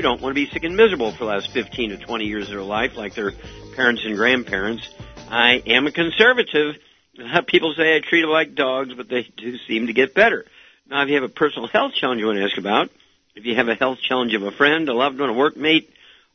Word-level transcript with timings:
who 0.00 0.08
don't 0.08 0.22
want 0.22 0.34
to 0.34 0.46
be 0.46 0.50
sick 0.50 0.64
and 0.64 0.76
miserable 0.76 1.12
for 1.12 1.18
the 1.18 1.24
last 1.26 1.50
15 1.50 1.90
to 1.90 1.96
20 1.98 2.24
years 2.24 2.44
of 2.44 2.50
their 2.50 2.62
life 2.62 2.96
like 2.96 3.14
their 3.14 3.32
parents 3.76 4.02
and 4.06 4.16
grandparents. 4.16 4.88
I 5.28 5.62
am 5.66 5.86
a 5.86 5.92
conservative. 5.92 6.76
People 7.46 7.74
say 7.76 7.96
I 7.96 8.00
treat 8.00 8.22
them 8.22 8.30
like 8.30 8.54
dogs, 8.54 8.94
but 8.94 9.10
they 9.10 9.24
do 9.36 9.58
seem 9.68 9.88
to 9.88 9.92
get 9.92 10.14
better. 10.14 10.46
Now, 10.88 11.02
if 11.02 11.10
you 11.10 11.16
have 11.16 11.24
a 11.24 11.28
personal 11.28 11.68
health 11.68 11.92
challenge 11.92 12.20
you 12.20 12.26
want 12.26 12.38
to 12.38 12.44
ask 12.44 12.56
about, 12.56 12.88
if 13.34 13.44
you 13.44 13.54
have 13.56 13.68
a 13.68 13.74
health 13.74 13.98
challenge 14.00 14.32
of 14.32 14.42
a 14.42 14.50
friend, 14.50 14.88
a 14.88 14.94
loved 14.94 15.20
one, 15.20 15.28
a 15.28 15.34
workmate, 15.34 15.88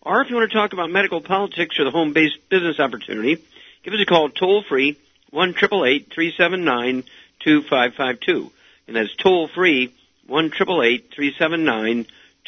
or 0.04 0.22
if 0.22 0.30
you 0.30 0.36
want 0.36 0.52
to 0.52 0.56
talk 0.56 0.74
about 0.74 0.92
medical 0.92 1.22
politics 1.22 1.80
or 1.80 1.86
the 1.86 1.92
home-based 1.92 2.48
business 2.50 2.80
opportunity, 2.80 3.44
give 3.84 3.96
us 3.96 4.00
a 4.00 4.06
call 4.06 4.30
toll 4.30 4.64
free 4.70 4.96
one 5.32 5.56
triple 5.56 5.86
eight 5.86 6.12
three 6.14 6.32
seven 6.38 6.66
nine 6.66 7.04
two 7.44 7.64
five 7.64 7.96
five 7.96 8.20
two, 8.20 8.52
and 8.86 8.96
that's 8.96 9.16
toll 9.16 9.48
free 9.48 9.92
one 10.28 10.52
triple 10.52 10.84
eight 10.84 11.12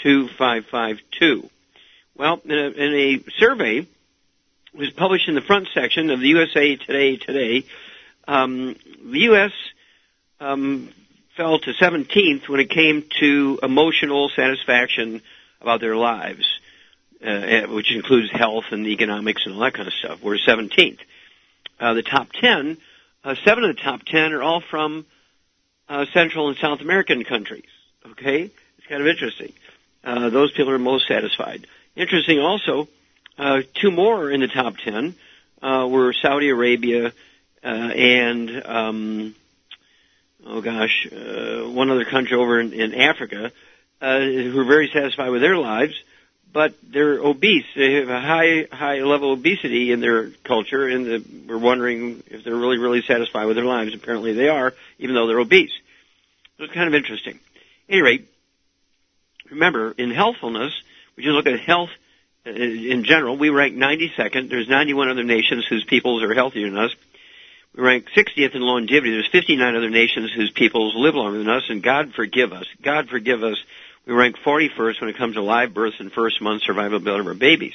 three 0.02 0.28
seven 0.28 0.28
nine 0.28 0.28
two 0.28 0.28
five 0.38 0.66
five 0.66 0.98
two. 1.12 1.50
Well, 2.16 2.42
in 2.46 2.52
a, 2.52 2.70
in 2.70 2.94
a 2.94 3.32
survey 3.40 3.88
was 4.74 4.90
published 4.92 5.28
in 5.28 5.36
the 5.36 5.42
front 5.42 5.68
section 5.74 6.10
of 6.10 6.20
the 6.20 6.28
USA 6.28 6.76
Today 6.76 7.18
today, 7.18 7.66
um, 8.28 8.76
the 9.04 9.20
U.S. 9.20 9.52
Um, 10.40 10.90
fell 11.36 11.60
to 11.60 11.74
17th 11.74 12.48
when 12.50 12.60
it 12.60 12.70
came 12.70 13.04
to 13.20 13.60
emotional 13.64 14.30
satisfaction 14.36 15.22
about 15.62 15.82
their 15.82 15.96
lives, 15.96 16.46
uh, 17.24 17.30
eh, 17.30 17.66
which 17.66 17.92
includes 17.92 18.32
health 18.32 18.66
and 18.72 18.86
economics 18.88 19.44
and 19.46 19.56
all 19.56 19.62
that 19.62 19.74
kind 19.74 19.88
of 19.88 19.94
stuff. 19.94 20.22
We're 20.22 20.38
17th. 20.38 21.00
Uh, 21.80 21.94
the 21.94 22.04
top 22.04 22.32
10, 22.34 22.78
uh, 23.24 23.36
seven 23.46 23.64
of 23.64 23.76
the 23.76 23.82
top 23.82 24.04
10 24.04 24.34
are 24.34 24.42
all 24.42 24.62
from 24.62 25.06
uh, 25.90 26.06
Central 26.14 26.50
and 26.50 26.58
South 26.58 26.82
American 26.82 27.24
countries. 27.24 27.70
Okay, 28.12 28.50
it's 28.78 28.88
kind 28.88 29.02
of 29.02 29.08
interesting. 29.08 29.54
Uh, 30.08 30.30
those 30.30 30.52
people 30.54 30.72
are 30.72 30.80
most 30.80 31.08
satisfied. 31.08 31.68
Interesting 31.96 32.40
also, 32.40 32.88
uh, 33.38 33.62
two 33.74 33.92
more 33.92 34.32
in 34.32 34.40
the 34.40 34.48
top 34.48 34.78
10 34.78 35.14
were 35.62 36.14
Saudi 36.14 36.50
Arabia 36.50 37.12
and 37.62 38.66
um, 38.66 39.36
oh 40.46 40.62
gosh, 40.62 41.08
uh, 41.12 41.70
one 41.70 41.90
other 41.90 42.06
country 42.06 42.38
over 42.38 42.60
in, 42.60 42.74
in 42.74 42.96
Africa, 42.96 43.52
uh, 44.02 44.20
who 44.20 44.60
are 44.60 44.66
very 44.66 44.90
satisfied 44.94 45.30
with 45.30 45.42
their 45.42 45.58
lives, 45.58 45.94
but 46.54 46.74
they're 46.84 47.20
obese. 47.20 47.66
They 47.76 47.96
have 47.96 48.10
a 48.10 48.22
high, 48.22 48.68
high 48.72 49.00
level 49.02 49.34
of 49.34 49.40
obesity 49.40 49.92
in 49.92 50.00
their 50.00 50.30
culture, 50.44 50.88
and 50.88 51.06
the, 51.06 51.24
we're 51.48 51.58
wondering 51.58 52.24
if 52.28 52.44
they're 52.44 52.56
really, 52.56 52.78
really 52.78 53.02
satisfied 53.02 53.46
with 53.46 53.58
their 53.58 53.66
lives. 53.66 53.94
Apparently 53.94 54.34
they 54.34 54.48
are, 54.48 54.74
even 55.00 55.16
though 55.16 55.28
they're 55.28 55.40
obese. 55.40 55.74
So 56.58 56.64
it's 56.64 56.74
kind 56.74 56.88
of 56.88 56.96
interesting. 56.96 57.36
At 57.36 57.94
any 57.94 58.02
rate, 58.02 58.28
remember, 59.52 59.94
in 59.98 60.12
healthfulness, 60.12 60.74
we 61.16 61.24
just 61.24 61.34
look 61.34 61.48
at 61.48 61.60
health 61.60 61.90
uh, 62.48 62.52
in 62.52 63.04
general, 63.04 63.38
we 63.38 63.50
rank 63.50 63.76
92nd. 63.76 64.50
There's 64.50 64.70
91 64.70 65.10
other 65.10 65.24
nations 65.24 65.66
whose 65.68 65.84
peoples 65.84 66.24
are 66.24 66.34
healthier 66.34 66.70
than 66.70 66.78
us. 66.78 66.96
We 67.76 67.84
rank 67.84 68.08
60th 68.16 68.56
in 68.56 68.62
longevity. 68.62 69.12
There's 69.12 69.28
59 69.28 69.76
other 69.76 69.90
nations 69.90 70.32
whose 70.32 70.52
peoples 70.52 70.94
live 70.96 71.16
longer 71.16 71.38
than 71.40 71.50
us, 71.50 71.64
and 71.70 71.84
God 71.84 72.14
forgive 72.14 72.54
us. 72.54 72.66
God 72.82 73.10
forgive 73.10 73.44
us. 73.44 73.58
We 74.06 74.14
rank 74.14 74.38
41st 74.38 75.02
when 75.02 75.10
it 75.10 75.18
comes 75.18 75.36
to 75.36 75.42
live 75.42 75.74
births 75.74 75.98
and 76.00 76.12
first 76.12 76.42
month 76.42 76.64
survivability 76.64 77.20
of 77.20 77.28
our 77.28 77.34
babies. 77.34 77.74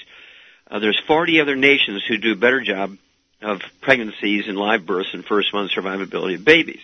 Uh, 0.70 0.78
there's 0.78 1.00
40 1.06 1.40
other 1.40 1.56
nations 1.56 2.02
who 2.06 2.16
do 2.16 2.32
a 2.32 2.36
better 2.36 2.62
job 2.62 2.96
of 3.42 3.60
pregnancies 3.82 4.48
and 4.48 4.56
live 4.56 4.86
births 4.86 5.10
and 5.12 5.24
first 5.24 5.52
month 5.52 5.72
survivability 5.72 6.36
of 6.36 6.44
babies. 6.44 6.80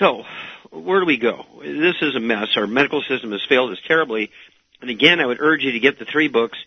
So, 0.00 0.24
where 0.70 1.00
do 1.00 1.06
we 1.06 1.16
go? 1.16 1.44
This 1.60 1.96
is 2.02 2.14
a 2.14 2.20
mess. 2.20 2.56
Our 2.56 2.66
medical 2.66 3.02
system 3.02 3.32
has 3.32 3.44
failed 3.48 3.72
us 3.72 3.78
terribly. 3.86 4.30
And 4.80 4.90
again, 4.90 5.20
I 5.20 5.26
would 5.26 5.40
urge 5.40 5.62
you 5.62 5.72
to 5.72 5.80
get 5.80 5.98
the 5.98 6.04
three 6.04 6.28
books, 6.28 6.58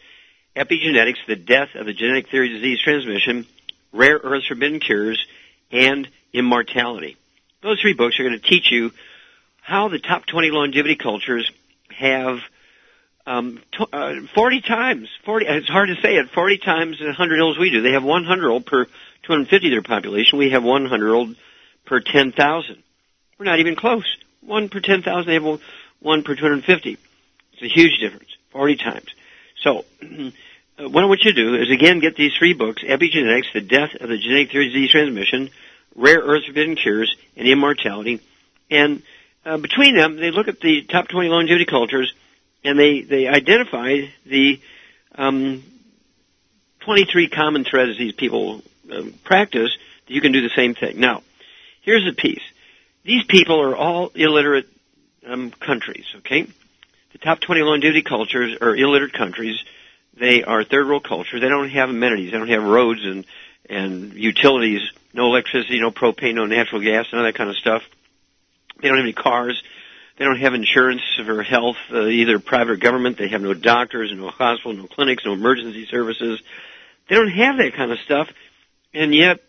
Epigenetics, 0.55 1.17
The 1.27 1.35
Death 1.35 1.69
of 1.75 1.85
the 1.85 1.93
Genetic 1.93 2.29
Theory 2.29 2.53
of 2.53 2.61
Disease 2.61 2.81
Transmission, 2.81 3.45
Rare 3.91 4.19
Earths 4.21 4.47
Forbidden 4.47 4.79
Cures, 4.79 5.23
and 5.71 6.07
Immortality. 6.33 7.17
Those 7.61 7.79
three 7.81 7.93
books 7.93 8.19
are 8.19 8.23
going 8.23 8.39
to 8.39 8.47
teach 8.47 8.71
you 8.71 8.91
how 9.61 9.89
the 9.89 9.99
top 9.99 10.25
20 10.25 10.51
longevity 10.51 10.95
cultures 10.95 11.51
have 11.89 12.39
um, 13.25 13.61
t- 13.77 13.85
uh, 13.93 14.15
40 14.33 14.61
times, 14.61 15.09
40, 15.25 15.45
it's 15.45 15.67
hard 15.67 15.89
to 15.89 16.01
say 16.01 16.15
it, 16.15 16.29
40 16.29 16.57
times 16.57 16.99
100 16.99 17.35
year 17.35 17.43
olds 17.43 17.59
we 17.59 17.69
do. 17.69 17.81
They 17.81 17.91
have 17.91 18.03
100 18.03 18.49
old 18.49 18.65
per 18.65 18.85
250 19.23 19.67
of 19.67 19.71
their 19.71 19.81
population. 19.81 20.39
We 20.39 20.51
have 20.51 20.63
100 20.63 21.13
old 21.13 21.35
per 21.85 21.99
10,000. 21.99 22.83
We're 23.39 23.45
not 23.45 23.59
even 23.59 23.75
close. 23.75 24.05
One 24.41 24.69
per 24.69 24.81
10,000, 24.81 25.25
they 25.25 25.33
have 25.33 25.61
one 25.99 26.23
per 26.23 26.35
250. 26.35 26.97
It's 27.53 27.61
a 27.61 27.67
huge 27.67 27.99
difference, 27.99 28.29
40 28.51 28.75
times. 28.75 29.07
So, 29.61 29.85
Uh, 30.79 30.87
what 30.87 31.03
I 31.03 31.07
want 31.07 31.23
you 31.23 31.33
to 31.33 31.43
do 31.43 31.55
is 31.55 31.69
again 31.69 31.99
get 31.99 32.15
these 32.15 32.31
three 32.37 32.53
books, 32.53 32.83
Epigenetics, 32.83 33.51
The 33.53 33.61
Death 33.61 33.95
of 33.99 34.07
the 34.07 34.17
Genetic 34.17 34.51
Theory 34.51 34.67
of 34.67 34.73
Disease 34.73 34.91
Transmission, 34.91 35.49
Rare 35.95 36.19
Earth 36.19 36.45
Forbidden 36.45 36.75
Cures, 36.75 37.13
and 37.35 37.47
Immortality. 37.47 38.21
And 38.71 39.03
uh, 39.45 39.57
between 39.57 39.97
them, 39.97 40.15
they 40.15 40.31
look 40.31 40.47
at 40.47 40.61
the 40.61 40.83
top 40.83 41.09
20 41.09 41.27
longevity 41.27 41.65
cultures, 41.65 42.13
and 42.63 42.79
they, 42.79 43.01
they 43.01 43.27
identify 43.27 44.03
the 44.25 44.61
um, 45.15 45.63
23 46.81 47.27
common 47.29 47.65
threads 47.65 47.97
these 47.97 48.13
people 48.13 48.61
uh, 48.89 49.03
practice 49.25 49.75
that 50.07 50.13
you 50.13 50.21
can 50.21 50.31
do 50.31 50.41
the 50.41 50.55
same 50.55 50.75
thing. 50.75 50.99
Now, 50.99 51.23
here's 51.81 52.05
the 52.05 52.13
piece. 52.13 52.43
These 53.09 53.23
people 53.23 53.59
are 53.59 53.75
all 53.75 54.11
illiterate 54.13 54.67
um, 55.25 55.49
countries, 55.51 56.05
okay? 56.17 56.47
The 57.11 57.17
top 57.17 57.39
20 57.39 57.61
longevity 57.61 58.03
cultures 58.03 58.55
are 58.61 58.75
illiterate 58.75 59.13
countries 59.13 59.57
they 60.19 60.43
are 60.43 60.63
third 60.63 60.87
world 60.87 61.05
culture. 61.07 61.39
They 61.39 61.47
don't 61.47 61.69
have 61.69 61.89
amenities. 61.89 62.31
They 62.31 62.37
don't 62.37 62.49
have 62.49 62.63
roads 62.63 63.01
and 63.03 63.25
and 63.69 64.13
utilities. 64.13 64.81
No 65.13 65.25
electricity, 65.27 65.79
no 65.79 65.91
propane, 65.91 66.35
no 66.35 66.45
natural 66.45 66.81
gas, 66.81 67.07
none 67.11 67.25
of 67.25 67.33
that 67.33 67.37
kind 67.37 67.49
of 67.49 67.55
stuff. 67.55 67.81
They 68.81 68.87
don't 68.87 68.97
have 68.97 69.05
any 69.05 69.13
cars. 69.13 69.61
They 70.17 70.25
don't 70.25 70.39
have 70.39 70.53
insurance 70.53 71.01
for 71.25 71.41
health, 71.43 71.77
uh, 71.91 72.05
either 72.05 72.39
private 72.39 72.71
or 72.71 72.75
government. 72.75 73.17
They 73.17 73.29
have 73.29 73.41
no 73.41 73.53
doctors, 73.53 74.11
no 74.13 74.29
hospital, 74.29 74.73
no 74.73 74.87
clinics, 74.87 75.23
no 75.25 75.33
emergency 75.33 75.87
services. 75.89 76.41
They 77.07 77.15
don't 77.15 77.31
have 77.31 77.57
that 77.57 77.73
kind 77.75 77.91
of 77.91 77.99
stuff, 77.99 78.27
and 78.93 79.15
yet 79.15 79.39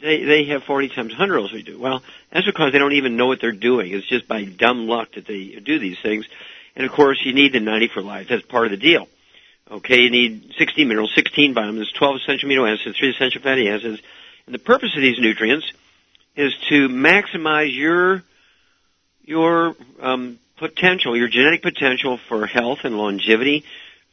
they 0.00 0.24
they 0.24 0.44
have 0.46 0.64
40 0.64 0.88
times 0.88 1.12
100 1.12 1.44
as 1.44 1.52
we 1.52 1.62
do. 1.62 1.78
Well, 1.78 2.02
that's 2.30 2.46
because 2.46 2.72
they 2.72 2.78
don't 2.78 2.92
even 2.92 3.16
know 3.16 3.26
what 3.26 3.40
they're 3.40 3.52
doing. 3.52 3.92
It's 3.92 4.06
just 4.06 4.28
by 4.28 4.44
dumb 4.44 4.86
luck 4.86 5.12
that 5.14 5.26
they 5.26 5.58
do 5.62 5.78
these 5.78 5.98
things. 6.02 6.26
And 6.74 6.84
of 6.86 6.92
course, 6.92 7.20
you 7.24 7.32
need 7.32 7.52
the 7.52 7.60
90 7.60 7.88
for 7.88 8.02
life. 8.02 8.28
That's 8.28 8.44
part 8.44 8.66
of 8.66 8.70
the 8.70 8.76
deal. 8.76 9.08
Okay, 9.70 10.00
you 10.00 10.10
need 10.10 10.52
60 10.58 10.84
minerals, 10.84 11.12
16 11.14 11.54
vitamins, 11.54 11.90
12 11.92 12.16
essential 12.16 12.48
amino 12.48 12.72
acids, 12.72 12.96
3 12.98 13.10
essential 13.10 13.42
fatty 13.42 13.68
acids. 13.68 14.00
And 14.46 14.54
the 14.54 14.60
purpose 14.60 14.94
of 14.94 15.02
these 15.02 15.18
nutrients 15.18 15.66
is 16.36 16.54
to 16.68 16.88
maximize 16.88 17.74
your, 17.74 18.22
your, 19.24 19.74
um, 20.00 20.38
potential, 20.56 21.16
your 21.16 21.28
genetic 21.28 21.62
potential 21.62 22.18
for 22.28 22.46
health 22.46 22.80
and 22.84 22.96
longevity, 22.96 23.64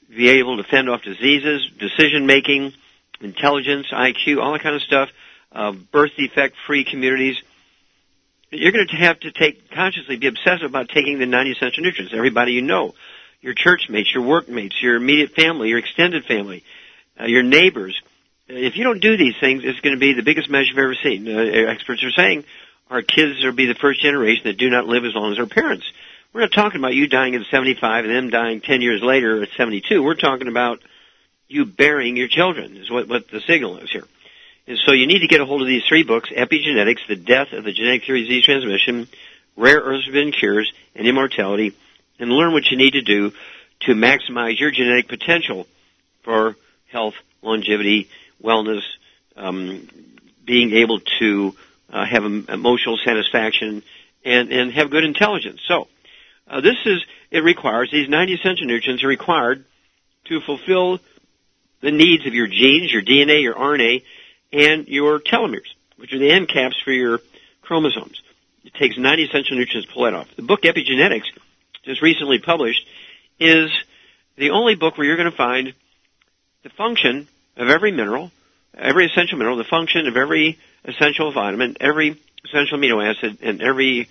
be 0.10 0.30
able 0.30 0.58
to 0.58 0.64
fend 0.64 0.90
off 0.90 1.02
diseases, 1.02 1.70
decision 1.78 2.26
making, 2.26 2.74
intelligence, 3.22 3.88
IQ, 3.92 4.42
all 4.42 4.54
that 4.54 4.62
kind 4.62 4.76
of 4.76 4.82
stuff, 4.82 5.10
uh, 5.54 5.72
birth 5.92 6.12
defect 6.18 6.56
free 6.68 6.84
communities. 6.84 7.42
You're 8.50 8.72
going 8.72 8.88
to 8.88 8.96
have 8.98 9.20
to 9.22 9.32
take 9.32 9.72
consciously 9.72 10.18
be 10.18 10.28
obsessive 10.28 10.70
about 10.70 10.90
taking 10.90 11.20
the 11.20 11.26
90 11.26 11.52
essential 11.52 11.84
nutrients. 11.84 12.14
Everybody 12.16 12.54
you 12.54 12.62
know 12.62 12.94
your 13.42 13.54
church 13.54 13.88
mates, 13.90 14.14
your 14.14 14.24
workmates, 14.24 14.82
your 14.82 14.96
immediate 14.96 15.32
family, 15.32 15.70
your 15.70 15.80
extended 15.80 16.26
family, 16.26 16.64
uh, 17.20 17.26
your 17.26 17.44
neighbors. 17.44 18.00
If 18.48 18.78
you 18.78 18.84
don't 18.84 19.02
do 19.02 19.18
these 19.18 19.36
things, 19.40 19.64
it's 19.66 19.80
going 19.82 19.96
to 19.96 20.00
be 20.00 20.14
the 20.14 20.24
biggest 20.24 20.50
mess 20.50 20.66
you've 20.68 20.78
ever 20.78 20.96
seen. 20.96 21.28
Uh, 21.28 21.40
experts 21.70 22.04
are 22.04 22.12
saying 22.12 22.46
our 22.90 23.02
kids 23.02 23.44
will 23.44 23.54
be 23.54 23.68
the 23.68 23.76
first 23.76 24.02
generation 24.02 24.44
that 24.46 24.58
do 24.58 24.70
not 24.70 24.88
live 24.88 25.04
as 25.04 25.14
long 25.16 25.32
as 25.32 25.38
their 25.38 25.46
parents. 25.46 25.86
We're 26.34 26.42
not 26.42 26.52
talking 26.52 26.80
about 26.80 26.94
you 26.94 27.08
dying 27.08 27.36
at 27.36 27.42
75 27.52 28.06
and 28.06 28.16
them 28.16 28.30
dying 28.30 28.62
10 28.62 28.82
years 28.82 29.02
later 29.04 29.44
at 29.44 29.50
72. 29.56 30.02
We're 30.02 30.16
talking 30.16 30.48
about 30.48 30.80
you 31.48 31.66
burying 31.66 32.18
your 32.18 32.28
children 32.28 32.78
is 32.78 32.90
what, 32.90 33.08
what 33.08 33.30
the 33.30 33.42
signal 33.42 33.78
is 33.78 33.92
here. 33.92 34.06
And 34.66 34.78
so 34.86 34.94
you 34.94 35.08
need 35.08 35.20
to 35.20 35.28
get 35.28 35.42
a 35.42 35.46
hold 35.46 35.62
of 35.62 35.68
these 35.68 35.84
three 35.88 36.04
books, 36.04 36.30
Epigenetics, 36.30 37.06
The 37.08 37.18
Death 37.18 37.52
of 37.52 37.66
the 37.66 37.74
Genetic 37.74 38.06
Theory 38.06 38.22
of 38.22 38.28
Disease 38.28 38.46
Transmission, 38.46 39.08
Rare 39.58 39.80
Earths 39.80 40.06
Forbidden 40.06 40.32
Cures, 40.32 40.72
and 40.96 41.06
Immortality, 41.06 41.76
and 42.18 42.30
learn 42.30 42.54
what 42.54 42.72
you 42.72 42.78
need 42.78 42.94
to 42.94 43.02
do 43.02 43.34
to 43.82 43.94
maximize 43.94 44.60
your 44.60 44.72
genetic 44.72 45.10
potential 45.10 45.68
for 46.24 46.56
health, 46.90 47.16
longevity, 47.42 48.08
wellness, 48.42 48.84
um, 49.36 49.90
being 50.46 50.72
able 50.72 51.02
to 51.20 51.54
uh, 51.92 52.06
have 52.06 52.24
emotional 52.24 52.98
satisfaction, 53.04 53.84
and, 54.24 54.52
and 54.52 54.72
have 54.72 54.90
good 54.90 55.04
intelligence. 55.04 55.60
So, 55.68 55.90
uh, 56.48 56.62
this 56.62 56.78
is, 56.86 57.04
it 57.32 57.44
requires, 57.44 57.90
these 57.92 58.08
90 58.08 58.36
essential 58.36 58.66
nutrients 58.66 59.04
are 59.04 59.08
required 59.08 59.66
to 60.26 60.40
fulfill 60.40 61.00
the 61.82 61.92
needs 61.92 62.26
of 62.26 62.34
your 62.34 62.48
genes, 62.48 62.94
your 62.94 63.02
DNA, 63.02 63.42
your 63.42 63.56
RNA, 63.56 64.04
and 64.54 64.88
your 64.88 65.20
telomeres, 65.20 65.74
which 65.98 66.14
are 66.14 66.20
the 66.20 66.32
end 66.32 66.48
caps 66.48 66.80
for 66.84 66.92
your 66.92 67.20
chromosomes. 67.62 68.22
It 68.64 68.74
takes 68.76 68.98
90 68.98 69.26
essential 69.26 69.58
nutrients 69.58 69.88
to 69.88 69.94
pull 69.94 70.04
that 70.04 70.14
off. 70.14 70.28
The 70.36 70.44
book 70.44 70.62
Epigenetics, 70.62 71.26
just 71.84 72.02
recently 72.02 72.40
published, 72.40 72.86
is 73.40 73.72
the 74.38 74.52
only 74.52 74.76
book 74.76 74.98
where 74.98 75.06
you're 75.06 75.18
going 75.18 75.32
to 75.32 75.36
find 75.36 75.74
the 76.64 76.70
function 76.70 77.28
of 77.58 77.70
every 77.70 77.92
mineral, 77.92 78.32
every 78.78 79.08
essential 79.08 79.38
mineral, 79.38 79.58
the 79.58 79.64
function 79.66 80.08
of 80.08 80.16
every 80.16 80.60
essential 80.86 81.32
vitamin, 81.34 81.76
every 81.82 82.20
essential 82.46 82.78
amino 82.78 83.04
acid, 83.04 83.40
and 83.42 83.62
every 83.62 84.08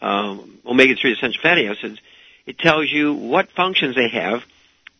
um, 0.00 0.58
omega-3 0.64 1.12
essential 1.12 1.42
fatty 1.42 1.66
acids. 1.66 1.98
It 2.46 2.58
tells 2.58 2.90
you 2.90 3.14
what 3.14 3.50
functions 3.50 3.96
they 3.96 4.08
have 4.08 4.44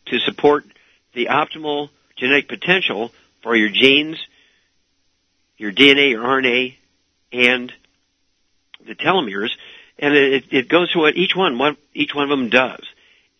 to 0.07 0.19
support 0.19 0.65
the 1.13 1.27
optimal 1.27 1.89
genetic 2.17 2.49
potential 2.49 3.11
for 3.41 3.55
your 3.55 3.69
genes, 3.69 4.17
your 5.57 5.71
DNA, 5.71 6.11
your 6.11 6.23
RNA, 6.23 6.75
and 7.31 7.73
the 8.85 8.95
telomeres, 8.95 9.49
and 9.99 10.13
it, 10.13 10.45
it 10.51 10.69
goes 10.69 10.91
through 10.91 11.03
what 11.03 11.17
each 11.17 11.35
one, 11.35 11.57
what 11.57 11.77
each 11.93 12.13
one 12.13 12.23
of 12.23 12.29
them 12.29 12.49
does. 12.49 12.85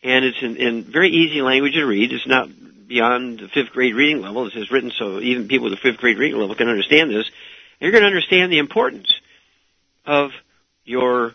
And 0.03 0.25
it's 0.25 0.41
in, 0.41 0.57
in 0.57 0.83
very 0.83 1.09
easy 1.09 1.41
language 1.41 1.73
to 1.73 1.85
read. 1.85 2.11
It's 2.11 2.27
not 2.27 2.49
beyond 2.87 3.39
the 3.39 3.47
fifth 3.47 3.71
grade 3.71 3.95
reading 3.95 4.21
level. 4.21 4.47
It's 4.47 4.71
written 4.71 4.91
so 4.91 5.19
even 5.19 5.47
people 5.47 5.69
with 5.69 5.73
the 5.73 5.81
fifth 5.81 5.99
grade 5.99 6.17
reading 6.17 6.39
level 6.39 6.55
can 6.55 6.69
understand 6.69 7.11
this. 7.11 7.29
You're 7.79 7.91
going 7.91 8.03
to 8.03 8.07
understand 8.07 8.51
the 8.51 8.59
importance 8.59 9.13
of 10.05 10.31
your 10.85 11.33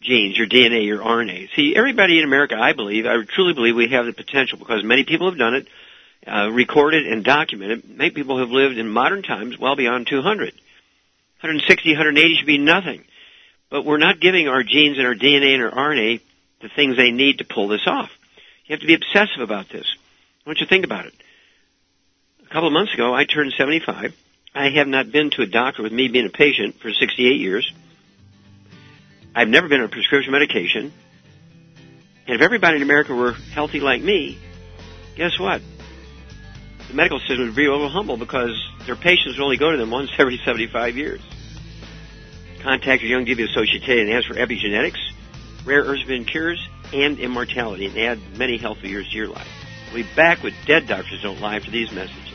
genes, 0.00 0.38
your 0.38 0.46
DNA, 0.46 0.86
your 0.86 1.00
RNA. 1.00 1.54
See, 1.56 1.74
everybody 1.76 2.18
in 2.18 2.24
America, 2.24 2.56
I 2.56 2.72
believe, 2.72 3.06
I 3.06 3.22
truly 3.24 3.52
believe 3.52 3.74
we 3.74 3.88
have 3.88 4.06
the 4.06 4.12
potential 4.12 4.58
because 4.58 4.84
many 4.84 5.04
people 5.04 5.28
have 5.28 5.38
done 5.38 5.54
it 5.54 5.66
uh, 6.28 6.50
recorded 6.50 7.06
and 7.06 7.24
documented. 7.24 7.88
Many 7.88 8.10
people 8.10 8.38
have 8.38 8.50
lived 8.50 8.78
in 8.78 8.88
modern 8.88 9.22
times 9.22 9.58
well 9.58 9.76
beyond 9.76 10.06
200. 10.06 10.52
160, 11.40 11.90
180 11.92 12.36
should 12.36 12.46
be 12.46 12.58
nothing. 12.58 13.04
But 13.70 13.84
we're 13.84 13.98
not 13.98 14.20
giving 14.20 14.48
our 14.48 14.62
genes 14.62 14.98
and 14.98 15.06
our 15.06 15.14
DNA 15.14 15.54
and 15.54 15.62
our 15.62 15.70
RNA 15.70 16.20
the 16.60 16.68
things 16.68 16.96
they 16.96 17.10
need 17.10 17.38
to 17.38 17.44
pull 17.44 17.68
this 17.68 17.86
off. 17.86 18.10
You 18.66 18.74
have 18.74 18.80
to 18.80 18.86
be 18.86 18.94
obsessive 18.94 19.40
about 19.40 19.68
this. 19.68 19.86
I 20.44 20.48
want 20.48 20.58
you 20.60 20.66
to 20.66 20.70
think 20.70 20.84
about 20.84 21.06
it. 21.06 21.14
A 22.44 22.48
couple 22.48 22.66
of 22.66 22.72
months 22.72 22.94
ago, 22.94 23.14
I 23.14 23.24
turned 23.24 23.52
75. 23.56 24.14
I 24.54 24.70
have 24.70 24.88
not 24.88 25.12
been 25.12 25.30
to 25.30 25.42
a 25.42 25.46
doctor 25.46 25.82
with 25.82 25.92
me 25.92 26.08
being 26.08 26.26
a 26.26 26.30
patient 26.30 26.80
for 26.80 26.92
68 26.92 27.38
years. 27.38 27.72
I've 29.34 29.48
never 29.48 29.68
been 29.68 29.80
on 29.80 29.88
prescription 29.88 30.32
medication. 30.32 30.92
And 32.26 32.36
if 32.36 32.42
everybody 32.42 32.76
in 32.76 32.82
America 32.82 33.14
were 33.14 33.32
healthy 33.32 33.80
like 33.80 34.02
me, 34.02 34.38
guess 35.16 35.38
what? 35.38 35.62
The 36.88 36.94
medical 36.94 37.18
system 37.20 37.46
would 37.46 37.54
be 37.54 37.66
a 37.66 37.70
little 37.70 37.90
humble 37.90 38.16
because 38.16 38.56
their 38.86 38.96
patients 38.96 39.38
only 39.40 39.58
go 39.58 39.70
to 39.70 39.76
them 39.76 39.90
once 39.90 40.10
every 40.18 40.40
75 40.44 40.96
years. 40.96 41.20
Contact 42.62 43.02
your 43.02 43.20
Youngevity 43.20 43.48
associate 43.48 43.82
today 43.84 44.00
and 44.00 44.12
ask 44.12 44.26
for 44.26 44.34
epigenetics, 44.34 44.98
rare 45.64 45.82
earths 45.82 46.02
cures, 46.26 46.66
and 46.92 47.18
immortality, 47.18 47.86
and 47.86 47.98
add 47.98 48.18
many 48.38 48.56
healthy 48.56 48.88
years 48.88 49.08
to 49.10 49.16
your 49.16 49.28
life. 49.28 49.46
We'll 49.92 50.02
be 50.02 50.08
back 50.16 50.42
with 50.42 50.54
Dead 50.66 50.86
Doctors 50.88 51.20
Don't 51.22 51.40
Lie 51.40 51.60
for 51.60 51.70
these 51.70 51.92
messages. 51.92 52.32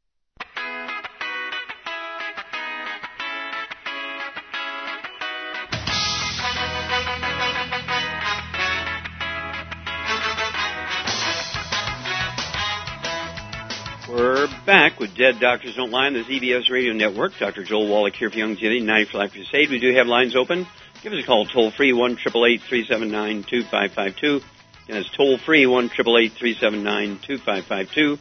With 15.01 15.17
Dead 15.17 15.39
Doctors 15.39 15.75
Don't 15.75 15.89
Lie 15.89 16.05
on 16.05 16.13
the 16.13 16.23
ZBS 16.23 16.69
Radio 16.69 16.93
Network. 16.93 17.35
Dr. 17.39 17.63
Joel 17.63 17.87
Wallach 17.87 18.15
here 18.15 18.29
for 18.29 18.35
Youngevity 18.35 18.83
95 18.83 19.31
Crusade. 19.31 19.71
We 19.71 19.79
do 19.79 19.91
have 19.95 20.05
lines 20.05 20.35
open. 20.35 20.67
Give 21.01 21.11
us 21.11 21.23
a 21.23 21.25
call 21.25 21.47
toll 21.47 21.71
free 21.71 21.91
one 21.91 22.17
triple 22.17 22.45
eight 22.45 22.61
three 22.61 22.85
seven 22.85 23.09
nine 23.09 23.43
two 23.43 23.63
five 23.63 23.93
five 23.93 24.15
two. 24.15 24.41
And 24.87 24.95
it's 24.95 25.09
toll 25.09 25.39
free 25.39 25.65
one 25.65 25.89
triple 25.89 26.19
eight 26.19 26.33
three 26.33 26.53
seven 26.53 26.83
nine 26.83 27.17
two 27.17 27.39
five 27.39 27.65
five 27.65 27.91
two. 27.91 28.19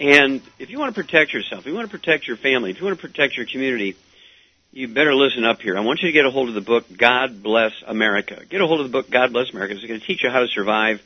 And 0.00 0.40
if 0.58 0.70
you 0.70 0.78
want 0.78 0.94
to 0.94 1.02
protect 1.02 1.34
yourself, 1.34 1.60
if 1.60 1.66
you 1.66 1.74
want 1.74 1.90
to 1.90 1.98
protect 1.98 2.26
your 2.26 2.38
family, 2.38 2.70
if 2.70 2.80
you 2.80 2.86
want 2.86 2.98
to 2.98 3.06
protect 3.06 3.36
your 3.36 3.44
community, 3.44 3.96
you 4.72 4.88
better 4.88 5.14
listen 5.14 5.44
up 5.44 5.60
here. 5.60 5.76
I 5.76 5.80
want 5.80 6.00
you 6.00 6.08
to 6.08 6.12
get 6.12 6.24
a 6.24 6.30
hold 6.30 6.48
of 6.48 6.54
the 6.54 6.62
book 6.62 6.86
God 6.96 7.42
Bless 7.42 7.72
America. 7.86 8.42
Get 8.48 8.62
a 8.62 8.66
hold 8.66 8.80
of 8.80 8.86
the 8.86 8.92
book 8.92 9.10
God 9.10 9.30
Bless 9.30 9.50
America. 9.50 9.74
It's 9.74 9.84
going 9.84 10.00
to 10.00 10.06
teach 10.06 10.22
you 10.22 10.30
how 10.30 10.40
to 10.40 10.48
survive 10.48 11.02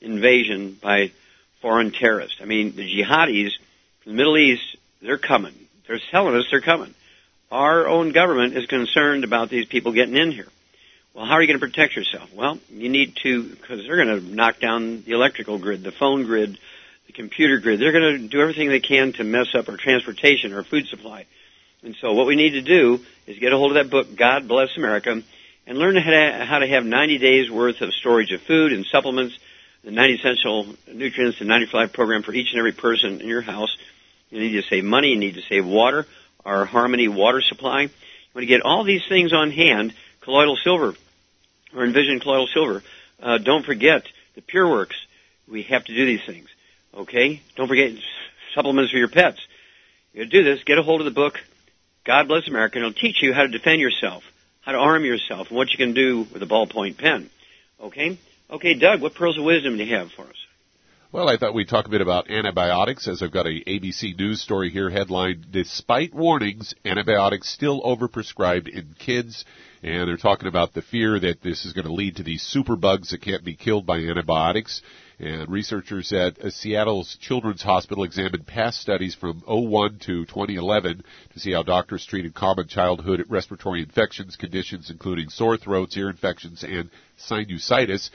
invasion 0.00 0.76
by 0.82 1.12
foreign 1.60 1.92
terrorists. 1.92 2.38
I 2.42 2.46
mean, 2.46 2.74
the 2.74 2.82
jihadis 2.82 3.52
the 4.04 4.12
Middle 4.12 4.36
East, 4.38 4.76
they're 5.00 5.18
coming. 5.18 5.54
They're 5.86 6.00
telling 6.10 6.36
us 6.36 6.44
they're 6.50 6.60
coming. 6.60 6.94
Our 7.50 7.86
own 7.86 8.12
government 8.12 8.56
is 8.56 8.66
concerned 8.66 9.24
about 9.24 9.50
these 9.50 9.66
people 9.66 9.92
getting 9.92 10.16
in 10.16 10.30
here. 10.30 10.48
Well, 11.14 11.26
how 11.26 11.34
are 11.34 11.42
you 11.42 11.46
going 11.46 11.60
to 11.60 11.66
protect 11.66 11.94
yourself? 11.94 12.32
Well, 12.32 12.58
you 12.70 12.88
need 12.88 13.16
to, 13.16 13.42
because 13.42 13.82
they're 13.84 14.02
going 14.02 14.18
to 14.18 14.34
knock 14.34 14.60
down 14.60 15.02
the 15.02 15.12
electrical 15.12 15.58
grid, 15.58 15.82
the 15.82 15.92
phone 15.92 16.24
grid, 16.24 16.58
the 17.06 17.12
computer 17.12 17.58
grid. 17.58 17.80
They're 17.80 17.92
going 17.92 18.22
to 18.22 18.28
do 18.28 18.40
everything 18.40 18.68
they 18.70 18.80
can 18.80 19.12
to 19.14 19.24
mess 19.24 19.54
up 19.54 19.68
our 19.68 19.76
transportation, 19.76 20.54
our 20.54 20.62
food 20.62 20.86
supply. 20.86 21.26
And 21.82 21.94
so 22.00 22.14
what 22.14 22.26
we 22.26 22.36
need 22.36 22.52
to 22.52 22.62
do 22.62 23.04
is 23.26 23.38
get 23.38 23.52
a 23.52 23.58
hold 23.58 23.76
of 23.76 23.84
that 23.84 23.90
book, 23.90 24.16
God 24.16 24.48
Bless 24.48 24.74
America, 24.76 25.22
and 25.66 25.78
learn 25.78 25.96
how 25.96 26.58
to 26.58 26.66
have 26.66 26.86
90 26.86 27.18
days 27.18 27.50
worth 27.50 27.82
of 27.82 27.92
storage 27.92 28.32
of 28.32 28.40
food 28.40 28.72
and 28.72 28.86
supplements, 28.86 29.38
the 29.84 29.90
90 29.90 30.14
essential 30.14 30.66
nutrients 30.92 31.40
and 31.40 31.48
95 31.48 31.92
program 31.92 32.22
for 32.22 32.32
each 32.32 32.50
and 32.52 32.58
every 32.58 32.72
person 32.72 33.20
in 33.20 33.28
your 33.28 33.42
house. 33.42 33.76
You 34.32 34.40
need 34.40 34.52
to 34.52 34.62
save 34.62 34.84
money. 34.84 35.10
You 35.10 35.18
need 35.18 35.34
to 35.34 35.42
save 35.42 35.64
water. 35.64 36.06
Our 36.44 36.64
Harmony 36.64 37.06
water 37.06 37.40
supply. 37.40 37.82
You 37.82 37.90
want 38.34 38.42
to 38.42 38.46
get 38.46 38.62
all 38.62 38.82
these 38.82 39.06
things 39.08 39.32
on 39.32 39.52
hand. 39.52 39.94
Colloidal 40.22 40.56
silver 40.56 40.94
or 41.74 41.84
Envision 41.84 42.18
colloidal 42.18 42.48
silver. 42.48 42.82
Uh, 43.22 43.38
don't 43.38 43.64
forget 43.64 44.04
the 44.34 44.42
Pure 44.42 44.70
Works. 44.70 44.96
We 45.48 45.62
have 45.64 45.84
to 45.84 45.94
do 45.94 46.06
these 46.06 46.24
things. 46.24 46.48
Okay? 46.94 47.42
Don't 47.56 47.68
forget 47.68 47.92
supplements 48.54 48.90
for 48.90 48.98
your 48.98 49.08
pets. 49.08 49.40
You 50.12 50.26
do 50.26 50.42
this. 50.42 50.64
Get 50.64 50.78
a 50.78 50.82
hold 50.82 51.00
of 51.00 51.04
the 51.04 51.10
book, 51.10 51.38
God 52.04 52.28
Bless 52.28 52.48
America, 52.48 52.78
and 52.78 52.86
it'll 52.86 53.00
teach 53.00 53.22
you 53.22 53.32
how 53.32 53.42
to 53.42 53.48
defend 53.48 53.80
yourself, 53.80 54.24
how 54.60 54.72
to 54.72 54.78
arm 54.78 55.04
yourself, 55.04 55.48
and 55.48 55.56
what 55.56 55.70
you 55.70 55.78
can 55.78 55.94
do 55.94 56.26
with 56.32 56.42
a 56.42 56.46
ballpoint 56.46 56.98
pen. 56.98 57.30
Okay? 57.80 58.18
Okay, 58.50 58.74
Doug, 58.74 59.00
what 59.00 59.14
pearls 59.14 59.38
of 59.38 59.44
wisdom 59.44 59.76
do 59.76 59.84
you 59.84 59.96
have 59.96 60.12
for 60.12 60.22
us? 60.22 60.41
Well, 61.12 61.28
I 61.28 61.36
thought 61.36 61.52
we'd 61.52 61.68
talk 61.68 61.84
a 61.84 61.90
bit 61.90 62.00
about 62.00 62.30
antibiotics, 62.30 63.06
as 63.06 63.22
I've 63.22 63.32
got 63.32 63.46
a 63.46 63.62
ABC 63.66 64.18
News 64.18 64.40
story 64.40 64.70
here 64.70 64.88
headline, 64.88 65.44
Despite 65.50 66.14
warnings, 66.14 66.74
antibiotics 66.86 67.50
still 67.50 67.82
overprescribed 67.82 68.66
in 68.66 68.94
kids. 68.98 69.44
And 69.82 70.08
they're 70.08 70.16
talking 70.16 70.48
about 70.48 70.72
the 70.72 70.80
fear 70.80 71.20
that 71.20 71.42
this 71.42 71.66
is 71.66 71.74
going 71.74 71.86
to 71.86 71.92
lead 71.92 72.16
to 72.16 72.22
these 72.22 72.42
superbugs 72.42 73.10
that 73.10 73.20
can't 73.20 73.44
be 73.44 73.54
killed 73.54 73.84
by 73.84 73.98
antibiotics. 73.98 74.80
And 75.18 75.50
researchers 75.50 76.14
at 76.14 76.40
uh, 76.40 76.48
Seattle's 76.48 77.18
Children's 77.20 77.62
Hospital 77.62 78.04
examined 78.04 78.46
past 78.46 78.80
studies 78.80 79.14
from 79.14 79.42
01 79.46 79.98
to 80.06 80.24
2011 80.24 81.04
to 81.34 81.40
see 81.40 81.52
how 81.52 81.62
doctors 81.62 82.06
treated 82.06 82.32
common 82.32 82.68
childhood 82.68 83.22
respiratory 83.28 83.82
infections, 83.82 84.36
conditions 84.36 84.88
including 84.88 85.28
sore 85.28 85.58
throats, 85.58 85.94
ear 85.94 86.08
infections, 86.08 86.64
and 86.64 86.88
sinusitis. 87.28 88.08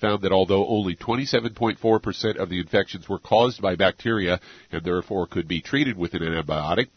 Found 0.00 0.22
that 0.22 0.32
although 0.32 0.66
only 0.66 0.96
27.4% 0.96 2.36
of 2.36 2.48
the 2.48 2.58
infections 2.58 3.08
were 3.08 3.18
caused 3.18 3.62
by 3.62 3.76
bacteria 3.76 4.40
and 4.72 4.82
therefore 4.82 5.26
could 5.26 5.46
be 5.46 5.60
treated 5.60 5.96
with 5.96 6.14
an 6.14 6.22
antibiotic, 6.22 6.88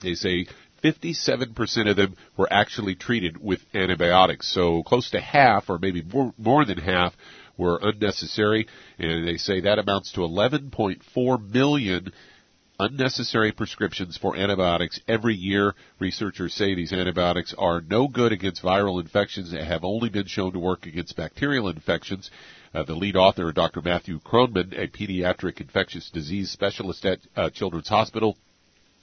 they 0.00 0.14
say 0.14 0.46
57% 0.82 1.90
of 1.90 1.96
them 1.96 2.16
were 2.36 2.52
actually 2.52 2.94
treated 2.94 3.42
with 3.42 3.60
antibiotics. 3.74 4.52
So 4.52 4.82
close 4.82 5.10
to 5.10 5.20
half, 5.20 5.70
or 5.70 5.78
maybe 5.78 6.02
more, 6.02 6.32
more 6.38 6.64
than 6.64 6.78
half, 6.78 7.14
were 7.56 7.78
unnecessary, 7.82 8.66
and 8.98 9.26
they 9.26 9.36
say 9.36 9.60
that 9.60 9.78
amounts 9.78 10.12
to 10.12 10.20
11.4 10.20 11.52
million 11.52 12.12
unnecessary 12.80 13.52
prescriptions 13.52 14.16
for 14.16 14.36
antibiotics 14.36 15.00
every 15.06 15.34
year. 15.34 15.74
Researchers 15.98 16.54
say 16.54 16.74
these 16.74 16.92
antibiotics 16.92 17.54
are 17.58 17.82
no 17.82 18.08
good 18.08 18.32
against 18.32 18.62
viral 18.62 19.00
infections 19.00 19.52
and 19.52 19.66
have 19.66 19.84
only 19.84 20.08
been 20.08 20.26
shown 20.26 20.52
to 20.52 20.58
work 20.58 20.86
against 20.86 21.16
bacterial 21.16 21.68
infections. 21.68 22.30
Uh, 22.72 22.82
the 22.82 22.94
lead 22.94 23.16
author, 23.16 23.52
Dr. 23.52 23.82
Matthew 23.82 24.18
Kronman, 24.20 24.72
a 24.72 24.88
pediatric 24.88 25.60
infectious 25.60 26.08
disease 26.10 26.50
specialist 26.50 27.04
at 27.04 27.18
uh, 27.36 27.50
Children's 27.50 27.88
Hospital, 27.88 28.38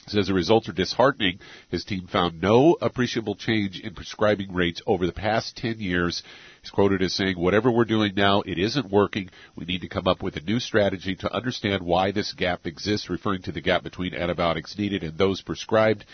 says 0.10 0.28
the 0.28 0.34
results 0.34 0.70
are 0.70 0.74
disheartening. 0.74 1.40
His 1.70 1.84
team 1.84 2.08
found 2.08 2.42
no 2.42 2.78
appreciable 2.82 3.36
change 3.36 3.80
in 3.80 3.94
prescribing 3.94 4.54
rates 4.54 4.82
over 4.86 5.06
the 5.06 5.12
past 5.12 5.58
10 5.58 5.80
years. 5.80 6.24
He's 6.62 6.72
quoted 6.72 7.02
as 7.02 7.14
saying, 7.14 7.38
whatever 7.38 7.72
we're 7.72 7.86
doing 7.86 8.14
now, 8.16 8.42
it 8.42 8.58
isn't 8.58 8.92
working. 8.92 9.30
We 9.56 9.66
need 9.66 9.82
to 9.82 9.90
come 9.90 10.08
up 10.08 10.24
with 10.24 10.36
a 10.36 10.42
new 10.42 10.60
strategy 10.60 11.16
to 11.18 11.34
understand 11.34 11.84
why 11.84 12.12
this 12.12 12.34
gap 12.34 12.66
exists, 12.66 13.10
referring 13.10 13.42
to 13.44 13.52
the 13.52 13.62
gap 13.62 13.84
between 13.84 14.14
antibiotics 14.14 14.78
needed 14.78 15.04
and 15.04 15.18
those 15.18 15.42
prescribed. 15.42 16.06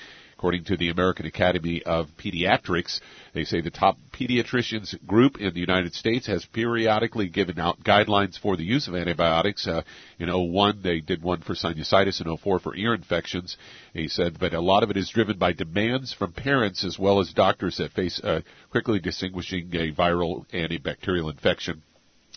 According 0.43 0.65
to 0.65 0.75
the 0.75 0.89
American 0.89 1.25
Academy 1.25 1.81
of 1.83 2.09
Pediatrics, 2.17 3.00
they 3.33 3.45
say 3.45 3.62
the 3.62 3.69
top 3.69 3.97
pediatricians 4.12 4.93
group 5.07 5.39
in 5.39 5.53
the 5.53 5.62
United 5.62 5.93
States 5.93 6.27
has 6.27 6.43
periodically 6.43 7.29
given 7.29 7.57
out 7.57 7.81
guidelines 7.81 8.38
for 8.38 8.57
the 8.57 8.65
use 8.65 8.89
of 8.89 8.93
antibiotics. 8.93 9.65
Uh, 9.65 9.83
in 10.19 10.27
01, 10.27 10.81
they 10.83 11.00
did 11.00 11.23
one 11.23 11.39
for 11.39 11.53
sinusitis, 11.53 12.19
and 12.19 12.38
04 12.38 12.59
for 12.59 12.75
ear 12.75 12.93
infections. 12.93 13.55
He 13.93 14.09
said, 14.09 14.38
but 14.38 14.53
a 14.53 14.59
lot 14.59 14.83
of 14.83 14.89
it 14.89 14.97
is 14.97 15.09
driven 15.09 15.38
by 15.38 15.53
demands 15.53 16.12
from 16.12 16.33
parents 16.33 16.83
as 16.83 17.00
well 17.00 17.21
as 17.21 17.31
doctors 17.31 17.77
that 17.77 17.93
face 17.93 18.19
uh, 18.21 18.41
quickly 18.69 19.00
distinguishing 19.00 19.69
a 19.73 19.93
viral 19.93 20.45
antibacterial 20.51 21.31
infection 21.31 21.81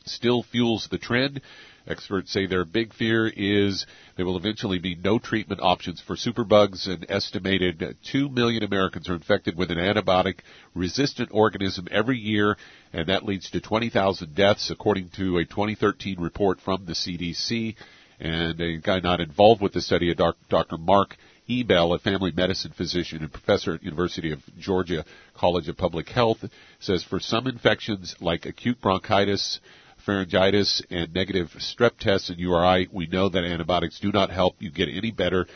still 0.05 0.45
fuels 0.45 0.87
the 0.93 0.99
trend. 0.99 1.41
Experts 1.87 2.33
say 2.33 2.47
their 2.47 2.65
big 2.65 2.93
fear 2.93 3.29
is 3.29 3.87
there 4.17 4.27
will 4.27 4.37
eventually 4.37 4.79
be 4.79 4.97
no 4.97 5.19
treatment 5.19 5.61
options 5.63 6.01
for 6.01 6.17
superbugs. 6.17 6.89
An 6.89 7.05
estimated 7.09 7.97
2 8.11 8.29
million 8.29 8.65
Americans 8.65 9.09
are 9.09 9.15
infected 9.15 9.57
with 9.57 9.71
an 9.71 9.79
antibiotic 9.79 10.41
resistant 10.75 11.29
organism 11.33 11.87
every 11.91 12.19
year, 12.19 12.57
and 12.93 13.09
that 13.09 13.25
leads 13.25 13.51
to 13.51 13.61
20,000 13.61 14.35
deaths, 14.35 14.71
according 14.71 15.11
to 15.17 15.39
a 15.39 15.45
2013 15.45 16.21
report 16.21 16.61
from 16.61 16.87
the 16.87 16.93
CDC. 16.93 17.77
And 18.19 18.61
a 18.61 18.79
guy 18.79 19.01
not 19.01 19.21
involved 19.21 19.61
with 19.61 19.73
the 19.73 19.81
study, 19.81 20.13
Dr. 20.15 20.79
Mark 20.79 21.17
Ebell, 21.49 21.93
a 21.93 21.99
family 21.99 22.33
medicine 22.33 22.73
physician 22.73 23.23
and 23.23 23.33
professor 23.33 23.75
at 23.75 23.85
University 23.85 24.33
of 24.33 24.41
Georgia 24.59 25.05
College 25.37 25.69
of 25.69 25.77
Public 25.77 26.09
Health, 26.09 26.45
says 26.81 27.05
for 27.05 27.21
some 27.21 27.47
infections 27.47 28.17
like 28.21 28.47
acute 28.47 28.81
bronchitis, 28.81 29.61
pharyngitis 30.07 30.83
and 30.91 31.13
negative 31.13 31.49
strep 31.59 31.99
tests 31.99 32.31
and 32.31 32.39
URI, 32.39 32.89
we 32.93 33.07
know 33.07 33.29
that 33.29 33.45
antibiotics 33.45 34.01
do 34.01 34.13
not 34.13 34.31
help 34.31 34.57
you 34.61 34.71
get 34.71 34.89
any 34.89 35.11
better 35.11 35.47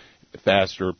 faster 0.44 0.92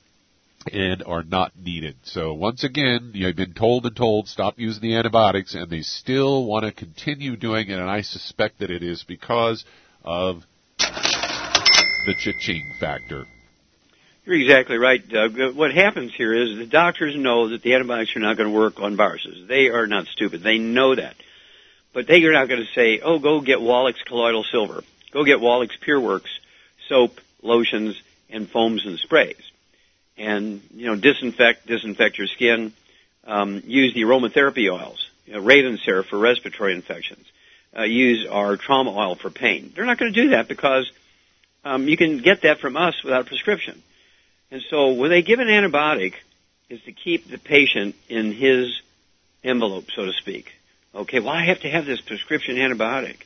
and 0.73 1.03
are 1.05 1.23
not 1.23 1.53
needed. 1.59 1.97
So 2.03 2.35
once 2.35 2.65
again, 2.65 3.13
you've 3.15 3.37
been 3.37 3.55
told 3.55 3.87
and 3.87 3.97
told 3.97 4.29
stop 4.29 4.59
using 4.59 4.83
the 4.83 4.97
antibiotics 4.97 5.55
and 5.55 5.71
they 5.71 5.81
still 5.81 6.45
want 6.45 6.65
to 6.65 6.73
continue 6.73 7.37
doing 7.37 7.69
it 7.71 7.79
and 7.79 7.91
I 7.91 8.03
suspect 8.03 8.59
that 8.61 8.71
it 8.71 8.83
is 8.83 9.03
because 9.03 9.65
of 10.05 10.43
the 10.79 12.15
cha-ching 12.19 12.75
factor. 12.79 13.27
You're 14.25 14.37
exactly 14.37 14.77
right, 14.77 15.07
Doug. 15.07 15.41
Uh, 15.41 15.53
what 15.53 15.73
happens 15.73 16.13
here 16.15 16.35
is 16.35 16.59
the 16.59 16.67
doctors 16.67 17.17
know 17.17 17.49
that 17.49 17.63
the 17.63 17.75
antibiotics 17.75 18.15
are 18.17 18.21
not 18.21 18.37
going 18.37 18.51
to 18.51 18.55
work 18.55 18.79
on 18.79 18.97
viruses. 18.97 19.49
They 19.49 19.69
are 19.69 19.87
not 19.87 20.07
stupid. 20.07 20.43
They 20.43 20.59
know 20.59 20.95
that. 20.95 21.15
But 21.93 22.07
they 22.07 22.23
are 22.25 22.33
not 22.33 22.49
going 22.49 22.61
to 22.61 22.73
say, 22.73 23.01
oh, 23.01 23.19
go 23.19 23.41
get 23.41 23.61
Wallach's 23.61 24.03
colloidal 24.03 24.45
silver. 24.45 24.85
Go 25.13 25.25
get 25.25 25.41
Wallach's 25.41 25.77
PureWorks 25.77 26.29
soap, 26.89 27.21
lotions, 27.43 28.01
and 28.29 28.49
foams 28.49 28.87
and 28.87 28.99
sprays. 28.99 29.41
And, 30.17 30.61
you 30.75 30.87
know, 30.87 30.97
disinfect, 30.97 31.67
disinfect 31.67 32.19
your 32.19 32.27
skin. 32.27 32.73
Um, 33.27 33.63
use 33.67 33.95
the 33.95 34.03
aromatherapy 34.03 34.73
oils. 34.73 35.09
You 35.27 35.35
know, 35.35 35.43
Ravensara 35.43 36.05
for 36.05 36.19
respiratory 36.19 36.75
infections. 36.75 37.25
Uh, 37.77 37.85
use 37.85 38.27
our 38.27 38.57
trauma 38.57 38.93
oil 38.93 39.15
for 39.15 39.31
pain. 39.31 39.73
They're 39.75 39.85
not 39.85 39.99
going 39.99 40.13
to 40.13 40.23
do 40.23 40.31
that 40.31 40.49
because 40.49 40.91
um, 41.65 41.89
you 41.89 41.97
can 41.97 42.19
get 42.19 42.43
that 42.43 42.59
from 42.59 42.77
us 42.77 43.03
without 43.05 43.23
a 43.23 43.25
prescription. 43.25 43.83
And 44.51 44.63
so 44.69 44.93
when 44.93 45.11
they 45.11 45.23
give 45.23 45.39
an 45.39 45.47
antibiotic, 45.47 46.15
is 46.71 46.81
to 46.83 46.93
keep 46.93 47.29
the 47.29 47.37
patient 47.37 47.97
in 48.09 48.33
his 48.33 48.81
envelope, 49.43 49.91
so 49.95 50.07
to 50.07 50.13
speak. 50.13 50.55
Okay, 50.95 51.21
well, 51.21 51.31
I 51.33 51.45
have 51.45 51.61
to 51.61 51.71
have 51.71 51.87
this 51.87 52.01
prescription 52.01 52.57
antibiotic. 52.57 53.17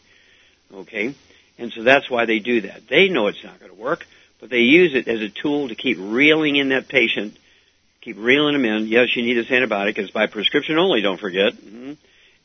Okay, 0.73 1.14
and 1.59 1.73
so 1.73 1.83
that's 1.83 2.11
why 2.11 2.26
they 2.26 2.38
do 2.38 2.62
that. 2.62 2.88
They 2.88 3.09
know 3.09 3.28
it's 3.28 3.42
not 3.44 3.61
going 3.61 3.71
to 3.71 3.80
work, 3.80 4.06
but 4.40 4.50
they 4.50 4.61
use 4.61 4.94
it 4.94 5.09
as 5.09 5.21
a 5.21 5.28
tool 5.28 5.68
to 5.68 5.75
keep 5.75 5.99
reeling 6.00 6.56
in 6.56 6.71
that 6.71 6.88
patient, 6.88 7.37
keep 8.00 8.16
reeling 8.18 8.54
them 8.54 8.64
in. 8.64 8.87
Yes, 8.88 9.14
you 9.14 9.23
need 9.23 9.35
this 9.35 9.47
antibiotic. 9.47 9.99
It's 9.99 10.11
by 10.11 10.26
prescription 10.26 10.78
only, 10.78 11.00
don't 11.00 11.21
forget. 11.21 11.52
Mm-hmm. 11.54 11.92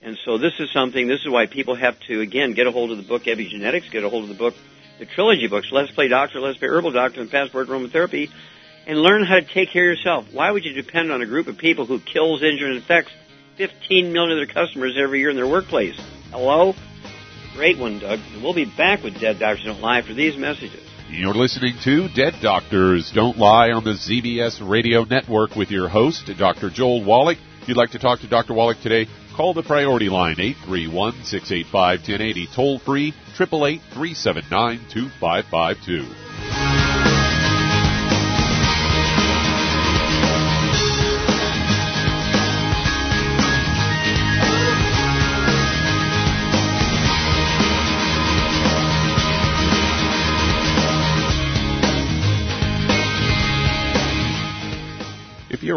And 0.01 0.17
so 0.23 0.38
this 0.38 0.53
is 0.59 0.71
something, 0.71 1.07
this 1.07 1.21
is 1.21 1.29
why 1.29 1.47
people 1.47 1.75
have 1.75 1.99
to, 2.07 2.21
again, 2.21 2.53
get 2.53 2.67
a 2.67 2.71
hold 2.71 2.91
of 2.91 2.97
the 2.97 3.03
book 3.03 3.23
Epigenetics, 3.23 3.91
get 3.91 4.03
a 4.03 4.09
hold 4.09 4.23
of 4.23 4.29
the 4.29 4.35
book 4.35 4.55
the 4.99 5.05
trilogy 5.05 5.47
books, 5.47 5.71
Let's 5.71 5.91
Play 5.91 6.09
Doctor, 6.09 6.41
Let's 6.41 6.57
Play 6.57 6.67
Herbal 6.67 6.91
Doctor, 6.91 7.21
and 7.21 7.31
Passport 7.31 7.69
Aromatherapy, 7.69 8.29
and 8.85 9.01
learn 9.01 9.23
how 9.23 9.35
to 9.35 9.41
take 9.41 9.71
care 9.71 9.89
of 9.89 9.97
yourself. 9.97 10.33
Why 10.33 10.51
would 10.51 10.65
you 10.65 10.73
depend 10.73 11.11
on 11.11 11.21
a 11.21 11.25
group 11.25 11.47
of 11.47 11.57
people 11.57 11.85
who 11.85 11.99
kills, 11.99 12.43
injures, 12.43 12.67
and 12.67 12.75
infects 12.75 13.11
15 13.59 14.13
million 14.13 14.39
of 14.39 14.47
their 14.47 14.53
customers 14.53 14.95
every 14.97 15.19
year 15.19 15.29
in 15.29 15.35
their 15.35 15.47
workplace. 15.47 15.99
Hello? 16.31 16.73
Great 17.55 17.77
one, 17.77 17.99
Doug. 17.99 18.19
And 18.31 18.41
we'll 18.41 18.53
be 18.53 18.63
back 18.63 19.03
with 19.03 19.19
Dead 19.19 19.37
Doctors 19.37 19.65
Don't 19.65 19.81
Lie 19.81 20.01
for 20.01 20.13
these 20.13 20.37
messages. 20.37 20.81
You're 21.09 21.33
listening 21.33 21.75
to 21.83 22.07
Dead 22.07 22.35
Doctors 22.41 23.11
Don't 23.13 23.37
Lie 23.37 23.71
on 23.71 23.83
the 23.83 23.95
ZBS 23.95 24.65
Radio 24.65 25.03
Network 25.03 25.57
with 25.57 25.71
your 25.71 25.89
host, 25.89 26.31
Dr. 26.37 26.69
Joel 26.69 27.03
Wallach. 27.03 27.37
If 27.61 27.67
you'd 27.67 27.75
like 27.75 27.91
to 27.91 27.99
talk 27.99 28.21
to 28.21 28.29
Dr. 28.29 28.53
Wallach 28.53 28.79
today, 28.79 29.07
call 29.35 29.53
the 29.53 29.63
priority 29.63 30.07
line 30.07 30.39
831 30.39 31.25
685 31.25 31.99
1080, 31.99 32.47
toll 32.55 32.79
free 32.79 33.09
888 33.35 33.81
379 33.91 34.79
2552. 34.89 36.38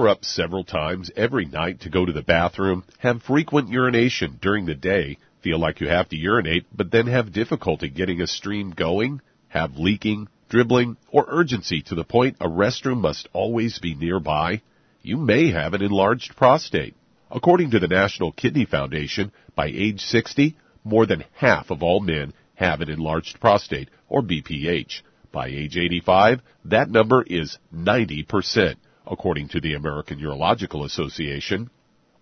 are 0.03 0.09
up 0.09 0.25
several 0.25 0.65
times 0.65 1.13
every 1.15 1.45
night 1.45 1.81
to 1.81 1.89
go 1.89 2.05
to 2.05 2.13
the 2.13 2.23
bathroom, 2.23 2.83
have 2.99 3.23
frequent 3.23 3.69
urination 3.69 4.37
during 4.43 4.67
the 4.67 4.75
day, 4.75 5.17
feel 5.43 5.61
like 5.61 5.81
you 5.81 5.87
have 5.87 6.09
to 6.09 6.17
urinate, 6.17 6.67
but 6.77 6.91
then 6.91 7.07
have 7.07 7.33
difficulty 7.33 7.89
getting 7.89 8.21
a 8.21 8.27
stream 8.27 8.73
going, 8.73 9.21
have 9.47 9.77
leaking, 9.77 10.27
dribbling, 10.49 10.97
or 11.13 11.25
urgency 11.29 11.83
to 11.83 11.95
the 11.95 12.03
point 12.03 12.37
a 12.41 12.49
restroom 12.49 13.01
must 13.01 13.29
always 13.33 13.79
be 13.79 13.95
nearby, 13.95 14.61
you 15.03 15.17
may 15.17 15.53
have 15.53 15.73
an 15.73 15.83
enlarged 15.83 16.35
prostate. 16.35 16.97
According 17.31 17.71
to 17.71 17.79
the 17.79 17.87
National 17.87 18.33
Kidney 18.33 18.65
Foundation, 18.65 19.31
by 19.55 19.67
age 19.67 20.01
60, 20.01 20.57
more 20.83 21.07
than 21.07 21.25
half 21.35 21.71
of 21.71 21.81
all 21.85 22.01
men 22.01 22.33
have 22.57 22.81
an 22.81 22.91
enlarged 22.91 23.39
prostate, 23.39 23.89
or 24.09 24.21
BPH. 24.21 25.03
By 25.31 25.47
age 25.47 25.77
85, 25.77 26.41
that 26.65 26.91
number 26.91 27.23
is 27.23 27.57
90% 27.73 28.75
according 29.11 29.49
to 29.49 29.61
the 29.61 29.75
American 29.75 30.19
Urological 30.19 30.85
Association. 30.85 31.71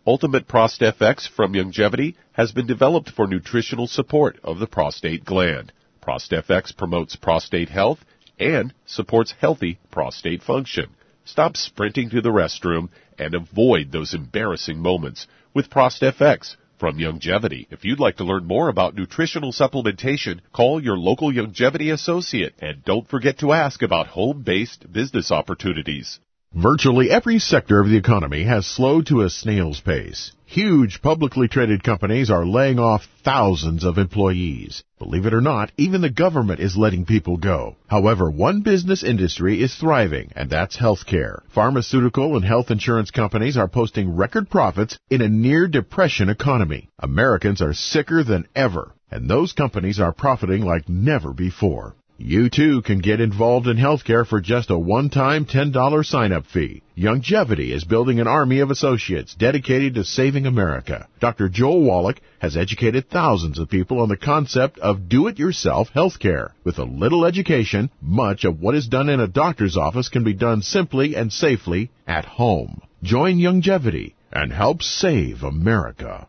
Ultimate 0.07 0.49
ProstFX 0.49 1.29
from 1.29 1.53
Youngevity 1.53 2.15
has 2.33 2.53
been 2.53 2.67
developed 2.67 3.11
for 3.11 3.27
nutritional 3.27 3.87
support 3.87 4.39
of 4.43 4.59
the 4.59 4.67
prostate 4.67 5.25
gland. 5.25 5.73
ProstFX 6.01 6.77
promotes 6.77 7.17
prostate 7.17 7.69
health 7.69 8.05
and 8.39 8.73
supports 8.87 9.35
healthy 9.39 9.79
prostate 9.91 10.43
function. 10.43 10.87
Stop 11.25 11.57
sprinting 11.57 12.11
to 12.11 12.21
the 12.21 12.31
restroom 12.31 12.89
and 13.19 13.35
avoid 13.35 13.93
those 13.93 14.15
embarrassing 14.15 14.79
moments 14.79 15.27
with 15.53 15.71
ProstFX 15.71 16.57
from 16.79 16.97
Youngevity. 16.97 17.67
If 17.71 17.85
you'd 17.85 18.01
like 18.01 18.17
to 18.17 18.25
learn 18.25 18.47
more 18.47 18.71
about 18.71 18.95
nutritional 18.95 19.53
supplementation, 19.53 20.41
call 20.51 20.83
your 20.83 20.97
local 20.97 21.31
Youngevity 21.31 21.93
associate 21.93 22.55
and 22.59 22.83
don't 22.85 23.07
forget 23.07 23.39
to 23.41 23.53
ask 23.53 23.83
about 23.83 24.07
home-based 24.07 24.91
business 24.91 25.31
opportunities. 25.31 26.19
Virtually 26.55 27.09
every 27.13 27.39
sector 27.39 27.79
of 27.79 27.89
the 27.89 27.97
economy 27.97 28.43
has 28.43 28.67
slowed 28.67 29.07
to 29.07 29.23
a 29.23 29.31
snail's 29.31 29.81
pace. 29.81 30.33
Huge 30.47 31.01
publicly 31.01 31.47
traded 31.47 31.85
companies 31.85 32.29
are 32.29 32.45
laying 32.45 32.81
off 32.81 33.07
thousands 33.23 33.85
of 33.85 33.99
employees. 33.99 34.83
Believe 34.99 35.27
it 35.27 35.33
or 35.33 35.41
not, 35.41 35.71
even 35.77 36.01
the 36.01 36.11
government 36.11 36.59
is 36.59 36.77
letting 36.77 37.05
people 37.05 37.37
go. 37.37 37.77
However, 37.87 38.29
one 38.29 38.63
business 38.63 39.05
industry 39.05 39.63
is 39.63 39.77
thriving, 39.77 40.33
and 40.35 40.51
that's 40.51 40.77
healthcare. 40.77 41.43
Pharmaceutical 41.55 42.35
and 42.35 42.45
health 42.45 42.73
insurance 42.73 43.13
companies 43.13 43.57
are 43.57 43.69
posting 43.69 44.17
record 44.17 44.51
profits 44.51 44.99
in 45.09 45.23
a 45.23 45.29
near 45.29 45.69
depression 45.69 46.29
economy. 46.29 46.89
Americans 46.99 47.63
are 47.63 47.75
sicker 47.75 48.25
than 48.25 48.49
ever, 48.57 48.93
and 49.09 49.31
those 49.31 49.53
companies 49.53 50.01
are 50.01 50.13
profiting 50.13 50.63
like 50.63 50.89
never 50.89 51.33
before. 51.33 51.95
You 52.23 52.51
too 52.51 52.83
can 52.83 52.99
get 52.99 53.19
involved 53.19 53.67
in 53.67 53.79
healthcare 53.79 54.27
for 54.27 54.43
just 54.43 54.69
a 54.69 54.79
one-time 54.79 55.47
$10 55.47 56.05
sign-up 56.05 56.45
fee. 56.45 56.83
Youngevity 56.95 57.73
is 57.73 57.85
building 57.85 58.21
an 58.21 58.27
army 58.27 58.61
of 58.61 58.71
associates 58.71 59.35
dedicated 59.35 59.95
to 59.95 60.05
saving 60.05 60.45
America. 60.45 61.09
Dr. 61.19 61.49
Joel 61.49 61.83
Wallach 61.83 62.21
has 62.39 62.59
educated 62.59 63.09
thousands 63.09 63.59
of 63.59 63.71
people 63.71 64.01
on 64.01 64.11
the 64.11 64.19
concept 64.19 64.79
of 64.81 65.09
do-it-yourself 65.09 65.89
healthcare. 65.95 66.51
With 66.63 66.79
a 66.79 66.85
little 66.85 67.25
education, 67.25 67.89
much 68.03 68.45
of 68.45 68.61
what 68.61 68.75
is 68.75 68.87
done 68.87 69.09
in 69.09 69.21
a 69.21 69.27
doctor's 69.27 69.79
office 69.79 70.11
can 70.11 70.23
be 70.23 70.35
done 70.35 70.61
simply 70.61 71.17
and 71.17 71.33
safely 71.33 71.91
at 72.07 72.27
home. 72.27 72.83
Join 73.03 73.39
Youngevity 73.39 74.13
and 74.31 74.53
help 74.53 74.83
save 74.83 75.43
America. 75.43 76.29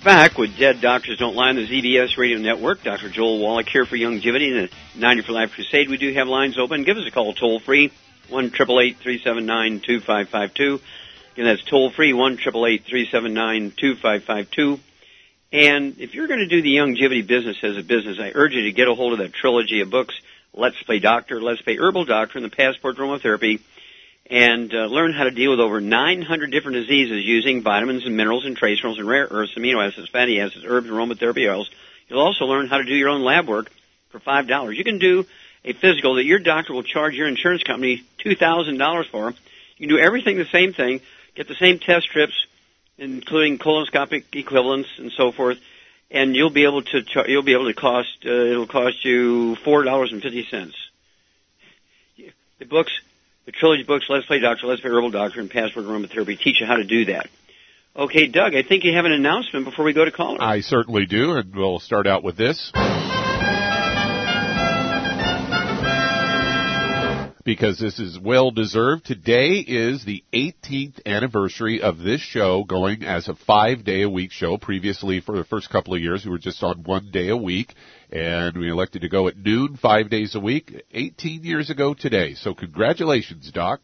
back 0.00 0.38
with 0.38 0.56
Dead 0.56 0.80
Doctors 0.80 1.18
Don't 1.18 1.34
Lie 1.34 1.50
on 1.50 1.56
the 1.56 1.66
ZBS 1.66 2.16
Radio 2.16 2.38
Network. 2.38 2.82
Dr. 2.82 3.10
Joel 3.10 3.40
Wallach 3.40 3.68
here 3.68 3.84
for 3.84 3.96
Youngevity 3.96 4.56
and 4.56 4.68
the 4.68 4.98
90 4.98 5.22
for 5.22 5.32
Life 5.32 5.52
Crusade. 5.52 5.88
We 5.88 5.98
do 5.98 6.12
have 6.14 6.28
lines 6.28 6.58
open. 6.58 6.84
Give 6.84 6.96
us 6.96 7.06
a 7.06 7.10
call 7.10 7.34
toll 7.34 7.60
free, 7.60 7.92
1 8.28 8.50
379 8.50 9.80
2552 9.80 10.80
Again, 11.34 11.44
that's 11.44 11.64
toll 11.64 11.90
free, 11.90 12.12
1 12.12 12.36
379 12.38 13.72
2552 13.76 14.80
And 15.52 15.98
if 15.98 16.14
you're 16.14 16.26
going 16.26 16.40
to 16.40 16.48
do 16.48 16.62
the 16.62 16.76
Youngevity 16.76 17.26
business 17.26 17.58
as 17.62 17.76
a 17.76 17.82
business, 17.82 18.18
I 18.18 18.32
urge 18.34 18.54
you 18.54 18.62
to 18.62 18.72
get 18.72 18.88
a 18.88 18.94
hold 18.94 19.12
of 19.12 19.18
that 19.18 19.34
trilogy 19.34 19.80
of 19.80 19.90
books, 19.90 20.14
Let's 20.54 20.82
Play 20.82 21.00
Doctor, 21.00 21.40
Let's 21.40 21.62
Play 21.62 21.76
Herbal 21.76 22.06
Doctor, 22.06 22.38
and 22.38 22.44
the 22.44 22.54
Passport 22.54 22.96
Aromatherapy 22.96 23.60
and 24.26 24.72
uh, 24.72 24.86
learn 24.86 25.12
how 25.12 25.24
to 25.24 25.30
deal 25.30 25.50
with 25.50 25.60
over 25.60 25.80
900 25.80 26.50
different 26.50 26.76
diseases 26.76 27.24
using 27.24 27.62
vitamins 27.62 28.06
and 28.06 28.16
minerals 28.16 28.46
and 28.46 28.56
trace 28.56 28.78
minerals 28.78 28.98
and 28.98 29.08
rare 29.08 29.26
earths, 29.30 29.54
amino 29.54 29.86
acids, 29.86 30.08
fatty 30.08 30.40
acids, 30.40 30.64
herbs, 30.66 30.88
aromatherapy 30.88 31.50
oils. 31.50 31.70
You'll 32.08 32.20
also 32.20 32.44
learn 32.44 32.68
how 32.68 32.78
to 32.78 32.84
do 32.84 32.94
your 32.94 33.08
own 33.08 33.22
lab 33.22 33.48
work 33.48 33.70
for 34.10 34.20
five 34.20 34.46
dollars. 34.46 34.78
You 34.78 34.84
can 34.84 34.98
do 34.98 35.26
a 35.64 35.72
physical 35.72 36.16
that 36.16 36.24
your 36.24 36.38
doctor 36.38 36.72
will 36.72 36.82
charge 36.82 37.14
your 37.14 37.28
insurance 37.28 37.62
company 37.62 38.04
two 38.18 38.36
thousand 38.36 38.78
dollars 38.78 39.06
for. 39.06 39.30
You 39.76 39.88
can 39.88 39.96
do 39.96 39.98
everything 39.98 40.36
the 40.36 40.44
same 40.46 40.72
thing, 40.72 41.00
get 41.34 41.48
the 41.48 41.54
same 41.54 41.78
test 41.78 42.06
strips, 42.06 42.46
including 42.98 43.58
colonoscopic 43.58 44.24
equivalents 44.34 44.88
and 44.98 45.10
so 45.12 45.32
forth, 45.32 45.58
and 46.10 46.36
you'll 46.36 46.50
be 46.50 46.64
able 46.64 46.82
to 46.82 47.02
char- 47.02 47.28
you'll 47.28 47.42
be 47.42 47.54
able 47.54 47.66
to 47.66 47.74
cost 47.74 48.18
uh, 48.24 48.30
it'll 48.30 48.66
cost 48.66 49.04
you 49.04 49.56
four 49.56 49.82
dollars 49.82 50.12
and 50.12 50.22
fifty 50.22 50.44
cents. 50.44 50.76
The 52.58 52.66
books 52.66 52.92
the 53.46 53.52
trilogy 53.52 53.82
books, 53.82 54.06
Let's 54.08 54.26
Play 54.26 54.40
Doctor, 54.40 54.66
Let's 54.66 54.80
Play 54.80 54.90
Herbal 54.90 55.10
Doctor, 55.10 55.40
and 55.40 55.50
Passport 55.50 55.86
Aromatherapy 55.86 56.38
teach 56.38 56.60
you 56.60 56.66
how 56.66 56.76
to 56.76 56.84
do 56.84 57.06
that. 57.06 57.28
Okay, 57.94 58.26
Doug, 58.26 58.54
I 58.54 58.62
think 58.62 58.84
you 58.84 58.94
have 58.94 59.04
an 59.04 59.12
announcement 59.12 59.64
before 59.66 59.84
we 59.84 59.92
go 59.92 60.04
to 60.04 60.10
callers. 60.10 60.40
I 60.40 60.60
certainly 60.60 61.04
do, 61.04 61.32
and 61.32 61.54
we'll 61.54 61.78
start 61.78 62.06
out 62.06 62.22
with 62.22 62.36
this. 62.36 62.72
Because 67.44 67.78
this 67.78 67.98
is 67.98 68.18
well 68.18 68.50
deserved. 68.50 69.04
Today 69.04 69.54
is 69.66 70.04
the 70.04 70.22
18th 70.32 71.04
anniversary 71.06 71.82
of 71.82 71.98
this 71.98 72.20
show 72.20 72.64
going 72.64 73.02
as 73.02 73.28
a 73.28 73.34
five 73.34 73.84
day 73.84 74.02
a 74.02 74.10
week 74.10 74.30
show. 74.32 74.58
Previously, 74.58 75.20
for 75.20 75.36
the 75.36 75.44
first 75.44 75.70
couple 75.70 75.94
of 75.94 76.00
years, 76.00 76.24
we 76.24 76.30
were 76.30 76.38
just 76.38 76.62
on 76.62 76.84
one 76.84 77.10
day 77.10 77.28
a 77.28 77.36
week, 77.36 77.74
and 78.10 78.56
we 78.56 78.70
elected 78.70 79.02
to 79.02 79.08
go 79.08 79.28
at 79.28 79.36
noon 79.36 79.76
five 79.76 80.10
days 80.10 80.34
a 80.34 80.40
week 80.40 80.84
18 80.92 81.44
years 81.44 81.70
ago 81.70 81.94
today. 81.94 82.34
So 82.34 82.54
congratulations, 82.54 83.50
Doc. 83.52 83.80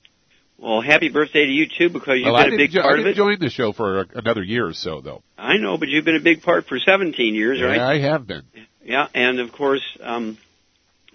Well, 0.59 0.81
happy 0.81 1.09
birthday 1.09 1.47
to 1.47 1.53
you 1.53 1.67
too, 1.67 1.89
because 1.89 2.19
you've 2.19 2.33
well, 2.33 2.45
been 2.45 2.55
a 2.55 2.57
big 2.57 2.73
jo- 2.73 2.83
part 2.83 2.99
I 2.99 3.03
of 3.03 3.07
it. 3.07 3.15
joined 3.15 3.41
the 3.41 3.49
show 3.51 3.73
for 3.73 4.01
a, 4.01 4.07
another 4.17 4.43
year 4.43 4.67
or 4.67 4.73
so, 4.75 5.01
though. 5.01 5.23
I 5.37 5.57
know, 5.57 5.79
but 5.79 5.89
you've 5.89 6.05
been 6.05 6.17
a 6.17 6.21
big 6.21 6.43
part 6.43 6.67
for 6.67 6.79
17 6.79 7.35
years, 7.35 7.63
right? 7.63 7.79
I 7.79 7.99
have 8.01 8.27
been. 8.27 8.43
Yeah, 8.83 9.07
and 9.15 9.39
of 9.39 9.53
course, 9.53 9.83
um, 10.01 10.37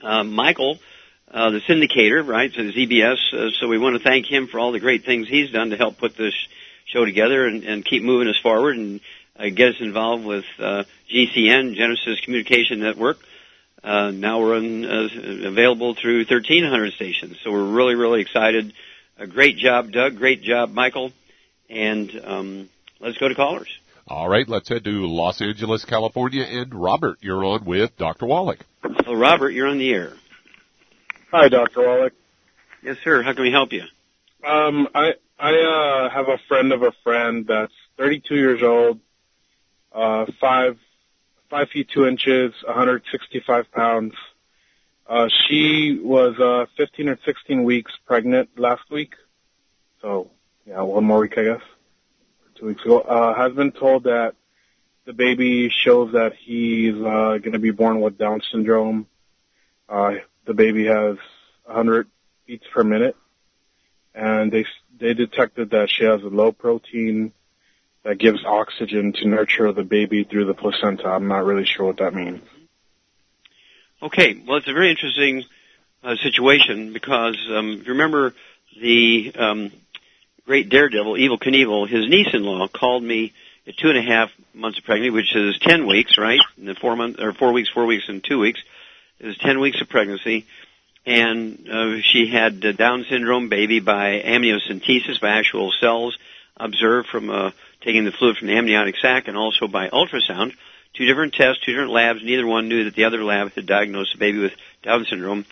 uh, 0.02 0.24
Michael, 0.24 0.80
uh, 1.34 1.50
the 1.50 1.62
syndicator, 1.62 2.26
right, 2.26 2.52
so 2.54 2.62
ZBS. 2.62 3.34
Uh, 3.34 3.50
so 3.60 3.68
we 3.68 3.80
want 3.80 3.98
to 3.98 4.04
thank 4.04 4.28
him 4.28 4.48
for 4.48 4.60
all 4.60 4.72
the 4.72 4.80
great 4.80 5.04
things 5.04 5.28
he's 5.28 5.52
done 5.52 5.72
to 5.72 5.78
help 5.78 5.98
put 5.98 6.16
this 6.16 6.36
show 6.86 7.06
together 7.06 7.46
and, 7.46 7.64
and 7.64 7.84
keep 7.84 8.04
moving 8.04 8.28
us 8.28 8.38
forward 8.42 8.78
and 8.78 9.02
uh, 9.38 9.50
get 9.50 9.70
us 9.70 9.76
involved 9.80 10.24
with 10.26 10.46
uh, 10.60 10.84
GCN, 11.12 11.76
Genesis 11.76 12.22
Communication 12.24 12.80
Network. 12.80 13.18
Uh, 13.84 14.12
now 14.12 14.40
we're 14.42 14.56
on, 14.56 14.86
uh, 14.86 15.48
available 15.48 15.96
through 16.00 16.20
1,300 16.20 16.94
stations. 16.94 17.38
So 17.44 17.52
we're 17.52 17.72
really, 17.72 17.96
really 17.96 18.22
excited. 18.22 18.72
A 19.18 19.26
great 19.26 19.58
job, 19.58 19.92
Doug. 19.92 20.18
Great 20.18 20.44
job, 20.44 20.72
Michael. 20.72 21.12
And 21.68 22.12
um, 22.24 22.70
let's 23.00 23.18
go 23.18 23.28
to 23.28 23.36
callers. 23.36 23.70
All 24.08 24.30
right, 24.30 24.48
let's 24.48 24.70
head 24.70 24.84
to 24.84 25.08
Los 25.08 25.42
Angeles, 25.42 25.86
California, 25.86 26.44
and 26.44 26.74
Robert, 26.76 27.18
you're 27.22 27.44
on 27.44 27.64
with 27.66 27.96
Dr. 27.98 28.26
Wallach. 28.26 28.60
So, 29.06 29.14
Robert, 29.14 29.52
you're 29.52 29.68
on 29.68 29.78
the 29.78 29.92
air. 29.92 30.14
Hi, 31.34 31.50
Dr. 31.50 31.82
Wallach. 31.82 32.14
Yes, 32.84 32.98
sir. 33.04 33.24
How 33.24 33.34
can 33.34 33.42
we 33.42 33.52
help 33.52 33.74
you? 33.74 33.82
Um, 34.48 34.88
I 34.94 35.16
I 35.40 35.56
uh, 35.56 36.10
have 36.12 36.28
a 36.28 36.38
friend 36.48 36.72
of 36.72 36.84
a 36.84 36.92
friend 37.04 37.48
that's 37.48 37.74
32 37.98 38.36
years 38.36 38.62
old, 38.62 39.00
uh, 39.92 40.28
five 40.40 40.78
five 41.50 41.70
feet 41.70 41.90
two 41.92 42.06
inches, 42.06 42.54
165 42.64 43.72
pounds. 43.72 44.14
Uh, 45.10 45.28
she 45.48 46.00
was 46.00 46.40
uh, 46.40 46.68
15 46.78 47.10
or 47.10 47.18
16 47.26 47.64
weeks 47.64 47.92
pregnant 48.06 48.50
last 48.60 48.84
week, 48.92 49.16
so 50.04 50.30
yeah, 50.68 50.84
one 50.84 51.04
more 51.04 51.22
week 51.22 51.36
I 51.36 51.46
guess, 51.46 51.62
two 52.60 52.68
weeks 52.68 52.86
ago. 52.86 53.00
Uh, 53.00 53.34
has 53.34 53.54
been 53.54 53.72
told 53.72 54.04
that 54.04 54.36
the 55.06 55.14
baby 55.14 55.72
shows 55.84 56.12
that 56.14 56.34
he's 56.46 56.94
uh, 56.94 57.40
going 57.42 57.54
to 57.54 57.60
be 57.60 57.72
born 57.72 58.02
with 58.02 58.20
Down 58.20 58.42
syndrome. 58.52 59.08
Uh, 59.90 60.12
the 60.46 60.54
baby 60.54 60.86
has 60.86 61.18
100 61.66 62.08
beats 62.46 62.66
per 62.74 62.84
minute, 62.84 63.16
and 64.14 64.52
they 64.52 64.66
they 65.00 65.14
detected 65.14 65.72
that 65.72 65.90
she 65.90 66.06
has 66.06 66.22
a 66.22 66.28
low 66.28 66.52
protein 66.52 67.34
that 68.04 68.18
gives 68.18 68.44
oxygen 68.46 69.14
to 69.14 69.28
nurture 69.28 69.72
the 69.72 69.84
baby 69.84 70.24
through 70.24 70.46
the 70.46 70.54
placenta. 70.54 71.08
I'm 71.08 71.28
not 71.28 71.46
really 71.46 71.66
sure 71.66 71.86
what 71.86 71.98
that 71.98 72.14
means. 72.14 72.42
Okay, 74.02 74.42
well, 74.46 74.58
it's 74.58 74.68
a 74.68 74.74
very 74.74 74.92
interesting 74.92 75.46
uh, 76.04 76.16
situation 76.18 76.92
because 76.92 77.38
um, 77.50 77.72
if 77.72 77.88
you 77.88 77.94
remember 77.94 78.34
the 78.80 79.32
um, 79.36 79.72
great 80.46 80.70
daredevil, 80.70 81.14
Evel 81.14 81.40
Knievel, 81.40 81.88
his 81.88 82.10
niece-in-law 82.10 82.68
called 82.68 83.04
me 83.04 83.32
at 83.66 83.78
two 83.78 83.90
and 83.90 83.98
a 83.98 84.02
half 84.02 84.30
months 84.54 84.78
of 84.78 84.84
pregnancy, 84.84 85.10
which 85.10 85.34
is 85.36 85.58
ten 85.60 85.88
weeks, 85.88 86.18
right? 86.18 86.42
And 86.58 86.68
the 86.68 86.76
four 86.76 86.98
months 86.98 87.22
or 87.22 87.34
four 87.34 87.54
weeks, 87.54 87.70
four 87.70 87.86
weeks, 87.86 88.10
and 88.10 88.22
two 88.22 88.40
weeks 88.40 88.62
is 89.20 89.38
ten 89.38 89.60
weeks 89.60 89.82
of 89.82 89.90
pregnancy, 89.90 90.46
and 91.06 91.68
uh, 91.70 92.02
she 92.02 92.28
had 92.32 92.64
a 92.64 92.74
Down 92.74 93.06
syndrome 93.10 93.50
baby 93.50 93.80
by 93.80 94.22
amniocentesis, 94.22 95.20
by 95.22 95.30
actual 95.30 95.72
cells 95.80 96.18
observed 96.58 97.10
from 97.10 97.30
uh, 97.30 97.52
taking 97.82 98.06
the 98.06 98.12
fluid 98.12 98.38
from 98.38 98.48
the 98.48 98.56
amniotic 98.56 98.96
sac, 99.02 99.28
and 99.28 99.38
also 99.38 99.68
by 99.68 99.90
ultrasound 99.90 100.54
two 100.94 101.06
different 101.06 101.34
tests, 101.34 101.64
two 101.64 101.72
different 101.72 101.92
labs. 101.92 102.24
Neither 102.24 102.46
one 102.46 102.70
knew 102.70 102.86
that 102.86 102.96
the 102.96 103.06
other 103.06 103.24
lab 103.24 103.54
had 103.54 103.66
diagnosed 103.66 104.14
the 104.14 104.20
baby 104.20 104.40
with 104.40 104.54
Down 104.84 105.06
syndrome. 105.10 105.46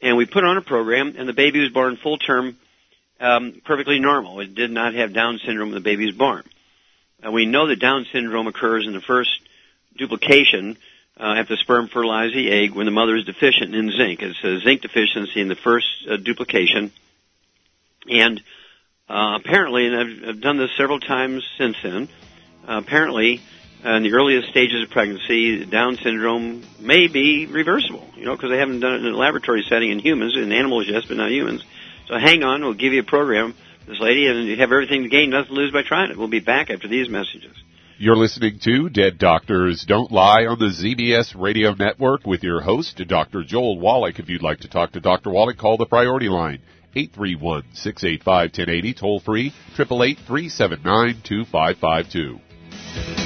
And 0.00 0.16
we 0.16 0.26
put 0.26 0.44
on 0.44 0.56
a 0.56 0.62
program, 0.62 1.14
and 1.16 1.28
the 1.28 1.32
baby 1.32 1.60
was 1.60 1.70
born 1.70 1.96
full 1.96 2.18
term, 2.18 2.56
um, 3.18 3.60
perfectly 3.64 3.98
normal. 3.98 4.40
It 4.40 4.54
did 4.54 4.70
not 4.70 4.94
have 4.94 5.12
Down 5.12 5.40
syndrome 5.44 5.70
when 5.70 5.74
the 5.74 5.80
baby 5.80 6.06
was 6.06 6.14
born. 6.14 6.44
Uh, 7.26 7.32
we 7.32 7.46
know 7.46 7.66
that 7.66 7.80
Down 7.80 8.06
syndrome 8.12 8.46
occurs 8.46 8.86
in 8.86 8.92
the 8.92 9.00
first 9.00 9.30
duplication 9.96 10.76
uh, 11.18 11.34
after 11.38 11.54
the 11.54 11.60
sperm 11.62 11.88
fertilize 11.88 12.32
the 12.32 12.50
egg 12.50 12.72
when 12.72 12.86
the 12.86 12.92
mother 12.92 13.16
is 13.16 13.24
deficient 13.24 13.74
in 13.74 13.90
zinc. 13.90 14.20
It's 14.22 14.42
a 14.44 14.60
zinc 14.60 14.82
deficiency 14.82 15.40
in 15.40 15.48
the 15.48 15.56
first 15.56 15.86
uh, 16.10 16.16
duplication. 16.16 16.92
And 18.08 18.42
uh, 19.08 19.38
apparently, 19.40 19.86
and 19.86 19.96
I've, 19.96 20.28
I've 20.28 20.40
done 20.40 20.58
this 20.58 20.70
several 20.76 21.00
times 21.00 21.48
since 21.58 21.76
then, 21.82 22.08
uh, 22.68 22.78
apparently 22.84 23.40
uh, 23.84 23.90
in 23.90 24.02
the 24.02 24.12
earliest 24.12 24.48
stages 24.48 24.82
of 24.82 24.90
pregnancy, 24.90 25.64
Down 25.64 25.96
syndrome 25.96 26.64
may 26.80 27.06
be 27.06 27.46
reversible, 27.46 28.06
you 28.16 28.24
know, 28.24 28.34
because 28.34 28.50
they 28.50 28.58
haven't 28.58 28.80
done 28.80 28.94
it 28.94 29.04
in 29.04 29.12
a 29.12 29.16
laboratory 29.16 29.64
setting 29.68 29.90
in 29.90 29.98
humans, 30.00 30.36
in 30.36 30.52
animals, 30.52 30.86
yes, 30.88 31.04
but 31.06 31.16
not 31.16 31.30
humans. 31.30 31.62
So 32.08 32.18
hang 32.18 32.42
on, 32.42 32.62
we'll 32.62 32.74
give 32.74 32.92
you 32.92 33.00
a 33.00 33.04
program, 33.04 33.54
this 33.86 34.00
lady, 34.00 34.26
and 34.26 34.46
you 34.46 34.56
have 34.56 34.72
everything 34.72 35.04
to 35.04 35.08
gain, 35.08 35.30
nothing 35.30 35.54
to 35.54 35.60
lose 35.60 35.72
by 35.72 35.82
trying 35.82 36.10
it. 36.10 36.16
We'll 36.16 36.28
be 36.28 36.40
back 36.40 36.70
after 36.70 36.88
these 36.88 37.08
messages. 37.08 37.56
You're 37.98 38.14
listening 38.14 38.58
to 38.58 38.90
Dead 38.90 39.16
Doctors 39.16 39.86
Don't 39.88 40.12
Lie 40.12 40.44
on 40.44 40.58
the 40.58 40.66
ZBS 40.66 41.34
Radio 41.34 41.72
Network 41.72 42.26
with 42.26 42.42
your 42.42 42.60
host, 42.60 43.00
Dr. 43.08 43.42
Joel 43.42 43.78
Wallach. 43.78 44.18
If 44.18 44.28
you'd 44.28 44.42
like 44.42 44.60
to 44.60 44.68
talk 44.68 44.92
to 44.92 45.00
Dr. 45.00 45.30
Wallach, 45.30 45.56
call 45.56 45.78
the 45.78 45.86
priority 45.86 46.28
line. 46.28 46.58
831-685-1080, 46.94 48.96
toll 48.98 49.20
free, 49.20 49.54
888-379-2552. 49.78 52.16
You've 52.16 52.40
listened 53.08 53.25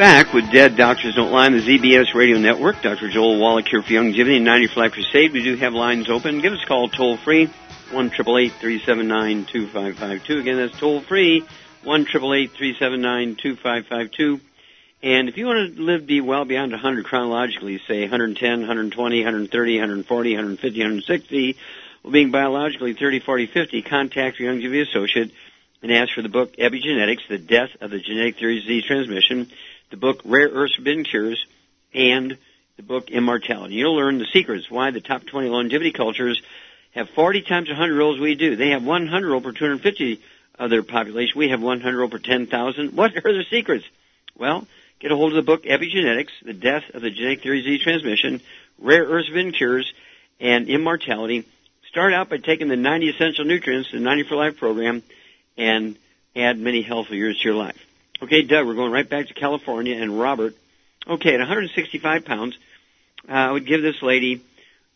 Back 0.00 0.32
with 0.32 0.50
Dead 0.50 0.78
Doctors 0.78 1.14
Don't 1.14 1.30
Lie 1.30 1.44
on 1.44 1.52
the 1.52 1.58
ZBS 1.58 2.14
Radio 2.14 2.38
Network. 2.38 2.80
Dr. 2.80 3.10
Joel 3.10 3.38
Wallach 3.38 3.68
here 3.68 3.82
for 3.82 3.90
Youngevity 3.90 4.36
and 4.36 4.46
90 4.46 4.68
for 4.68 4.80
Life 4.80 4.92
Crusade. 4.92 5.30
We 5.30 5.42
do 5.44 5.56
have 5.56 5.74
lines 5.74 6.08
open. 6.08 6.40
Give 6.40 6.54
us 6.54 6.62
a 6.62 6.66
call 6.66 6.88
toll 6.88 7.18
free, 7.18 7.50
1 7.90 8.08
379 8.08 9.44
2552. 9.44 10.38
Again, 10.38 10.56
that's 10.56 10.78
toll 10.78 11.02
free, 11.02 11.44
1 11.84 12.04
379 12.06 13.36
2552. 13.36 14.40
And 15.02 15.28
if 15.28 15.36
you 15.36 15.44
want 15.44 15.76
to 15.76 15.82
live, 15.82 16.06
be 16.06 16.22
well 16.22 16.46
beyond 16.46 16.72
100 16.72 17.04
chronologically, 17.04 17.78
say 17.86 18.00
110, 18.00 18.60
120, 18.60 19.18
130, 19.18 19.74
140, 19.74 20.30
150, 20.30 20.78
160, 20.78 21.56
well, 22.02 22.10
being 22.10 22.30
biologically 22.30 22.94
30, 22.94 23.20
40, 23.20 23.46
50, 23.48 23.82
contact 23.82 24.40
your 24.40 24.54
Youngevity 24.54 24.80
associate 24.80 25.30
and 25.82 25.92
ask 25.92 26.14
for 26.14 26.22
the 26.22 26.30
book 26.30 26.56
Epigenetics, 26.56 27.28
The 27.28 27.38
Death 27.38 27.70
of 27.82 27.90
the 27.90 27.98
Genetic 27.98 28.38
Theory 28.38 28.58
of 28.58 28.62
Disease 28.62 28.84
Transmission, 28.84 29.50
the 29.90 29.96
book 29.96 30.20
Rare 30.24 30.48
Earths 30.48 30.76
Forbidden 30.76 31.04
Cures, 31.04 31.44
and 31.92 32.38
the 32.76 32.82
book 32.82 33.10
Immortality. 33.10 33.74
You'll 33.74 33.96
learn 33.96 34.18
the 34.18 34.26
secrets 34.32 34.70
why 34.70 34.90
the 34.90 35.00
top 35.00 35.26
20 35.26 35.48
longevity 35.48 35.92
cultures 35.92 36.40
have 36.92 37.10
40 37.10 37.42
times 37.42 37.68
100 37.68 37.92
year 37.92 38.00
olds 38.00 38.20
we 38.20 38.34
do. 38.34 38.56
They 38.56 38.70
have 38.70 38.84
100 38.84 39.26
year 39.26 39.34
old 39.34 39.44
per 39.44 39.52
250 39.52 40.20
of 40.58 40.70
their 40.70 40.82
population. 40.82 41.38
We 41.38 41.50
have 41.50 41.62
100 41.62 41.98
year 41.98 42.08
per 42.08 42.18
10,000. 42.18 42.96
What 42.96 43.16
are 43.16 43.32
the 43.32 43.44
secrets? 43.50 43.84
Well, 44.36 44.66
get 45.00 45.12
a 45.12 45.16
hold 45.16 45.32
of 45.32 45.36
the 45.36 45.42
book 45.42 45.64
Epigenetics, 45.64 46.30
The 46.42 46.54
Death 46.54 46.84
of 46.94 47.02
the 47.02 47.10
Genetic 47.10 47.42
Theory 47.42 47.58
of 47.58 47.64
Disease 47.64 47.82
Transmission, 47.82 48.40
Rare 48.78 49.04
Earths 49.04 49.28
Forbidden 49.28 49.52
Cures, 49.52 49.92
and 50.38 50.68
Immortality. 50.68 51.46
Start 51.88 52.14
out 52.14 52.30
by 52.30 52.38
taking 52.38 52.68
the 52.68 52.76
90 52.76 53.10
essential 53.10 53.44
nutrients, 53.44 53.90
the 53.90 53.98
90 53.98 54.24
for 54.24 54.36
Life 54.36 54.56
program, 54.56 55.02
and 55.58 55.96
add 56.36 56.58
many 56.58 56.82
healthy 56.82 57.16
years 57.16 57.38
to 57.40 57.44
your 57.48 57.56
life. 57.56 57.76
Okay, 58.22 58.42
Doug, 58.42 58.66
we're 58.66 58.74
going 58.74 58.92
right 58.92 59.08
back 59.08 59.28
to 59.28 59.34
California 59.34 59.96
and 59.98 60.20
Robert. 60.20 60.54
Okay, 61.08 61.32
at 61.32 61.38
165 61.38 62.26
pounds, 62.26 62.54
uh, 63.26 63.32
I 63.32 63.50
would 63.50 63.66
give 63.66 63.80
this 63.80 64.02
lady 64.02 64.42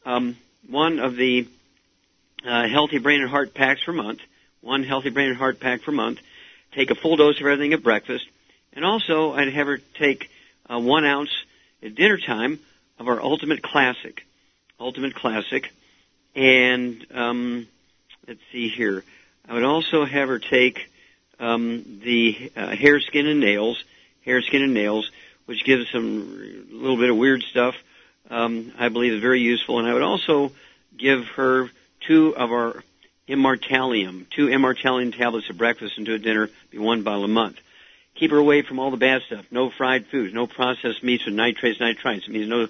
um, 0.04 0.36
one 0.68 0.98
of 0.98 1.16
the 1.16 1.48
uh, 2.46 2.68
healthy 2.68 2.98
brain 2.98 3.22
and 3.22 3.30
heart 3.30 3.54
packs 3.54 3.82
per 3.82 3.94
month, 3.94 4.20
one 4.60 4.84
healthy 4.84 5.08
brain 5.08 5.30
and 5.30 5.38
heart 5.38 5.58
pack 5.58 5.84
per 5.84 5.90
month. 5.90 6.18
Take 6.72 6.90
a 6.90 6.94
full 6.94 7.16
dose 7.16 7.40
of 7.40 7.46
everything 7.46 7.72
at 7.72 7.82
breakfast, 7.82 8.26
and 8.74 8.84
also 8.84 9.32
I'd 9.32 9.50
have 9.54 9.68
her 9.68 9.78
take 9.98 10.28
uh, 10.68 10.78
one 10.78 11.06
ounce 11.06 11.30
at 11.82 11.94
dinner 11.94 12.18
time 12.18 12.60
of 12.98 13.08
our 13.08 13.22
Ultimate 13.22 13.62
Classic, 13.62 14.22
Ultimate 14.78 15.14
Classic, 15.14 15.72
and 16.36 17.06
um, 17.10 17.68
let's 18.28 18.40
see 18.52 18.68
here. 18.68 19.02
I 19.48 19.54
would 19.54 19.64
also 19.64 20.04
have 20.04 20.28
her 20.28 20.38
take 20.38 20.90
um, 21.38 22.00
the 22.02 22.50
uh, 22.56 22.68
hair, 22.68 23.00
skin, 23.00 23.26
and 23.26 23.40
nails, 23.40 23.82
hair, 24.24 24.42
skin, 24.42 24.62
and 24.62 24.74
nails, 24.74 25.10
which 25.46 25.64
gives 25.64 25.90
some 25.90 26.66
a 26.70 26.74
little 26.74 26.96
bit 26.96 27.10
of 27.10 27.16
weird 27.16 27.42
stuff. 27.42 27.74
Um, 28.30 28.72
I 28.78 28.88
believe 28.88 29.12
is 29.12 29.20
very 29.20 29.40
useful, 29.40 29.78
and 29.78 29.88
I 29.88 29.92
would 29.92 30.02
also 30.02 30.52
give 30.96 31.26
her 31.36 31.70
two 32.00 32.34
of 32.36 32.50
our 32.50 32.82
Immortalium, 33.28 34.26
two 34.30 34.48
Immortalium 34.48 35.16
tablets 35.16 35.46
at 35.48 35.56
breakfast 35.56 35.96
and 35.96 36.06
to 36.06 36.14
a 36.14 36.18
dinner, 36.18 36.50
be 36.70 36.78
one 36.78 37.02
bottle 37.02 37.24
a 37.24 37.28
month. 37.28 37.58
Keep 38.14 38.30
her 38.30 38.38
away 38.38 38.62
from 38.62 38.78
all 38.78 38.90
the 38.90 38.96
bad 38.96 39.22
stuff. 39.22 39.44
No 39.50 39.70
fried 39.70 40.06
foods, 40.06 40.32
no 40.32 40.46
processed 40.46 41.02
meats 41.02 41.24
with 41.24 41.34
nitrates, 41.34 41.80
nitrites. 41.80 42.28
It 42.28 42.30
means 42.30 42.48
no 42.48 42.68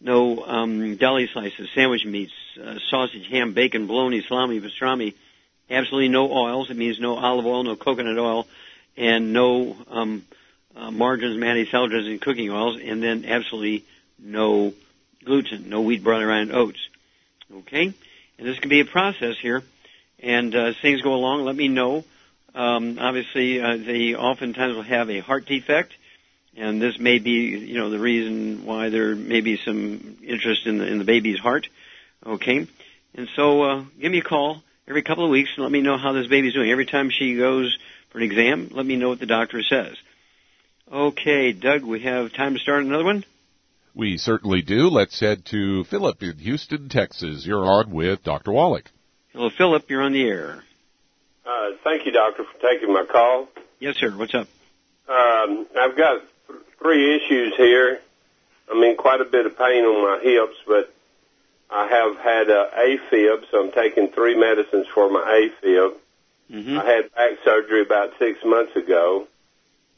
no 0.00 0.44
um, 0.46 0.96
deli 0.96 1.28
slices, 1.28 1.68
sandwich 1.74 2.06
meats, 2.06 2.32
uh, 2.62 2.76
sausage, 2.88 3.26
ham, 3.28 3.52
bacon, 3.52 3.86
bologna, 3.86 4.22
salami, 4.26 4.60
pastrami 4.60 5.14
absolutely 5.70 6.08
no 6.08 6.30
oils. 6.30 6.70
It 6.70 6.76
means 6.76 6.98
no 6.98 7.16
olive 7.16 7.46
oil, 7.46 7.62
no 7.62 7.76
coconut 7.76 8.18
oil, 8.18 8.46
and 8.96 9.32
no 9.32 9.76
um, 9.88 10.24
uh, 10.76 10.90
margarines, 10.90 11.38
mayonnaise, 11.38 11.70
dressings, 11.70 12.06
and 12.06 12.20
cooking 12.20 12.50
oils, 12.50 12.78
and 12.82 13.02
then 13.02 13.24
absolutely 13.24 13.84
no 14.18 14.74
gluten, 15.24 15.68
no 15.68 15.82
wheat, 15.82 16.02
barley, 16.02 16.24
rye, 16.24 16.40
and 16.40 16.52
oats. 16.52 16.80
Okay, 17.52 17.92
and 18.38 18.46
this 18.46 18.58
can 18.58 18.68
be 18.68 18.80
a 18.80 18.84
process 18.84 19.36
here. 19.38 19.62
And 20.22 20.54
uh, 20.54 20.66
as 20.66 20.76
things 20.78 21.00
go 21.00 21.14
along, 21.14 21.44
let 21.44 21.56
me 21.56 21.68
know. 21.68 22.04
Um, 22.54 22.98
obviously, 22.98 23.60
uh, 23.60 23.76
they 23.76 24.14
oftentimes 24.14 24.74
will 24.74 24.82
have 24.82 25.08
a 25.08 25.20
heart 25.20 25.46
defect, 25.46 25.94
and 26.56 26.80
this 26.82 26.98
may 26.98 27.18
be, 27.18 27.30
you 27.30 27.78
know, 27.78 27.90
the 27.90 27.98
reason 27.98 28.64
why 28.66 28.88
there 28.90 29.14
may 29.14 29.40
be 29.40 29.56
some 29.56 30.18
interest 30.22 30.66
in 30.66 30.78
the 30.78 30.86
in 30.86 30.98
the 30.98 31.04
baby's 31.04 31.38
heart. 31.38 31.68
Okay, 32.26 32.66
and 33.14 33.28
so 33.34 33.62
uh, 33.62 33.84
give 34.00 34.12
me 34.12 34.18
a 34.18 34.22
call 34.22 34.62
every 34.90 35.02
couple 35.02 35.24
of 35.24 35.30
weeks 35.30 35.50
and 35.54 35.62
let 35.62 35.70
me 35.70 35.80
know 35.80 35.96
how 35.96 36.12
this 36.12 36.26
baby's 36.26 36.52
doing. 36.52 36.68
Every 36.68 36.84
time 36.84 37.10
she 37.10 37.36
goes 37.36 37.78
for 38.10 38.18
an 38.18 38.24
exam, 38.24 38.70
let 38.72 38.84
me 38.84 38.96
know 38.96 39.08
what 39.08 39.20
the 39.20 39.26
doctor 39.26 39.62
says. 39.62 39.94
Okay, 40.92 41.52
Doug, 41.52 41.84
we 41.84 42.00
have 42.00 42.32
time 42.32 42.54
to 42.54 42.60
start 42.60 42.82
another 42.82 43.04
one? 43.04 43.24
We 43.94 44.18
certainly 44.18 44.62
do. 44.62 44.88
Let's 44.88 45.20
head 45.20 45.44
to 45.46 45.84
Philip 45.84 46.20
in 46.24 46.38
Houston, 46.38 46.88
Texas. 46.88 47.46
You're 47.46 47.64
on 47.64 47.92
with 47.92 48.24
Dr. 48.24 48.50
Wallach. 48.50 48.90
Hello, 49.32 49.48
Philip. 49.56 49.88
You're 49.88 50.02
on 50.02 50.12
the 50.12 50.24
air. 50.24 50.64
Uh, 51.46 51.70
thank 51.84 52.04
you, 52.04 52.10
doctor, 52.10 52.42
for 52.42 52.60
taking 52.60 52.92
my 52.92 53.04
call. 53.04 53.46
Yes, 53.78 53.96
sir. 53.96 54.10
What's 54.10 54.34
up? 54.34 54.48
Um, 55.08 55.68
I've 55.78 55.96
got 55.96 56.20
th- 56.48 56.60
three 56.82 57.14
issues 57.14 57.54
here. 57.56 58.00
I'm 58.68 58.82
in 58.82 58.96
quite 58.96 59.20
a 59.20 59.24
bit 59.24 59.46
of 59.46 59.56
pain 59.56 59.84
on 59.84 60.02
my 60.02 60.22
hips, 60.22 60.56
but 60.66 60.92
I 61.72 61.86
have 61.86 62.16
had 62.18 62.50
uh, 62.50 62.66
AFib, 62.76 63.44
so 63.50 63.64
I'm 63.64 63.72
taking 63.72 64.08
three 64.08 64.36
medicines 64.36 64.86
for 64.92 65.08
my 65.10 65.48
AFib. 65.64 65.94
Mm-hmm. 66.50 66.78
I 66.78 66.84
had 66.84 67.14
back 67.14 67.30
surgery 67.44 67.82
about 67.82 68.10
six 68.18 68.40
months 68.44 68.74
ago, 68.74 69.28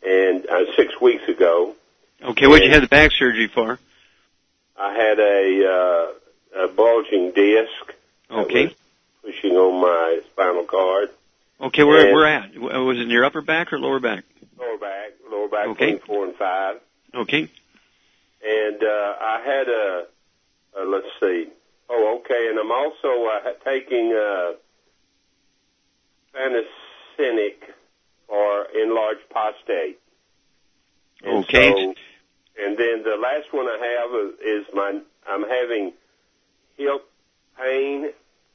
and 0.06 0.46
uh, 0.46 0.64
six 0.76 1.00
weeks 1.00 1.26
ago. 1.28 1.74
Okay, 2.22 2.46
what'd 2.46 2.64
you 2.66 2.72
have 2.72 2.82
the 2.82 2.88
back 2.88 3.10
surgery 3.12 3.48
for? 3.48 3.78
I 4.78 4.94
had 4.94 5.18
a, 5.18 6.12
uh, 6.58 6.64
a 6.64 6.68
bulging 6.68 7.32
disc. 7.34 7.94
Okay. 8.30 8.74
Pushing 9.22 9.52
on 9.52 9.80
my 9.80 10.20
spinal 10.32 10.64
cord. 10.64 11.08
Okay, 11.60 11.84
where 11.84 12.06
And- 12.06 12.14
where 12.14 12.26
at? 12.26 12.54
Was 12.58 12.98
it 12.98 13.02
in 13.02 13.10
your 13.10 13.24
upper 13.24 13.40
back 13.40 13.72
or 13.72 13.78
lower 13.78 14.00
back? 14.00 14.24
Lower 14.58 14.76
back, 14.78 15.12
lower 15.30 15.48
back 15.48 15.66
Okay. 15.68 15.98
four 16.06 16.24
and 16.26 16.34
five. 16.36 16.80
Okay. 17.14 17.48
And 18.44 18.82
uh, 18.82 19.14
I 19.20 19.40
had 19.44 19.68
a, 19.68 20.06
uh, 20.78 20.84
let's 20.84 21.06
see. 21.20 21.48
Oh, 21.94 22.20
okay. 22.20 22.48
And 22.48 22.58
I'm 22.58 22.72
also 22.72 23.26
uh, 23.26 23.52
taking 23.64 24.12
uh, 24.12 24.52
Fanacinic 26.34 27.56
for 28.26 28.66
enlarged 28.74 29.28
prostate. 29.30 29.98
And 31.22 31.44
Okay. 31.44 31.70
So, 31.70 31.94
and 32.64 32.78
then 32.78 33.02
the 33.04 33.16
last 33.20 33.52
one 33.52 33.66
I 33.66 33.78
have 34.00 34.10
is, 34.26 34.64
is 34.64 34.74
my 34.74 35.00
I'm 35.28 35.42
having 35.42 35.92
hip 36.76 37.04
pain 37.58 38.06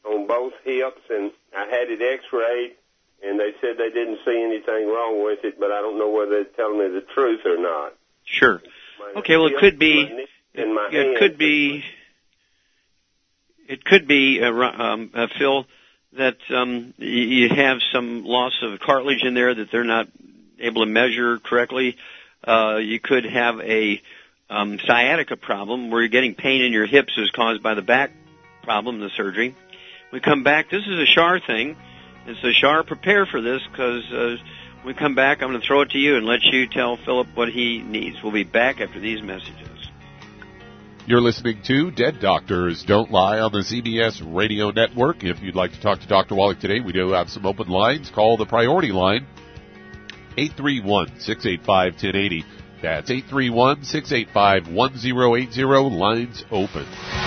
on 0.04 0.28
both 0.28 0.54
hips, 0.64 1.02
and 1.10 1.32
I 1.56 1.66
had 1.66 1.90
it 1.90 2.02
X-rayed, 2.02 2.76
and 3.24 3.40
they 3.40 3.52
said 3.62 3.78
they 3.78 3.90
didn't 3.90 4.20
see 4.26 4.42
anything 4.44 4.88
wrong 4.88 5.24
with 5.24 5.40
it, 5.44 5.60
but 5.60 5.72
I 5.72 5.82
don't 5.82 5.98
know 5.98 6.10
whether 6.10 6.44
they're 6.44 6.56
telling 6.56 6.80
me 6.80 6.88
the 6.90 7.06
truth 7.14 7.42
or 7.46 7.58
not. 7.58 7.94
Sure. 8.26 8.62
My 9.00 9.20
Okay, 9.20 9.38
well, 9.38 9.48
it 9.48 9.58
could 9.60 9.80
be- 9.80 10.28
It 10.54 10.68
hand. 10.92 11.18
could 11.18 11.38
be. 11.38 11.84
It 13.68 13.84
could 13.84 14.08
be, 14.08 14.42
uh, 14.42 14.50
um, 14.50 15.12
uh, 15.14 15.28
Phil, 15.38 15.66
that 16.14 16.38
um, 16.50 16.94
you 16.98 17.50
have 17.50 17.80
some 17.94 18.24
loss 18.24 18.54
of 18.62 18.80
cartilage 18.80 19.24
in 19.24 19.34
there 19.34 19.54
that 19.54 19.72
they're 19.72 19.84
not 19.84 20.08
able 20.60 20.86
to 20.86 20.90
measure 20.90 21.38
correctly. 21.38 21.98
Uh, 22.44 22.78
you 22.78 23.00
could 23.00 23.26
have 23.26 23.60
a 23.60 24.02
um, 24.50 24.80
sciatica 24.80 25.36
problem 25.36 25.92
where 25.92 26.02
you're 26.02 26.10
getting 26.10 26.34
pain 26.34 26.62
in 26.62 26.72
your 26.72 26.86
hips 26.86 27.14
is 27.18 27.30
caused 27.32 27.62
by 27.62 27.74
the 27.74 27.82
back 27.82 28.12
problem, 28.64 29.00
the 29.00 29.10
surgery. 29.10 29.54
We 30.12 30.22
come 30.22 30.44
back. 30.44 30.70
This 30.70 30.88
is 30.88 31.00
a 31.00 31.06
Shar 31.06 31.40
thing. 31.40 31.76
It's 32.26 32.44
a 32.44 32.54
Shar. 32.54 32.84
Prepare 32.84 33.26
for 33.26 33.42
this 33.42 33.62
because 33.70 34.04
uh, 34.12 34.38
when 34.82 34.86
we 34.86 34.94
come 34.94 35.16
back, 35.16 35.44
I'm 35.44 35.50
going 35.50 35.60
to 35.60 35.68
throw 35.68 35.82
it 35.82 35.90
to 35.92 35.98
you 35.98 36.16
and 36.16 36.26
let 36.26 36.44
you 36.44 36.68
tell 36.68 36.96
Philip 36.96 37.28
what 37.36 37.50
he 37.50 37.80
needs. 37.80 38.24
We'll 38.24 38.32
be 38.32 38.44
back 38.44 38.80
after 38.80 39.00
these 39.02 39.22
messages. 39.22 39.67
You're 41.08 41.22
listening 41.22 41.62
to 41.68 41.90
Dead 41.92 42.20
Doctors 42.20 42.84
Don't 42.86 43.10
Lie 43.10 43.40
on 43.40 43.54
the 43.54 43.60
ZBS 43.60 44.22
Radio 44.36 44.72
Network. 44.72 45.24
If 45.24 45.42
you'd 45.42 45.56
like 45.56 45.72
to 45.72 45.80
talk 45.80 46.02
to 46.02 46.08
Dr. 46.08 46.36
Wallach 46.36 46.60
today, 46.60 46.82
we 46.82 46.92
do 46.92 47.12
have 47.12 47.30
some 47.30 47.46
open 47.46 47.70
lines. 47.70 48.12
Call 48.14 48.36
the 48.36 48.46
priority 48.46 48.92
line, 48.92 49.26
831-685-1080. 50.38 52.44
That's 52.82 53.10
831-685-1080. 53.10 55.98
Lines 55.98 56.44
open. 56.52 57.27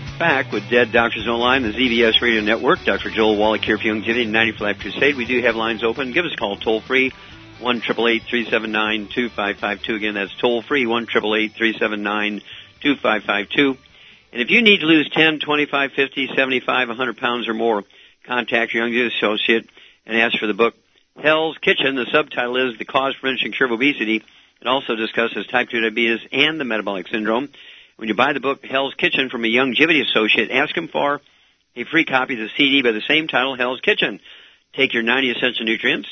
back 0.21 0.51
with 0.51 0.69
Dead 0.69 0.91
Doctors 0.91 1.25
Don't 1.25 1.39
Lie, 1.39 1.57
the 1.57 1.69
ZBS 1.69 2.21
Radio 2.21 2.43
Network. 2.43 2.83
Dr. 2.85 3.09
Joel 3.09 3.37
Wallach 3.37 3.65
here 3.65 3.79
for 3.79 3.87
90 3.87 4.51
for 4.51 4.65
Life 4.65 4.77
Crusade. 4.77 5.15
We 5.15 5.25
do 5.25 5.41
have 5.41 5.55
lines 5.55 5.83
open. 5.83 6.11
Give 6.11 6.23
us 6.23 6.33
a 6.35 6.37
call 6.37 6.57
toll 6.57 6.79
free, 6.79 7.11
1 7.59 7.81
379 7.81 9.07
2552. 9.07 9.95
Again, 9.95 10.13
that's 10.13 10.37
toll 10.37 10.61
free, 10.61 10.85
1 10.85 11.07
379 11.07 12.41
2552. 12.83 13.77
And 14.31 14.41
if 14.43 14.51
you 14.51 14.61
need 14.61 14.81
to 14.81 14.85
lose 14.85 15.09
10, 15.09 15.39
25, 15.39 15.91
50, 15.93 16.27
75, 16.35 16.87
100 16.89 17.17
pounds 17.17 17.47
or 17.47 17.55
more, 17.55 17.83
contact 18.27 18.75
your 18.75 18.87
young 18.87 19.11
associate 19.11 19.67
and 20.05 20.15
ask 20.15 20.37
for 20.37 20.45
the 20.45 20.53
book 20.53 20.75
Hell's 21.19 21.57
Kitchen. 21.57 21.95
The 21.95 22.05
subtitle 22.11 22.69
is 22.69 22.77
The 22.77 22.85
Cause, 22.85 23.15
Prevention, 23.19 23.53
Cure 23.53 23.69
of 23.69 23.73
Obesity. 23.73 24.17
It 24.61 24.67
also 24.67 24.93
discusses 24.93 25.47
type 25.47 25.69
2 25.69 25.81
diabetes 25.81 26.19
and 26.31 26.59
the 26.59 26.65
metabolic 26.65 27.07
syndrome. 27.07 27.49
When 28.01 28.07
you 28.07 28.15
buy 28.15 28.33
the 28.33 28.39
book 28.39 28.65
Hell's 28.65 28.95
Kitchen 28.95 29.29
from 29.29 29.45
a 29.45 29.47
Youngevity 29.47 30.01
associate, 30.01 30.49
ask 30.49 30.75
him 30.75 30.87
for 30.87 31.21
a 31.75 31.83
free 31.83 32.03
copy 32.03 32.33
of 32.33 32.39
the 32.39 32.49
CD 32.57 32.81
by 32.81 32.93
the 32.93 33.03
same 33.07 33.27
title, 33.27 33.55
Hell's 33.55 33.79
Kitchen. 33.79 34.19
Take 34.73 34.95
your 34.95 35.03
90 35.03 35.29
essential 35.29 35.65
nutrients. 35.65 36.09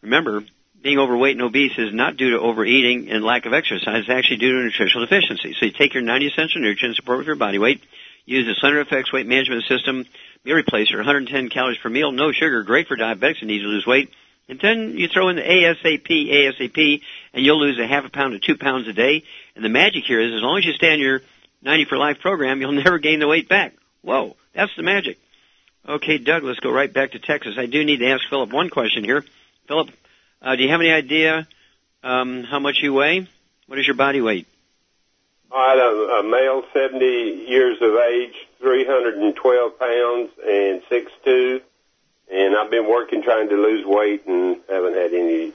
Remember, 0.00 0.42
being 0.82 0.98
overweight 0.98 1.36
and 1.36 1.42
obese 1.42 1.76
is 1.76 1.92
not 1.92 2.16
due 2.16 2.30
to 2.30 2.40
overeating 2.40 3.10
and 3.10 3.22
lack 3.22 3.44
of 3.44 3.52
exercise. 3.52 4.00
It's 4.00 4.08
actually 4.08 4.38
due 4.38 4.52
to 4.52 4.64
nutritional 4.64 5.04
deficiency. 5.04 5.54
So 5.60 5.66
you 5.66 5.72
take 5.72 5.92
your 5.92 6.02
90 6.02 6.28
essential 6.28 6.62
nutrients, 6.62 6.96
support 6.96 7.18
with 7.18 7.26
your 7.26 7.36
body 7.36 7.58
weight. 7.58 7.82
Use 8.24 8.46
the 8.46 8.54
Slender 8.58 8.82
FX 8.82 9.12
weight 9.12 9.26
management 9.26 9.64
system 9.64 10.06
meal 10.46 10.56
replacer, 10.56 10.96
110 10.96 11.50
calories 11.50 11.76
per 11.76 11.90
meal, 11.90 12.10
no 12.10 12.32
sugar, 12.32 12.62
great 12.62 12.88
for 12.88 12.96
diabetics 12.96 13.40
who 13.40 13.46
need 13.48 13.60
to 13.60 13.68
lose 13.68 13.86
weight. 13.86 14.08
And 14.48 14.58
then 14.62 14.96
you 14.96 15.08
throw 15.08 15.28
in 15.28 15.36
the 15.36 15.42
ASAP, 15.42 16.08
ASAP, 16.08 17.02
and 17.34 17.44
you'll 17.44 17.60
lose 17.60 17.78
a 17.78 17.86
half 17.86 18.06
a 18.06 18.08
pound 18.08 18.32
to 18.32 18.38
two 18.38 18.56
pounds 18.56 18.88
a 18.88 18.94
day. 18.94 19.24
And 19.54 19.64
the 19.64 19.68
magic 19.68 20.04
here 20.06 20.20
is 20.20 20.34
as 20.34 20.42
long 20.42 20.58
as 20.58 20.64
you 20.64 20.72
stay 20.72 20.92
on 20.92 21.00
your 21.00 21.20
90 21.62 21.86
for 21.86 21.98
life 21.98 22.18
program, 22.20 22.60
you'll 22.60 22.72
never 22.84 22.98
gain 22.98 23.20
the 23.20 23.28
weight 23.28 23.48
back. 23.48 23.74
Whoa, 24.02 24.36
that's 24.54 24.72
the 24.76 24.82
magic. 24.82 25.18
Okay, 25.88 26.18
Doug, 26.18 26.44
let's 26.44 26.60
go 26.60 26.70
right 26.70 26.92
back 26.92 27.12
to 27.12 27.18
Texas. 27.18 27.56
I 27.58 27.66
do 27.66 27.84
need 27.84 27.98
to 27.98 28.10
ask 28.10 28.22
Philip 28.30 28.52
one 28.52 28.70
question 28.70 29.04
here. 29.04 29.24
Philip, 29.66 29.90
uh, 30.40 30.56
do 30.56 30.62
you 30.62 30.70
have 30.70 30.80
any 30.80 30.92
idea 30.92 31.46
um, 32.04 32.44
how 32.44 32.58
much 32.60 32.78
you 32.82 32.92
weigh? 32.92 33.26
What 33.66 33.78
is 33.78 33.86
your 33.86 33.96
body 33.96 34.20
weight? 34.20 34.46
I 35.54 35.70
had 35.70 35.78
a, 35.78 36.20
a 36.20 36.22
male, 36.22 36.62
70 36.72 37.04
years 37.48 37.78
of 37.80 37.94
age, 37.96 38.34
312 38.60 39.78
pounds, 39.78 40.30
and 40.46 40.82
6'2", 40.90 41.60
and 42.32 42.56
I've 42.56 42.70
been 42.70 42.88
working 42.88 43.22
trying 43.22 43.48
to 43.48 43.56
lose 43.56 43.84
weight 43.84 44.26
and 44.26 44.58
haven't 44.68 44.94
had 44.94 45.12
any 45.12 45.52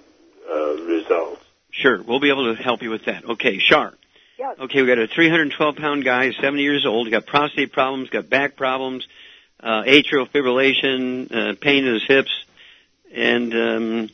uh, 0.50 0.76
results. 0.84 1.47
Sure, 1.72 2.02
we'll 2.02 2.20
be 2.20 2.30
able 2.30 2.56
to 2.56 2.62
help 2.62 2.82
you 2.82 2.90
with 2.90 3.06
that. 3.06 3.24
Okay, 3.26 3.60
Shar. 3.60 3.94
Yes. 4.40 4.58
Okay, 4.60 4.82
we 4.82 4.88
got 4.88 5.00
a 5.00 5.08
312 5.08 5.76
pound 5.76 6.04
guy, 6.06 6.32
70 6.32 6.62
years 6.62 6.86
old, 6.86 7.10
got 7.10 7.26
prostate 7.26 7.72
problems, 7.72 8.10
got 8.10 8.30
back 8.30 8.56
problems, 8.56 9.06
uh, 9.62 9.84
atrial 9.84 10.30
fibrillation, 10.30 11.32
uh, 11.32 11.56
pain 11.60 11.86
in 11.86 11.94
his 11.94 12.04
hips, 12.08 12.32
and 13.14 13.54
um, 13.54 14.10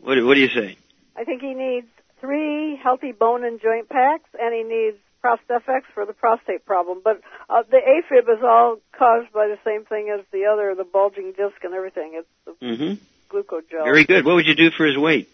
what, 0.00 0.22
what 0.24 0.34
do 0.34 0.40
you 0.40 0.48
say? 0.48 0.76
I 1.16 1.24
think 1.24 1.42
he 1.42 1.54
needs 1.54 1.86
three 2.20 2.76
healthy 2.82 3.12
bone 3.12 3.44
and 3.44 3.60
joint 3.60 3.88
packs, 3.88 4.28
and 4.38 4.54
he 4.54 4.62
needs 4.62 4.96
ProstFX 5.24 5.82
for 5.94 6.04
the 6.06 6.12
prostate 6.12 6.64
problem. 6.66 7.00
But 7.04 7.20
uh, 7.48 7.62
the 7.70 7.76
AFib 7.78 8.22
is 8.36 8.42
all 8.42 8.78
caused 8.98 9.32
by 9.32 9.46
the 9.46 9.58
same 9.64 9.84
thing 9.84 10.12
as 10.12 10.24
the 10.32 10.46
other, 10.46 10.74
the 10.76 10.84
bulging 10.84 11.32
disc 11.36 11.62
and 11.62 11.74
everything. 11.74 12.12
It's 12.14 12.28
the 12.44 12.66
Mm-hmm. 12.66 12.94
glucogel. 13.36 13.84
Very 13.84 14.04
good. 14.04 14.24
What 14.24 14.34
would 14.36 14.46
you 14.46 14.54
do 14.54 14.70
for 14.70 14.84
his 14.86 14.96
weight? 14.96 15.28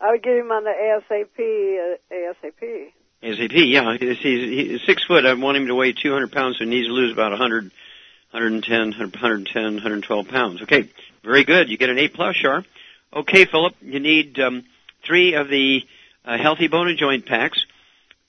I 0.00 0.12
would 0.12 0.22
get 0.22 0.36
him 0.36 0.50
on 0.50 0.64
the 0.64 0.70
ASAP. 0.70 1.26
Uh, 1.38 1.96
ASAP. 2.12 2.92
ASAP, 3.22 3.70
yeah. 3.70 3.96
He's, 3.98 4.18
he's, 4.18 4.80
six 4.86 5.04
foot. 5.04 5.26
I 5.26 5.34
want 5.34 5.58
him 5.58 5.66
to 5.66 5.74
weigh 5.74 5.92
200 5.92 6.32
pounds, 6.32 6.56
so 6.58 6.64
he 6.64 6.70
needs 6.70 6.86
to 6.88 6.92
lose 6.92 7.12
about 7.12 7.32
100, 7.32 7.64
110, 8.30 8.78
110, 8.78 9.62
112 9.74 10.28
pounds. 10.28 10.62
Okay, 10.62 10.88
very 11.22 11.44
good. 11.44 11.68
You 11.68 11.76
get 11.76 11.90
an 11.90 11.98
A 11.98 12.08
plus, 12.08 12.36
Shar. 12.36 12.64
Okay, 13.12 13.44
Philip, 13.44 13.74
you 13.82 14.00
need 14.00 14.38
um, 14.38 14.64
three 15.04 15.34
of 15.34 15.48
the 15.48 15.82
uh, 16.24 16.38
healthy 16.38 16.68
bone 16.68 16.88
and 16.88 16.98
joint 16.98 17.26
packs. 17.26 17.66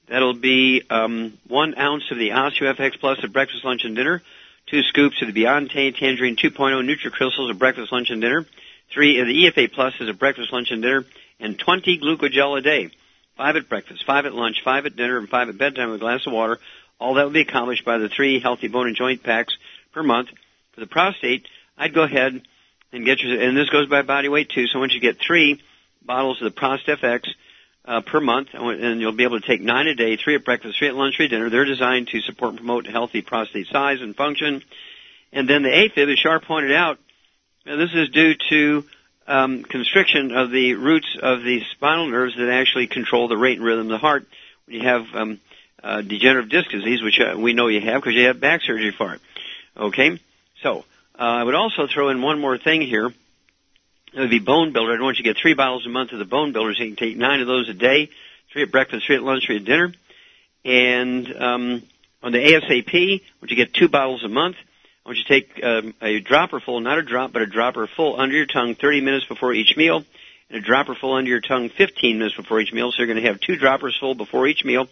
That'll 0.08 0.34
be 0.34 0.82
um, 0.90 1.38
one 1.48 1.78
ounce 1.78 2.04
of 2.12 2.18
the 2.18 2.30
OsteoFX 2.30 3.00
Plus 3.00 3.20
at 3.24 3.32
breakfast, 3.32 3.64
lunch, 3.64 3.86
and 3.86 3.96
dinner. 3.96 4.22
Two 4.68 4.82
scoops 4.84 5.22
of 5.22 5.28
the 5.28 5.34
Beyond 5.34 5.70
Tangerine 5.70 6.36
2.0 6.36 6.52
NutriCrystals 6.52 7.50
at 7.50 7.58
breakfast, 7.58 7.92
lunch, 7.94 8.10
and 8.10 8.22
dinner. 8.22 8.46
Three 8.94 9.20
of 9.20 9.28
the 9.28 9.46
EFA 9.46 9.72
Plus 9.72 9.94
is 10.00 10.10
a 10.10 10.14
breakfast, 10.14 10.52
lunch, 10.52 10.72
and 10.72 10.82
dinner. 10.82 11.06
And 11.40 11.58
20 11.58 12.00
glucogel 12.00 12.58
a 12.58 12.62
day. 12.62 12.90
Five 13.38 13.56
at 13.56 13.70
breakfast, 13.70 14.06
five 14.06 14.26
at 14.26 14.34
lunch, 14.34 14.62
five 14.64 14.86
at 14.86 14.96
dinner, 14.96 15.18
and 15.18 15.28
five 15.28 15.50
at 15.50 15.58
bedtime 15.58 15.90
with 15.90 16.02
a 16.02 16.04
glass 16.04 16.28
of 16.28 16.34
water. 16.34 16.60
All 17.00 17.16
that 17.16 17.24
will 17.24 17.32
be 17.32 17.42
accomplished 17.42 17.84
by 17.84 17.98
the 17.98 18.10
three 18.10 18.40
healthy 18.40 18.68
bone 18.68 18.88
and 18.88 18.96
joint 18.96 19.24
packs 19.24 19.58
per 19.94 20.04
month. 20.04 20.30
For 20.74 20.82
the 20.82 20.88
prostate, 20.88 21.48
I'd 21.78 21.94
go 21.94 22.04
ahead 22.04 22.42
and 22.92 23.06
get 23.06 23.22
your, 23.22 23.42
and 23.42 23.58
this 23.58 23.70
goes 23.70 23.88
by 23.88 24.04
body 24.04 24.30
weight 24.30 24.50
too, 24.50 24.68
so 24.68 24.80
once 24.80 24.94
you 24.94 25.00
get 25.00 25.18
three 25.20 25.62
bottles 26.04 26.42
of 26.42 26.54
the 26.54 26.60
ProstFX, 26.60 27.28
uh, 27.86 28.02
per 28.02 28.20
month, 28.20 28.50
and 28.54 29.02
you'll 29.02 29.12
be 29.12 29.24
able 29.24 29.40
to 29.40 29.48
take 29.48 29.62
nine 29.62 29.88
a 29.88 29.96
day, 29.96 30.18
three 30.18 30.36
at 30.36 30.46
breakfast, 30.46 30.78
three 30.78 30.88
at 30.88 30.96
lunch, 30.96 31.16
three 31.16 31.26
at 31.26 31.32
dinner. 31.32 31.50
They're 31.50 31.66
designed 31.66 32.10
to 32.10 32.22
support 32.22 32.52
and 32.52 32.60
promote 32.60 32.86
healthy 32.86 33.22
prostate 33.22 33.68
size 33.68 34.02
and 34.02 34.16
function. 34.16 34.64
And 35.34 35.50
then 35.50 35.64
the 35.64 35.70
AFib, 35.70 36.12
as 36.12 36.20
Shar 36.20 36.40
pointed 36.40 36.74
out, 36.74 37.00
uh, 37.68 37.76
this 37.76 37.92
is 37.94 38.10
due 38.10 38.34
to 38.50 38.84
um, 39.28 39.64
constriction 39.64 40.36
of 40.36 40.52
the 40.52 40.74
roots 40.76 41.18
of 41.22 41.44
the 41.44 41.62
spinal 41.72 42.08
nerves 42.08 42.36
that 42.38 42.50
actually 42.50 42.88
control 42.88 43.28
the 43.28 43.38
rate 43.38 43.58
and 43.58 43.66
rhythm 43.66 43.86
of 43.86 43.92
the 43.92 43.98
heart. 43.98 44.26
When 44.66 44.78
you 44.78 44.84
have 44.88 45.06
um, 45.14 45.40
uh, 45.84 46.02
degenerative 46.02 46.50
disc 46.50 46.70
disease, 46.72 47.02
which 47.02 47.20
uh, 47.20 47.38
we 47.38 47.54
know 47.54 47.68
you 47.68 47.82
have 47.82 48.02
because 48.02 48.16
you 48.16 48.28
have 48.28 48.40
back 48.40 48.62
surgery 48.62 48.94
for 48.98 49.14
it. 49.14 49.22
Okay, 49.78 50.20
so 50.62 50.86
uh, 51.18 51.22
I 51.22 51.44
would 51.44 51.56
also 51.56 51.88
throw 51.88 52.10
in 52.10 52.22
one 52.22 52.40
more 52.40 52.58
thing 52.58 52.82
here. 52.82 53.08
It 54.14 54.20
would 54.20 54.30
be 54.30 54.40
Bone 54.40 54.74
Builder. 54.74 54.94
I'd 54.94 55.02
want 55.02 55.18
you 55.18 55.24
to 55.24 55.30
get 55.30 55.42
three 55.42 55.54
bottles 55.54 55.86
a 55.86 55.90
month 55.90 56.12
of 56.12 56.20
the 56.20 56.26
Bone 56.26 56.52
Builder, 56.52 56.74
so 56.74 56.84
you 56.84 56.96
can 56.96 57.08
take 57.08 57.18
nine 57.18 57.40
of 57.40 57.48
those 57.48 57.70
a 57.70 57.74
day, 57.74 58.10
three 58.52 58.64
at 58.64 58.72
breakfast, 58.72 59.06
three 59.06 59.16
at 59.16 59.24
lunch, 59.24 59.46
three 59.46 59.58
at 59.58 59.66
dinner. 59.66 59.94
And 60.66 61.34
um, 61.36 61.84
on 62.22 62.32
the 62.32 62.40
ASAP, 62.40 63.22
would 63.40 63.50
you 63.50 63.56
get 63.56 63.74
two 63.74 63.88
bottles 63.88 64.24
a 64.24 64.28
month? 64.28 64.58
I 65.04 65.10
want 65.10 65.18
you 65.18 65.24
to 65.24 65.42
take 65.42 65.64
um, 65.64 65.94
a 66.00 66.20
dropper 66.20 66.60
full, 66.60 66.80
not 66.80 67.00
a 67.00 67.02
drop, 67.02 67.34
but 67.34 67.42
a 67.42 67.48
dropper 67.48 67.88
full 67.88 68.20
under 68.20 68.36
your 68.36 68.46
tongue 68.46 68.76
30 68.76 69.02
minutes 69.02 69.26
before 69.26 69.52
each 69.52 69.76
meal, 69.76 70.04
and 70.50 70.60
a 70.60 70.62
dropper 70.62 70.94
full 70.94 71.14
under 71.14 71.30
your 71.30 71.42
tongue 71.42 71.70
15 71.70 72.20
minutes 72.20 72.36
before 72.36 72.62
each 72.62 72.72
meal. 72.72 72.92
So 72.92 72.98
you're 73.00 73.08
going 73.08 73.22
to 73.22 73.28
have 73.28 73.40
two 73.40 73.56
droppers 73.56 73.98
full 74.00 74.14
before 74.14 74.46
each 74.46 74.64
meal, 74.64 74.88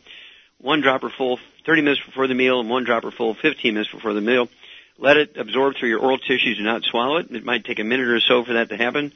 one 0.57 0.81
dropper 0.81 1.11
full 1.15 1.39
30 1.63 1.83
minutes 1.83 2.01
before 2.03 2.25
the 2.25 2.33
meal, 2.33 2.59
and 2.59 2.67
one 2.67 2.85
dropper 2.85 3.11
full 3.11 3.35
15 3.35 3.73
minutes 3.75 3.91
before 3.91 4.13
the 4.13 4.21
meal. 4.21 4.49
Let 4.97 5.17
it 5.17 5.37
absorb 5.37 5.75
through 5.75 5.89
your 5.89 5.99
oral 5.99 6.17
tissues. 6.17 6.57
Do 6.57 6.63
not 6.63 6.81
swallow 6.83 7.17
it. 7.17 7.29
It 7.29 7.45
might 7.45 7.63
take 7.63 7.77
a 7.77 7.83
minute 7.83 8.07
or 8.07 8.19
so 8.19 8.43
for 8.43 8.53
that 8.53 8.69
to 8.69 8.77
happen. 8.77 9.13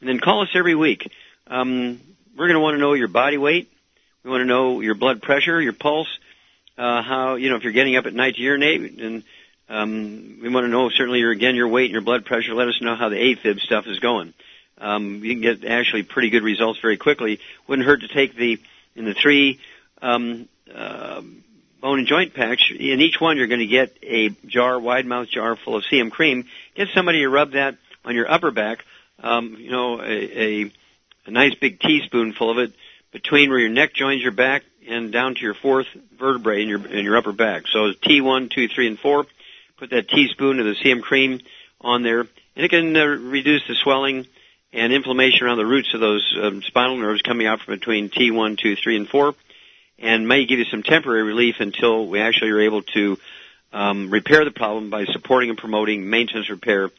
And 0.00 0.08
then 0.08 0.20
call 0.20 0.42
us 0.42 0.50
every 0.54 0.74
week. 0.74 1.10
Um, 1.46 2.00
we're 2.36 2.48
going 2.48 2.56
to 2.56 2.60
want 2.60 2.74
to 2.74 2.80
know 2.80 2.92
your 2.92 3.08
body 3.08 3.38
weight. 3.38 3.72
We 4.22 4.30
want 4.30 4.42
to 4.42 4.46
know 4.46 4.80
your 4.80 4.94
blood 4.94 5.22
pressure, 5.22 5.60
your 5.60 5.72
pulse, 5.72 6.18
uh, 6.76 7.02
how, 7.02 7.36
you 7.36 7.48
know, 7.48 7.56
if 7.56 7.62
you're 7.62 7.72
getting 7.72 7.96
up 7.96 8.04
at 8.04 8.12
night 8.12 8.34
to 8.34 8.42
urinate, 8.42 8.98
and 9.00 9.22
um, 9.68 10.38
we 10.42 10.48
want 10.48 10.64
to 10.64 10.68
know 10.68 10.90
certainly 10.90 11.20
your, 11.20 11.30
again, 11.30 11.54
your 11.54 11.68
weight 11.68 11.84
and 11.84 11.92
your 11.92 12.02
blood 12.02 12.24
pressure. 12.24 12.54
Let 12.54 12.68
us 12.68 12.80
know 12.80 12.96
how 12.96 13.08
the 13.08 13.16
AFib 13.16 13.60
stuff 13.60 13.86
is 13.86 13.98
going. 13.98 14.34
Um, 14.78 15.24
you 15.24 15.32
can 15.34 15.40
get 15.40 15.64
actually 15.64 16.02
pretty 16.02 16.30
good 16.30 16.42
results 16.42 16.80
very 16.80 16.96
quickly. 16.96 17.40
Wouldn't 17.66 17.86
hurt 17.86 18.00
to 18.00 18.08
take 18.08 18.36
the, 18.36 18.60
in 18.94 19.04
the 19.04 19.14
three, 19.14 19.60
um, 20.02 20.48
uh, 20.74 21.22
bone 21.80 21.98
and 21.98 22.08
joint 22.08 22.34
packs. 22.34 22.62
In 22.70 23.00
each 23.00 23.20
one, 23.20 23.36
you're 23.36 23.46
going 23.46 23.60
to 23.60 23.66
get 23.66 23.96
a 24.02 24.30
jar, 24.46 24.78
wide 24.78 25.06
mouth 25.06 25.28
jar 25.28 25.56
full 25.56 25.76
of 25.76 25.84
CM 25.84 26.10
cream. 26.10 26.46
Get 26.74 26.88
somebody 26.94 27.20
to 27.20 27.28
rub 27.28 27.52
that 27.52 27.76
on 28.04 28.14
your 28.14 28.30
upper 28.30 28.50
back. 28.50 28.84
Um, 29.22 29.56
you 29.58 29.70
know, 29.70 30.00
a, 30.00 30.64
a, 30.64 30.72
a 31.26 31.30
nice 31.30 31.54
big 31.54 31.80
teaspoonful 31.80 32.50
of 32.50 32.58
it 32.58 32.72
between 33.12 33.48
where 33.48 33.58
your 33.58 33.70
neck 33.70 33.94
joins 33.94 34.22
your 34.22 34.32
back 34.32 34.64
and 34.88 35.12
down 35.12 35.34
to 35.34 35.40
your 35.40 35.54
fourth 35.54 35.86
vertebrae 36.18 36.62
in 36.62 36.68
your 36.68 36.84
in 36.86 37.04
your 37.04 37.16
upper 37.16 37.32
back. 37.32 37.66
So 37.68 37.92
T1, 37.92 38.50
2, 38.50 38.68
3, 38.68 38.86
and 38.88 38.98
4. 38.98 39.24
Put 39.76 39.90
that 39.90 40.08
teaspoon 40.08 40.60
of 40.60 40.66
the 40.66 40.74
CM 40.74 41.02
cream 41.02 41.40
on 41.80 42.02
there, 42.02 42.20
and 42.20 42.30
it 42.56 42.68
can 42.68 42.96
uh, 42.96 43.04
reduce 43.04 43.66
the 43.66 43.74
swelling 43.74 44.26
and 44.72 44.92
inflammation 44.92 45.46
around 45.46 45.58
the 45.58 45.66
roots 45.66 45.92
of 45.94 46.00
those 46.00 46.36
um, 46.40 46.62
spinal 46.62 46.96
nerves 46.96 47.22
coming 47.22 47.46
out 47.46 47.60
from 47.60 47.74
between 47.74 48.10
T1, 48.10 48.58
2, 48.58 48.76
3, 48.76 48.96
and 48.96 49.08
4 49.08 49.34
and 49.98 50.26
may 50.26 50.46
give 50.46 50.58
you 50.58 50.64
some 50.66 50.82
temporary 50.82 51.22
relief 51.22 51.56
until 51.60 52.06
we 52.06 52.20
actually 52.20 52.50
are 52.50 52.60
able 52.60 52.82
to 52.82 53.18
um, 53.72 54.10
repair 54.10 54.44
the 54.44 54.50
problem 54.50 54.90
by 54.90 55.04
supporting 55.06 55.50
and 55.50 55.58
promoting 55.58 56.08
maintenance 56.08 56.50
repair 56.50 56.90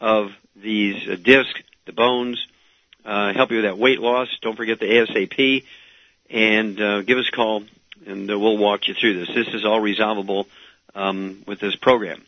of 0.00 0.30
these 0.56 1.08
uh, 1.08 1.16
discs, 1.16 1.60
the 1.86 1.92
bones, 1.92 2.44
uh, 3.04 3.32
help 3.32 3.50
you 3.50 3.56
with 3.58 3.64
that 3.64 3.78
weight 3.78 4.00
loss. 4.00 4.28
Don't 4.40 4.56
forget 4.56 4.78
the 4.78 4.86
ASAP, 4.86 5.64
and 6.30 6.80
uh, 6.80 7.02
give 7.02 7.18
us 7.18 7.28
a 7.28 7.36
call, 7.36 7.64
and 8.06 8.30
uh, 8.30 8.38
we'll 8.38 8.58
walk 8.58 8.88
you 8.88 8.94
through 8.94 9.24
this. 9.24 9.34
This 9.34 9.54
is 9.54 9.64
all 9.64 9.80
resolvable 9.80 10.46
um, 10.94 11.42
with 11.46 11.60
this 11.60 11.76
program. 11.76 12.24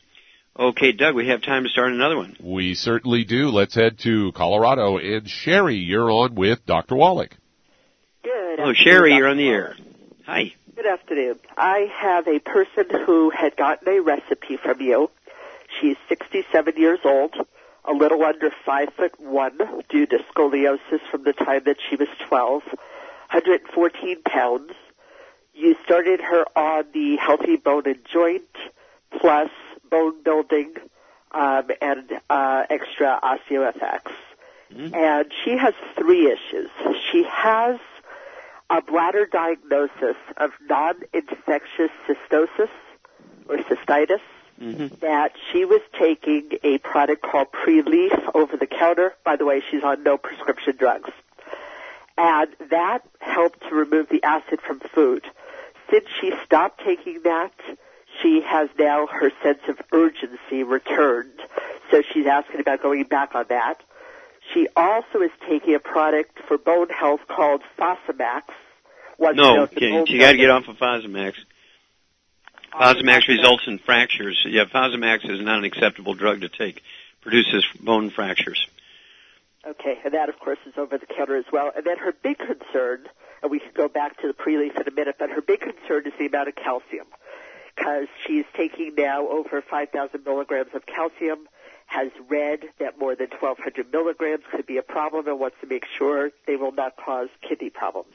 Okay, 0.58 0.92
Doug, 0.92 1.16
we 1.16 1.28
have 1.28 1.42
time 1.42 1.64
to 1.64 1.68
start 1.68 1.92
another 1.92 2.16
one. 2.16 2.36
We 2.40 2.74
certainly 2.74 3.24
do. 3.24 3.48
Let's 3.48 3.74
head 3.74 3.98
to 4.00 4.30
Colorado. 4.32 4.98
And 4.98 5.28
Sherry, 5.28 5.76
you're 5.76 6.10
on 6.10 6.36
with 6.36 6.64
Dr. 6.64 6.94
Wallach. 6.94 7.36
Good. 8.22 8.60
Oh, 8.60 8.72
Sherry, 8.72 9.14
you're 9.14 9.28
on 9.28 9.36
the 9.36 9.48
air. 9.48 9.76
Hi. 10.26 10.54
Good 10.76 10.86
afternoon. 10.86 11.40
I 11.56 11.88
have 11.96 12.28
a 12.28 12.38
person 12.38 12.84
who 13.04 13.30
had 13.30 13.56
gotten 13.56 13.88
a 13.88 14.00
recipe 14.00 14.56
from 14.56 14.80
you. 14.80 15.10
She's 15.80 15.96
67 16.08 16.74
years 16.76 17.00
old, 17.04 17.34
a 17.84 17.92
little 17.92 18.24
under 18.24 18.50
five 18.64 18.88
foot 18.96 19.18
one 19.18 19.58
due 19.88 20.06
to 20.06 20.18
scoliosis 20.32 21.00
from 21.10 21.24
the 21.24 21.32
time 21.32 21.62
that 21.66 21.76
she 21.88 21.96
was 21.96 22.08
12, 22.28 22.62
114 22.64 24.22
pounds. 24.22 24.72
You 25.55 25.76
started 25.84 26.20
her 26.20 26.44
on 26.57 26.86
the 26.92 27.16
healthy 27.16 27.57
bone 27.57 27.84
and 27.86 28.00
joint 28.12 28.42
plus 29.20 29.50
bone 29.88 30.22
building 30.22 30.74
um, 31.30 31.70
and 31.80 32.11
uh, 32.28 32.64
extra 32.68 33.20
OsteoFX. 33.22 34.12
Mm-hmm. 34.72 34.94
And 34.94 35.32
she 35.44 35.57
has 35.57 35.74
three 35.96 36.26
issues. 36.30 36.70
She 37.12 37.24
has 37.24 37.78
a 38.70 38.82
bladder 38.82 39.26
diagnosis 39.26 40.16
of 40.36 40.50
non-infectious 40.68 41.90
cystosis 42.07 42.70
or 43.48 43.59
cystitis 43.59 44.20
Mm-hmm. 44.61 45.00
that 45.00 45.32
she 45.50 45.64
was 45.64 45.80
taking 45.98 46.48
a 46.62 46.78
product 46.78 47.22
called 47.22 47.48
Prelief 47.50 48.16
over 48.36 48.57
the 48.57 48.68
counter. 48.68 49.12
By 49.24 49.34
the 49.34 49.44
way, 49.44 49.61
she's 49.68 49.82
on 49.82 50.05
no 50.05 50.16
prescription 50.16 50.76
drugs. 50.76 51.11
And 52.16 52.50
that 52.70 53.00
helped 53.20 53.62
to 53.62 53.74
remove 53.74 54.09
the 54.11 54.22
acid 54.22 54.61
from 54.61 54.78
food. 54.78 55.24
Since 55.95 56.07
she 56.20 56.32
stopped 56.45 56.82
taking 56.84 57.22
that, 57.22 57.53
she 58.20 58.40
has 58.45 58.68
now 58.76 59.07
her 59.07 59.30
sense 59.45 59.61
of 59.68 59.80
urgency 59.92 60.64
returned. 60.64 61.40
So 61.92 62.03
she's 62.12 62.26
asking 62.26 62.59
about 62.59 62.82
going 62.82 63.05
back 63.05 63.36
on 63.36 63.45
that. 63.49 63.80
She 64.53 64.66
also 64.74 65.20
is 65.20 65.30
taking 65.49 65.76
a 65.76 65.78
product 65.78 66.40
for 66.49 66.59
bone 66.59 66.88
health 66.88 67.20
called 67.28 67.62
Fosamax. 67.78 68.42
Once 69.18 69.36
No, 69.36 69.66
to 69.66 69.80
you, 69.80 70.18
got 70.18 70.32
to 70.32 70.36
get 70.36 70.51
off 70.51 70.66
of 70.66 70.76
Fosamax. 70.78 71.34
Fosamax 72.72 73.28
results 73.28 73.62
in 73.68 73.78
fractures. 73.78 74.45
Yeah, 74.49 74.64
Fosamax 74.64 75.30
is 75.30 75.40
not 75.40 75.59
an 75.59 75.64
acceptable 75.64 76.14
drug 76.14 76.40
to 76.40 76.49
take. 76.49 76.82
Produces 77.20 77.64
bone 77.80 78.11
fractures. 78.11 78.66
Okay, 79.64 80.01
and 80.05 80.12
that 80.12 80.28
of 80.28 80.40
course 80.40 80.59
is 80.66 80.74
over 80.76 80.99
the 80.99 81.07
counter 81.07 81.36
as 81.36 81.45
well. 81.53 81.70
And 81.74 81.84
then 81.86 81.99
her 81.99 82.12
big 82.20 82.38
concern, 82.38 83.07
and 83.45 83.51
we 83.51 83.61
can 83.61 83.72
go 83.74 83.88
back 83.88 84.18
to 84.22 84.26
the 84.26 84.32
Prelief 84.32 84.74
in 84.80 84.88
a 84.88 84.90
minute, 84.90 85.16
but 85.18 85.28
her 85.28 85.42
big 85.42 85.61
concern 85.61 86.07
is 86.07 86.14
the 86.18 86.26
amount 86.26 86.49
of 86.49 86.57
calcium. 86.57 87.07
Because 87.76 88.07
she's 88.26 88.47
taking 88.57 88.95
now 88.97 89.28
over 89.28 89.61
5,000 89.61 90.24
milligrams 90.24 90.70
of 90.74 90.86
calcium, 90.86 91.47
has 91.86 92.11
read 92.30 92.61
that 92.78 92.99
more 92.99 93.14
than 93.14 93.28
1,200 93.28 93.92
milligrams 93.92 94.42
could 94.51 94.64
be 94.64 94.78
a 94.78 94.82
problem, 94.82 95.28
and 95.28 95.38
wants 95.38 95.57
to 95.61 95.66
make 95.66 95.84
sure 95.99 96.30
they 96.47 96.57
will 96.57 96.72
not 96.72 96.97
cause 96.97 97.28
kidney 97.47 97.68
problems. 97.68 98.14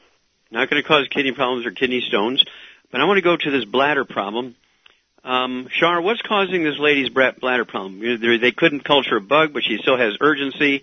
Not 0.50 0.68
going 0.68 0.82
to 0.82 0.88
cause 0.88 1.06
kidney 1.08 1.32
problems 1.32 1.64
or 1.64 1.70
kidney 1.70 2.00
stones. 2.00 2.44
But 2.90 3.00
I 3.00 3.04
want 3.04 3.18
to 3.18 3.22
go 3.22 3.36
to 3.36 3.50
this 3.52 3.64
bladder 3.64 4.04
problem. 4.04 4.56
Um, 5.22 5.68
Shar, 5.70 6.00
what's 6.00 6.22
causing 6.22 6.64
this 6.64 6.78
lady's 6.80 7.10
bladder 7.10 7.64
problem? 7.64 8.00
They 8.00 8.50
couldn't 8.50 8.80
culture 8.80 9.18
a 9.18 9.20
bug, 9.20 9.52
but 9.52 9.62
she 9.62 9.78
still 9.80 9.96
has 9.96 10.14
urgency, 10.20 10.82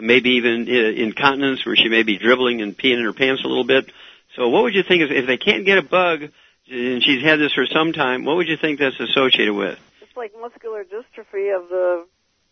maybe 0.00 0.30
even 0.30 0.68
incontinence, 0.68 1.64
where 1.64 1.76
she 1.76 1.88
may 1.88 2.02
be 2.02 2.18
dribbling 2.18 2.62
and 2.62 2.76
peeing 2.76 2.98
in 2.98 3.04
her 3.04 3.12
pants 3.12 3.44
a 3.44 3.48
little 3.48 3.66
bit. 3.66 3.90
So, 4.36 4.48
what 4.48 4.64
would 4.64 4.74
you 4.74 4.82
think 4.82 5.02
is 5.02 5.08
if 5.10 5.26
they 5.26 5.38
can't 5.38 5.64
get 5.64 5.78
a 5.78 5.82
bug, 5.82 6.22
and 6.70 7.02
she's 7.02 7.22
had 7.22 7.38
this 7.38 7.52
for 7.52 7.66
some 7.66 7.92
time? 7.92 8.24
What 8.24 8.36
would 8.36 8.48
you 8.48 8.56
think 8.56 8.78
that's 8.78 8.98
associated 8.98 9.54
with? 9.54 9.78
It's 10.02 10.16
like 10.16 10.32
muscular 10.38 10.84
dystrophy 10.84 11.56
of 11.56 11.68
the 11.68 12.06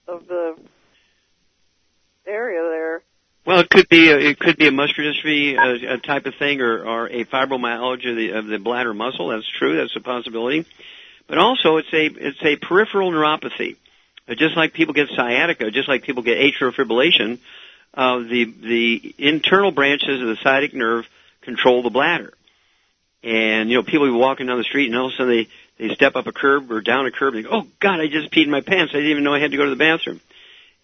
of 0.06 0.26
the 0.26 0.56
area 2.26 2.62
there. 2.62 3.02
Well, 3.46 3.60
it 3.60 3.68
could 3.68 3.88
be 3.90 4.10
a, 4.10 4.18
it 4.18 4.38
could 4.38 4.56
be 4.56 4.68
a 4.68 4.72
muscular 4.72 5.12
dystrophy 5.12 5.58
uh, 5.58 5.94
a 5.94 5.98
type 5.98 6.24
of 6.24 6.34
thing, 6.36 6.62
or, 6.62 6.84
or 6.84 7.06
a 7.08 7.24
fibromyalgia 7.26 8.10
of 8.10 8.16
the, 8.16 8.30
of 8.30 8.46
the 8.46 8.58
bladder 8.58 8.94
muscle. 8.94 9.28
That's 9.28 9.48
true. 9.58 9.76
That's 9.76 9.94
a 9.96 10.00
possibility. 10.00 10.64
But 11.26 11.38
also, 11.38 11.76
it's 11.76 11.92
a 11.92 12.06
it's 12.06 12.42
a 12.42 12.56
peripheral 12.56 13.12
neuropathy. 13.12 13.76
Just 14.28 14.56
like 14.56 14.72
people 14.72 14.94
get 14.94 15.08
sciatica, 15.14 15.70
just 15.70 15.88
like 15.88 16.02
people 16.02 16.22
get 16.22 16.38
atrial 16.38 16.72
fibrillation, 16.72 17.38
uh, 17.92 18.18
the 18.18 18.44
the 18.44 19.14
internal 19.18 19.70
branches 19.70 20.20
of 20.20 20.28
the 20.28 20.36
sciatic 20.42 20.72
nerve 20.72 21.06
control 21.42 21.82
the 21.82 21.90
bladder. 21.90 22.32
And 23.22 23.70
you 23.70 23.76
know, 23.76 23.82
people 23.82 24.06
be 24.06 24.12
walking 24.12 24.46
down 24.46 24.58
the 24.58 24.64
street, 24.64 24.86
and 24.86 24.96
all 24.96 25.08
of 25.08 25.12
a 25.12 25.16
sudden 25.16 25.28
they 25.28 25.48
they 25.88 25.94
step 25.94 26.16
up 26.16 26.26
a 26.26 26.32
curb 26.32 26.70
or 26.72 26.80
down 26.80 27.06
a 27.06 27.10
curb, 27.10 27.34
and 27.34 27.44
they 27.44 27.48
go, 27.48 27.56
"Oh 27.56 27.66
God, 27.80 28.00
I 28.00 28.06
just 28.06 28.30
peed 28.30 28.44
in 28.44 28.50
my 28.50 28.62
pants. 28.62 28.92
I 28.94 28.98
didn't 28.98 29.10
even 29.10 29.24
know 29.24 29.34
I 29.34 29.40
had 29.40 29.50
to 29.50 29.56
go 29.56 29.64
to 29.64 29.70
the 29.70 29.76
bathroom." 29.76 30.20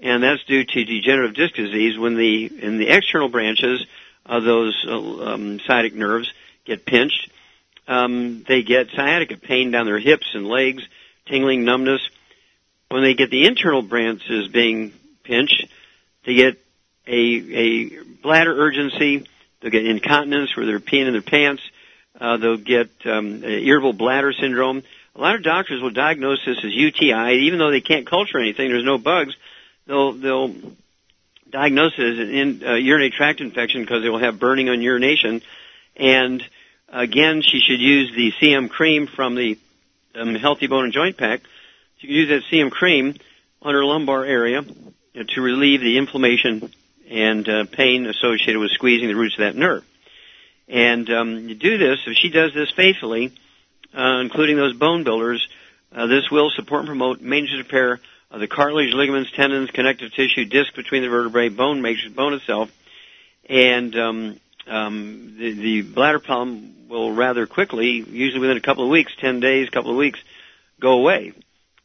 and 0.02 0.22
that's 0.22 0.42
due 0.44 0.64
to 0.64 0.84
degenerative 0.84 1.34
disc 1.34 1.54
disease 1.54 1.98
when 1.98 2.16
the 2.16 2.46
in 2.46 2.78
the 2.78 2.88
external 2.88 3.28
branches 3.28 3.84
of 4.24 4.44
those 4.44 4.84
uh, 4.88 5.32
um, 5.32 5.60
sciatic 5.60 5.94
nerves 5.94 6.32
get 6.64 6.86
pinched. 6.86 7.30
Um, 7.86 8.44
they 8.46 8.62
get 8.62 8.88
sciatica, 8.94 9.36
pain 9.36 9.70
down 9.70 9.86
their 9.86 9.98
hips 9.98 10.30
and 10.34 10.46
legs, 10.46 10.82
tingling, 11.26 11.64
numbness. 11.64 12.00
When 12.90 13.02
they 13.02 13.14
get 13.14 13.30
the 13.30 13.46
internal 13.46 13.82
branches 13.82 14.48
being 14.48 14.92
pinched, 15.22 15.66
they 16.26 16.34
get 16.34 16.58
a 17.06 17.12
a 17.12 18.02
bladder 18.22 18.54
urgency. 18.54 19.26
They'll 19.60 19.70
get 19.70 19.86
incontinence 19.86 20.56
where 20.56 20.66
they're 20.66 20.80
peeing 20.80 21.06
in 21.06 21.12
their 21.12 21.22
pants. 21.22 21.62
Uh, 22.20 22.36
they'll 22.36 22.56
get 22.56 22.90
um, 23.04 23.44
irritable 23.44 23.92
bladder 23.92 24.32
syndrome. 24.32 24.82
A 25.14 25.20
lot 25.20 25.34
of 25.34 25.42
doctors 25.42 25.82
will 25.82 25.90
diagnose 25.90 26.44
this 26.44 26.58
as 26.64 26.72
UTI, 26.72 27.46
even 27.46 27.58
though 27.58 27.70
they 27.70 27.80
can't 27.80 28.06
culture 28.06 28.38
anything. 28.38 28.68
There's 28.70 28.84
no 28.84 28.98
bugs 28.98 29.34
they'll 29.90 30.12
they'll 30.12 30.54
diagnose 31.50 31.92
it 31.98 32.12
as 32.12 32.18
an 32.18 32.34
in, 32.34 32.62
uh, 32.64 32.74
urinary 32.74 33.10
tract 33.10 33.40
infection 33.40 33.82
because 33.82 34.02
they 34.02 34.08
will 34.08 34.20
have 34.20 34.38
burning 34.38 34.68
on 34.68 34.80
urination. 34.80 35.42
And 35.96 36.42
again, 36.88 37.42
she 37.42 37.58
should 37.58 37.80
use 37.80 38.12
the 38.14 38.32
CM 38.40 38.70
cream 38.70 39.08
from 39.08 39.34
the 39.34 39.58
um, 40.14 40.34
Healthy 40.36 40.68
Bone 40.68 40.84
and 40.84 40.92
Joint 40.92 41.16
Pack. 41.16 41.40
She 42.00 42.06
can 42.06 42.16
use 42.16 42.28
that 42.30 42.42
CM 42.50 42.70
cream 42.70 43.14
on 43.60 43.74
her 43.74 43.84
lumbar 43.84 44.24
area 44.24 44.62
to 44.62 45.40
relieve 45.42 45.80
the 45.80 45.98
inflammation 45.98 46.72
and 47.10 47.46
uh, 47.46 47.64
pain 47.70 48.06
associated 48.06 48.58
with 48.58 48.70
squeezing 48.70 49.08
the 49.08 49.14
roots 49.14 49.34
of 49.34 49.40
that 49.40 49.54
nerve. 49.54 49.84
And 50.66 51.10
um, 51.10 51.48
you 51.48 51.54
do 51.54 51.76
this 51.76 51.98
if 52.06 52.16
she 52.16 52.30
does 52.30 52.54
this 52.54 52.70
faithfully, 52.70 53.32
uh, 53.94 54.20
including 54.22 54.56
those 54.56 54.74
bone 54.76 55.04
builders. 55.04 55.46
Uh, 55.92 56.06
this 56.06 56.30
will 56.30 56.50
support 56.50 56.80
and 56.80 56.88
promote 56.88 57.20
maintenance 57.20 57.58
repair 57.58 58.00
of 58.30 58.40
the 58.40 58.46
cartilage, 58.46 58.94
ligaments, 58.94 59.30
tendons, 59.32 59.70
connective 59.70 60.12
tissue, 60.14 60.46
disc 60.46 60.74
between 60.74 61.02
the 61.02 61.08
vertebrae, 61.08 61.50
bone 61.50 61.82
matrix, 61.82 62.14
bone 62.14 62.32
itself, 62.32 62.70
and 63.46 63.94
um, 63.96 64.40
um, 64.66 65.34
the, 65.36 65.52
the 65.52 65.82
bladder 65.82 66.20
problem 66.20 66.88
will 66.88 67.12
rather 67.12 67.46
quickly, 67.46 68.04
usually 68.08 68.40
within 68.40 68.56
a 68.56 68.60
couple 68.60 68.84
of 68.84 68.90
weeks, 68.90 69.12
ten 69.20 69.40
days, 69.40 69.68
couple 69.68 69.90
of 69.90 69.96
weeks, 69.96 70.20
go 70.80 70.92
away. 70.92 71.32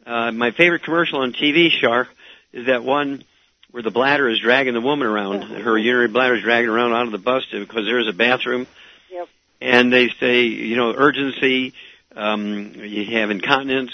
Uh, 0.06 0.32
my 0.32 0.52
favorite 0.52 0.84
commercial 0.84 1.20
on 1.20 1.34
TV, 1.34 1.70
Shar, 1.72 2.08
is 2.54 2.68
that 2.68 2.84
one 2.84 3.24
where 3.72 3.84
the 3.84 3.92
bladder 3.92 4.30
is 4.30 4.40
dragging 4.40 4.74
the 4.74 4.82
woman 4.82 5.08
around. 5.08 5.42
Her 5.42 5.78
urinary 5.78 6.08
bladder 6.08 6.36
is 6.36 6.44
dragging 6.44 6.70
around 6.70 6.94
out 6.94 7.08
of 7.08 7.12
the 7.12 7.18
bus 7.18 7.44
because 7.52 7.86
there 7.86 8.00
is 8.00 8.08
a 8.08 8.14
bathroom. 8.14 8.68
Yep. 9.12 9.28
And 9.62 9.92
they 9.92 10.10
say, 10.20 10.44
you 10.44 10.76
know, 10.78 10.94
urgency, 10.96 11.74
um, 12.16 12.74
you 12.76 13.18
have 13.18 13.32
incontinence, 13.32 13.92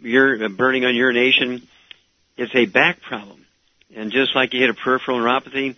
you're 0.00 0.44
uh, 0.44 0.48
burning 0.48 0.84
on 0.84 0.94
urination. 0.94 1.66
It's 2.36 2.54
a 2.54 2.66
back 2.66 3.00
problem. 3.00 3.44
And 3.96 4.12
just 4.12 4.36
like 4.36 4.52
you 4.52 4.60
hit 4.60 4.70
a 4.70 4.74
peripheral 4.74 5.18
neuropathy, 5.18 5.74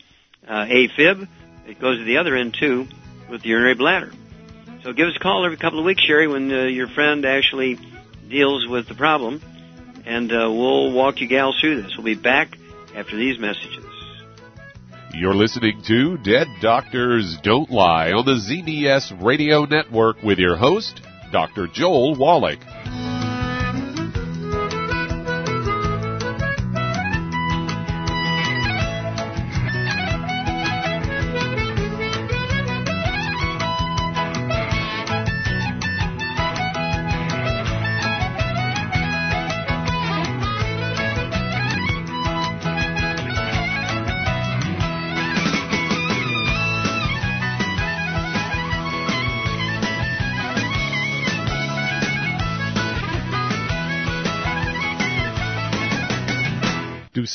uh, 0.47 0.67
AFib, 0.67 1.29
it 1.67 1.81
goes 1.81 1.99
to 1.99 2.05
the 2.05 2.19
other 2.19 2.37
end 2.37 2.55
too 2.59 2.89
with 3.31 3.43
the 3.43 3.51
urinary 3.51 3.75
bladder. 3.75 4.13
So 4.83 4.93
give 4.93 5.09
us 5.09 5.17
a 5.17 5.21
call 5.21 5.45
every 5.45 5.57
couple 5.57 5.79
of 5.79 5.85
weeks, 5.85 6.03
Sherry, 6.03 6.27
when 6.27 6.53
uh, 6.53 6.65
your 6.65 6.89
friend 6.89 7.25
actually 7.25 7.79
deals 8.29 8.67
with 8.67 8.89
the 8.89 8.95
problem, 8.95 9.41
and 10.11 10.33
uh, 10.33 10.51
we'll 10.51 10.93
walk 10.93 11.21
you 11.21 11.29
gals 11.29 11.59
through 11.61 11.83
this. 11.83 11.93
We'll 11.97 12.05
be 12.05 12.17
back 12.17 12.59
after 12.97 13.17
these 13.17 13.39
messages. 13.39 13.85
You're 15.15 15.35
listening 15.35 15.83
to 15.87 16.19
Dead 16.19 16.49
Doctors 16.61 17.39
Don't 17.43 17.71
Lie 17.71 18.13
on 18.13 18.25
the 18.25 18.33
ZBS 18.33 19.23
Radio 19.23 19.65
Network 19.65 20.23
with 20.23 20.39
your 20.39 20.57
host, 20.57 21.01
Dr. 21.33 21.69
Joel 21.69 22.17
Wallach. 22.17 22.59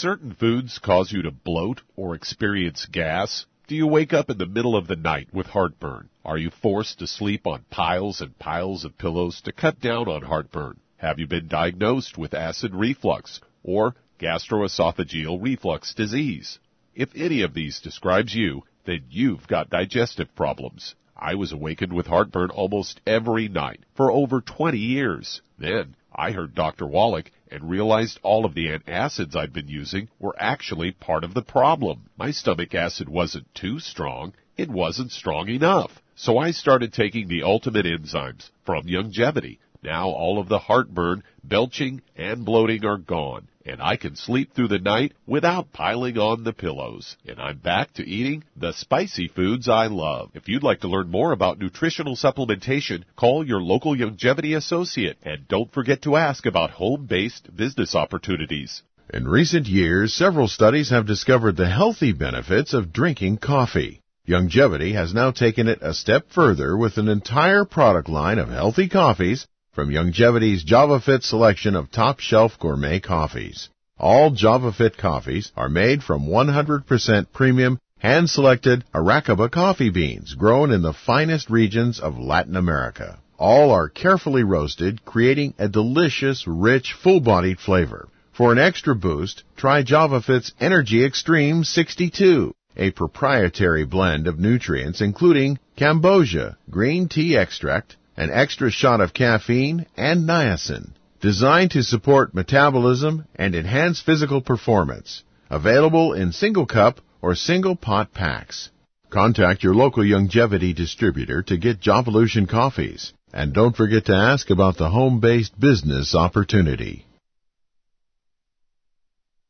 Certain 0.06 0.36
foods 0.36 0.78
cause 0.78 1.12
you 1.12 1.24
to 1.24 1.32
bloat 1.32 1.82
or 1.96 2.14
experience 2.14 2.86
gas? 2.92 3.48
Do 3.66 3.74
you 3.74 3.88
wake 3.88 4.14
up 4.14 4.30
in 4.30 4.38
the 4.38 4.46
middle 4.46 4.76
of 4.76 4.86
the 4.86 4.96
night 4.96 5.30
with 5.34 5.48
heartburn? 5.48 6.10
Are 6.24 6.38
you 6.38 6.52
forced 6.52 7.00
to 7.00 7.08
sleep 7.08 7.48
on 7.48 7.66
piles 7.72 8.22
and 8.22 8.38
piles 8.38 8.86
of 8.86 9.00
pillows 9.00 9.42
to 9.46 9.52
cut 9.52 9.82
down 9.82 10.08
on 10.08 10.22
heartburn? 10.22 10.80
Have 10.98 11.18
you 11.18 11.26
been 11.26 11.48
diagnosed 11.48 12.20
with 12.20 12.36
acid 12.36 12.76
reflux 12.76 13.42
or 13.64 13.96
gastroesophageal 14.20 15.42
reflux 15.42 15.96
disease? 15.96 16.60
If 16.94 17.10
any 17.16 17.42
of 17.42 17.56
these 17.56 17.80
describes 17.80 18.36
you, 18.36 18.62
then 18.86 19.06
you've 19.10 19.48
got 19.48 19.72
digestive 19.72 20.36
problems. 20.36 20.94
I 21.18 21.34
was 21.34 21.52
awakened 21.52 21.94
with 21.94 22.06
heartburn 22.06 22.52
almost 22.52 23.02
every 23.08 23.48
night 23.48 23.80
for 23.96 24.12
over 24.12 24.40
20 24.40 24.78
years. 24.78 25.42
Then 25.58 25.96
I 26.14 26.30
heard 26.30 26.54
Dr. 26.54 26.86
Wallach 26.86 27.32
and 27.52 27.70
realized 27.70 28.20
all 28.24 28.46
of 28.46 28.54
the 28.54 28.68
antacids 28.68 29.36
I'd 29.36 29.54
been 29.54 29.68
using 29.68 30.10
were 30.20 30.36
actually 30.40 30.92
part 30.92 31.24
of 31.24 31.34
the 31.34 31.42
problem. 31.42 32.10
My 32.18 32.32
stomach 32.32 32.74
acid 32.74 33.08
wasn't 33.10 33.54
too 33.54 33.80
strong, 33.80 34.34
it 34.58 34.70
wasn't 34.70 35.12
strong 35.12 35.50
enough. 35.50 36.02
So 36.16 36.38
I 36.38 36.52
started 36.52 36.94
taking 36.94 37.28
the 37.28 37.44
ultimate 37.44 37.86
enzymes 37.86 38.50
from 38.66 38.86
Youngevity. 38.86 39.58
Now 39.84 40.10
all 40.10 40.40
of 40.40 40.48
the 40.48 40.60
heartburn, 40.60 41.24
belching, 41.44 42.02
and 42.16 42.46
bloating 42.46 42.86
are 42.86 42.98
gone, 42.98 43.48
and 43.66 43.82
I 43.82 43.98
can 43.98 44.16
sleep 44.16 44.54
through 44.54 44.68
the 44.68 44.80
night 44.80 45.14
without 45.26 45.74
piling 45.74 46.18
on 46.18 46.44
the 46.44 46.54
pillows. 46.54 47.18
And 47.28 47.40
I'm 47.40 47.58
back 47.58 47.94
to 47.94 48.08
eating 48.08 48.44
the 48.56 48.74
spicy 48.74 49.28
foods 49.28 49.68
I 49.68 49.88
love. 49.88 50.32
If 50.34 50.48
you'd 50.48 50.64
like 50.64 50.82
to 50.82 50.88
learn 50.88 51.10
more 51.10 51.32
about 51.32 51.60
nutritional 51.60 52.16
supplementation, 52.16 53.04
call 53.16 53.46
your 53.46 53.62
local 53.62 53.96
Youngevity 53.96 54.56
associate 54.56 55.18
and 55.24 55.48
don't 55.48 55.74
forget 55.74 56.04
to 56.04 56.16
ask 56.16 56.46
about 56.46 56.72
home-based 56.72 57.56
business 57.56 57.96
opportunities. 57.96 58.84
In 59.14 59.28
recent 59.28 59.68
years, 59.68 60.14
several 60.14 60.48
studies 60.48 60.90
have 60.90 61.06
discovered 61.06 61.58
the 61.58 61.70
healthy 61.70 62.12
benefits 62.12 62.74
of 62.74 62.92
drinking 62.92 63.38
coffee. 63.38 64.02
Youngevity 64.28 64.94
has 64.94 65.14
now 65.14 65.30
taken 65.30 65.68
it 65.68 65.80
a 65.82 65.94
step 65.94 66.26
further 66.32 66.76
with 66.76 66.98
an 66.98 67.08
entire 67.08 67.66
product 67.66 68.10
line 68.10 68.40
of 68.40 68.50
healthy 68.50 68.90
coffees 68.90 69.46
from 69.76 69.90
Youngevity's 69.90 70.64
JavaFit 70.64 71.22
selection 71.22 71.76
of 71.76 71.92
top 71.92 72.22
shelf 72.22 72.58
gourmet 72.58 73.02
coffees. 73.02 73.70
All 74.00 74.32
JavaFit 74.32 74.96
coffees 74.96 75.52
are 75.58 75.68
made 75.68 76.02
from 76.02 76.28
100% 76.28 77.28
premium 77.34 77.78
hand 78.00 78.30
selected 78.30 78.86
Arabica 78.94 79.52
coffee 79.52 79.90
beans 79.90 80.34
grown 80.34 80.72
in 80.72 80.82
the 80.82 80.94
finest 80.94 81.50
regions 81.50 82.00
of 82.00 82.18
Latin 82.18 82.56
America. 82.56 83.20
All 83.38 83.72
are 83.72 83.90
carefully 83.90 84.44
roasted, 84.44 85.04
creating 85.04 85.54
a 85.60 85.68
delicious, 85.68 86.48
rich, 86.48 86.94
full-bodied 86.94 87.60
flavor. 87.60 88.08
For 88.32 88.54
an 88.54 88.58
extra 88.58 88.96
boost, 88.96 89.44
try 89.58 89.84
JavaFit's 89.84 90.54
Energy 90.58 91.04
Extreme 91.04 91.66
62 91.66 92.54
a 92.78 92.92
proprietary 92.92 93.86
blend 93.86 94.28
of 94.28 94.38
nutrients 94.38 95.00
including 95.00 95.58
Cambogia, 95.78 96.58
green 96.70 97.08
tea 97.08 97.38
extract, 97.38 97.96
an 98.18 98.32
extra 98.32 98.72
shot 98.72 99.02
of 99.02 99.14
caffeine, 99.14 99.86
and 99.98 100.28
niacin, 100.28 100.92
designed 101.22 101.72
to 101.72 101.84
support 101.84 102.34
metabolism 102.34 103.26
and 103.36 103.56
enhance 103.56 104.02
physical 104.02 104.42
performance. 104.42 105.24
Available 105.50 106.14
in 106.14 106.32
single 106.32 106.66
cup 106.66 107.02
or 107.22 107.36
single 107.36 107.76
pot 107.76 108.14
packs. 108.14 108.70
Contact 109.10 109.64
your 109.64 109.76
local 109.76 110.04
Youngevity 110.04 110.76
distributor 110.76 111.42
to 111.44 111.58
get 111.58 111.80
Javalution 111.80 112.50
coffees. 112.50 113.14
And 113.34 113.54
don't 113.54 113.76
forget 113.76 114.06
to 114.06 114.16
ask 114.16 114.50
about 114.50 114.78
the 114.78 114.90
home-based 114.90 115.60
business 115.60 116.16
opportunity. 116.16 117.06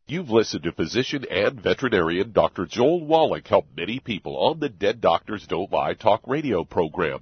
You've 0.08 0.30
listened 0.30 0.64
to 0.64 0.72
physician 0.72 1.26
and 1.32 1.60
veterinarian 1.62 2.32
Dr. 2.32 2.68
Joel 2.68 3.06
Wallach 3.06 3.48
help 3.48 3.66
many 3.76 4.00
people 4.00 4.38
on 4.38 4.60
the 4.60 4.70
Dead 4.70 5.02
Doctors 5.02 5.48
Don't 5.48 5.72
Lie 5.72 5.96
talk 5.96 6.22
radio 6.28 6.64
program. 6.64 7.22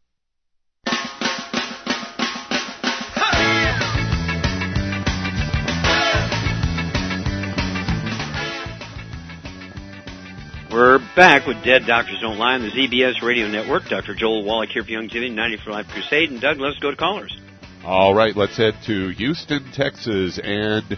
We're 10.71 10.99
back 11.17 11.47
with 11.47 11.61
Dead 11.65 11.85
Doctors 11.85 12.19
Don't 12.21 12.37
Lie 12.37 12.53
on 12.53 12.61
the 12.61 12.69
ZBS 12.69 13.21
Radio 13.21 13.49
Network. 13.49 13.89
Dr. 13.89 14.15
Joel 14.15 14.45
Wallach 14.45 14.69
here 14.69 14.85
for 14.85 14.89
Youngevity, 14.89 15.29
90 15.33 15.57
for 15.57 15.71
Life 15.71 15.87
Crusade. 15.89 16.31
And 16.31 16.39
Doug, 16.39 16.59
let's 16.59 16.79
go 16.79 16.91
to 16.91 16.95
callers. 16.95 17.37
All 17.83 18.15
right, 18.15 18.33
let's 18.37 18.55
head 18.55 18.75
to 18.85 19.09
Houston, 19.09 19.69
Texas. 19.73 20.39
And 20.41 20.97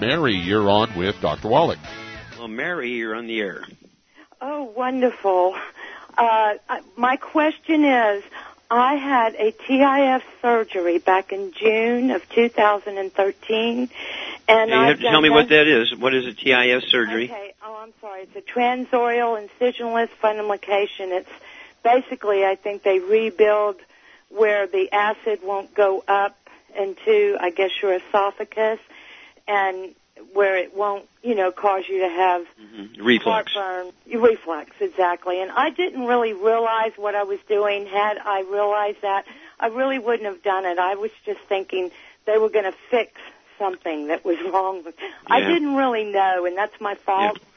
Mary, 0.00 0.32
you're 0.36 0.66
on 0.70 0.96
with 0.96 1.14
Dr. 1.20 1.48
Wallach. 1.48 1.78
Well, 2.38 2.48
Mary, 2.48 2.92
you're 2.92 3.14
on 3.14 3.26
the 3.26 3.38
air. 3.38 3.64
Oh, 4.40 4.62
wonderful. 4.74 5.58
Uh, 6.16 6.54
my 6.96 7.16
question 7.18 7.84
is, 7.84 8.24
I 8.70 8.94
had 8.94 9.34
a 9.34 9.52
TIF 9.52 10.22
surgery 10.40 10.96
back 10.96 11.32
in 11.32 11.52
June 11.52 12.10
of 12.12 12.26
2013, 12.30 13.90
and 14.48 14.70
you 14.70 14.76
have 14.76 14.98
to 14.98 15.02
tell 15.02 15.20
me 15.20 15.30
what 15.30 15.48
that 15.48 15.66
is. 15.66 15.94
What 15.96 16.14
is 16.14 16.26
a 16.26 16.34
TIS 16.34 16.84
surgery? 16.90 17.24
Okay. 17.24 17.54
Oh, 17.64 17.78
I'm 17.82 17.92
sorry. 18.00 18.22
It's 18.22 18.36
a 18.36 18.40
transoral 18.40 19.36
incisionless 19.40 20.08
fundoplication. 20.22 21.10
It's 21.10 21.30
basically, 21.82 22.44
I 22.44 22.56
think 22.56 22.82
they 22.82 22.98
rebuild 22.98 23.76
where 24.28 24.66
the 24.66 24.92
acid 24.92 25.40
won't 25.42 25.74
go 25.74 26.02
up 26.06 26.36
into, 26.76 27.36
I 27.38 27.50
guess, 27.50 27.70
your 27.82 27.94
esophagus, 27.94 28.80
and 29.46 29.94
where 30.32 30.56
it 30.56 30.74
won't, 30.74 31.08
you 31.22 31.34
know, 31.34 31.50
cause 31.50 31.84
you 31.88 32.00
to 32.00 32.08
have 32.08 32.42
mm-hmm. 32.60 33.04
reflux. 33.04 33.52
Heartburn. 33.52 33.92
Reflux, 34.20 34.70
exactly. 34.80 35.42
And 35.42 35.50
I 35.50 35.70
didn't 35.70 36.06
really 36.06 36.32
realize 36.32 36.92
what 36.96 37.14
I 37.14 37.24
was 37.24 37.38
doing. 37.48 37.86
Had 37.86 38.18
I 38.18 38.42
realized 38.42 39.02
that, 39.02 39.24
I 39.58 39.66
really 39.66 39.98
wouldn't 39.98 40.24
have 40.24 40.42
done 40.42 40.64
it. 40.64 40.78
I 40.78 40.94
was 40.94 41.10
just 41.26 41.40
thinking 41.40 41.90
they 42.26 42.38
were 42.38 42.48
going 42.48 42.64
to 42.64 42.74
fix 42.90 43.12
something 43.62 44.08
that 44.08 44.24
was 44.24 44.36
wrong 44.52 44.84
with. 44.84 44.94
Yeah. 44.98 45.36
I 45.36 45.40
didn't 45.40 45.76
really 45.76 46.04
know, 46.04 46.46
and 46.46 46.56
that's 46.56 46.78
my 46.80 46.96
fault. 46.96 47.38
Yeah. 47.38 47.48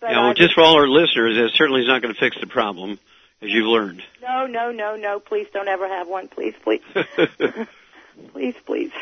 But 0.00 0.10
yeah, 0.10 0.22
well, 0.22 0.34
just 0.34 0.54
for 0.54 0.62
all 0.62 0.76
our 0.76 0.86
listeners, 0.86 1.36
it 1.36 1.56
certainly 1.56 1.80
is 1.80 1.88
not 1.88 2.00
going 2.00 2.14
to 2.14 2.20
fix 2.20 2.36
the 2.40 2.46
problem, 2.46 3.00
as 3.42 3.50
you've 3.50 3.66
learned. 3.66 4.02
No, 4.22 4.46
no, 4.46 4.70
no, 4.70 4.94
no. 4.94 5.18
Please 5.18 5.48
don't 5.52 5.66
ever 5.66 5.88
have 5.88 6.06
one. 6.06 6.28
Please, 6.28 6.54
please. 6.62 6.82
please, 8.32 8.54
please. 8.64 8.92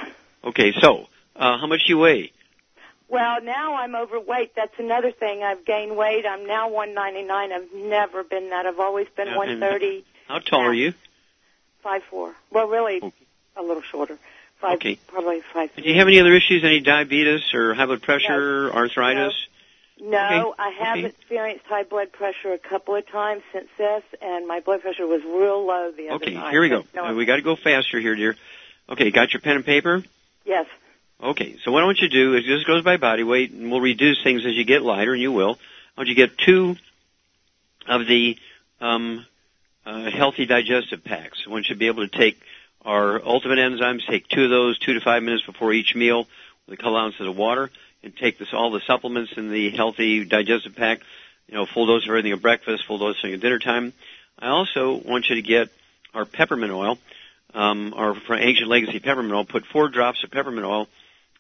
Okay, 0.43 0.73
so, 0.81 1.07
uh, 1.37 1.59
how 1.59 1.67
much 1.67 1.81
do 1.87 1.93
you 1.93 1.99
weigh? 1.99 2.33
Well, 3.09 3.43
now 3.43 3.75
I'm 3.77 3.95
overweight. 3.95 4.57
That's 4.57 4.79
another 4.79 5.13
thing. 5.13 5.43
I've 5.43 5.65
gained 5.67 5.97
weight. 5.97 6.25
I'm 6.27 6.47
now 6.47 6.71
199. 6.71 7.53
I've 7.53 7.75
never 7.75 8.25
been 8.25 8.51
that. 8.51 8.65
I've 8.65 8.81
always 8.81 9.07
been 9.17 9.29
Yeah, 9.29 9.37
130. 9.37 10.05
How 10.29 10.39
tall 10.39 10.63
are 10.63 10.73
you? 10.73 10.95
Five 11.83 12.03
four. 12.11 12.35
Well, 12.51 12.69
really, 12.69 13.01
a 13.57 13.63
little 13.63 13.83
shorter. 13.83 14.19
Five, 14.61 14.77
Okay. 14.77 14.99
probably 15.09 15.41
five. 15.53 15.71
Do 15.77 15.83
you 15.83 15.99
have 15.99 16.09
any 16.09 16.19
other 16.21 16.35
issues? 16.35 16.65
Any 16.65 16.81
diabetes 16.81 17.53
or 17.53 17.75
high 17.75 17.87
blood 17.87 18.03
pressure, 18.03 18.71
arthritis? 18.73 19.35
No, 20.01 20.19
Okay, 20.19 20.63
I 20.63 20.71
have 20.85 20.99
okay. 20.99 21.07
experienced 21.09 21.65
high 21.67 21.83
blood 21.83 22.13
pressure 22.13 22.53
a 22.53 22.59
couple 22.59 22.95
of 22.97 23.07
times 23.07 23.43
since 23.53 23.69
this, 23.79 24.03
and 24.21 24.47
my 24.47 24.61
blood 24.61 24.83
pressure 24.83 25.07
was 25.07 25.23
real 25.25 25.65
low 25.67 25.91
the 25.91 26.09
other 26.09 26.17
Okay, 26.25 26.35
night. 26.35 26.51
here 26.51 26.61
we 26.61 26.69
go. 26.69 26.85
No, 26.95 27.07
Uh, 27.07 27.15
we 27.15 27.25
got 27.25 27.37
to 27.37 27.43
go 27.43 27.57
faster 27.57 27.99
here, 28.01 28.15
dear. 28.15 28.37
Okay, 28.89 29.11
got 29.11 29.33
your 29.33 29.41
pen 29.41 29.57
and 29.57 29.65
paper? 29.65 30.03
Yes. 30.45 30.67
Okay, 31.23 31.57
so 31.65 31.73
what 31.73 31.83
I 31.83 31.87
want 31.87 31.99
you 32.01 32.09
to 32.09 32.15
do 32.15 32.35
is 32.37 32.45
this 32.47 32.65
goes 32.65 32.83
by 32.85 32.99
body 32.99 33.23
weight, 33.25 33.51
and 33.53 33.71
we'll 33.71 33.81
reduce 33.81 34.23
things 34.23 34.45
as 34.45 34.55
you 34.55 34.65
get 34.65 34.83
lighter, 34.83 35.13
and 35.15 35.23
you 35.23 35.33
will. 35.33 35.59
I 35.97 36.01
want 36.01 36.09
you 36.11 36.15
to 36.15 36.27
get 36.27 36.37
two 36.39 36.77
of 37.89 38.07
the 38.07 38.37
um, 38.83 39.25
uh, 39.87 40.11
healthy 40.11 40.45
digestive 40.45 41.05
packs. 41.05 41.47
One 41.47 41.63
should 41.63 41.79
be 41.79 41.87
able 41.87 42.07
to 42.07 42.19
take 42.19 42.39
our 42.87 43.21
ultimate 43.23 43.59
enzymes, 43.59 44.07
take 44.07 44.29
two 44.29 44.45
of 44.45 44.51
those, 44.51 44.79
two 44.79 44.95
to 44.95 45.01
five 45.01 45.23
minutes 45.23 45.45
before 45.45 45.73
each 45.73 45.95
meal, 45.95 46.27
with 46.67 46.79
a 46.79 46.83
couple 46.83 46.97
ounces 46.97 47.27
of 47.27 47.37
water, 47.37 47.71
and 48.03 48.17
take 48.17 48.39
this 48.39 48.55
all 48.55 48.71
the 48.71 48.81
supplements 48.87 49.33
in 49.37 49.51
the 49.51 49.71
healthy 49.71 50.25
digestive 50.25 50.77
pack. 50.77 51.01
You 51.49 51.57
know, 51.57 51.67
full 51.67 51.87
dose 51.87 52.05
of 52.05 52.11
everything 52.11 52.33
at 52.33 52.41
breakfast, 52.41 52.87
full 52.87 52.99
dose 52.99 53.17
at 53.25 53.41
dinner 53.41 53.59
time. 53.59 53.93
I 54.39 54.49
also 54.49 54.95
want 54.95 55.29
you 55.29 55.35
to 55.37 55.43
get 55.43 55.69
our 56.15 56.25
peppermint 56.25 56.73
oil, 56.73 56.99
um, 57.55 57.93
our 57.95 58.15
from 58.15 58.39
Ancient 58.39 58.69
Legacy 58.69 59.01
peppermint 59.01 59.35
oil. 59.35 59.45
Put 59.45 59.67
four 59.67 59.89
drops 59.89 60.23
of 60.25 60.31
peppermint 60.31 60.67
oil 60.67 60.89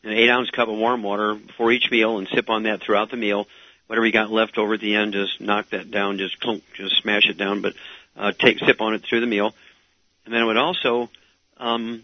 in 0.02 0.10
an 0.10 0.16
eight 0.16 0.30
ounce 0.30 0.50
cup 0.50 0.68
of 0.68 0.76
warm 0.76 1.02
water 1.02 1.34
before 1.34 1.70
each 1.72 1.90
meal 1.90 2.18
and 2.18 2.28
sip 2.28 2.50
on 2.50 2.64
that 2.64 2.82
throughout 2.82 3.10
the 3.10 3.16
meal. 3.16 3.46
Whatever 3.86 4.06
you 4.06 4.12
got 4.12 4.32
left 4.32 4.58
over 4.58 4.74
at 4.74 4.80
the 4.80 4.96
end, 4.96 5.12
just 5.12 5.40
knock 5.40 5.70
that 5.70 5.90
down, 5.92 6.18
just 6.18 6.40
clunk, 6.40 6.64
just 6.74 6.96
smash 6.96 7.28
it 7.28 7.36
down, 7.36 7.62
but 7.62 7.74
uh, 8.16 8.32
take 8.32 8.58
sip 8.58 8.80
on 8.80 8.94
it 8.94 9.02
through 9.02 9.20
the 9.20 9.26
meal. 9.26 9.54
And 10.24 10.34
then 10.34 10.42
I 10.42 10.44
would 10.44 10.56
also, 10.56 11.08
um, 11.58 12.02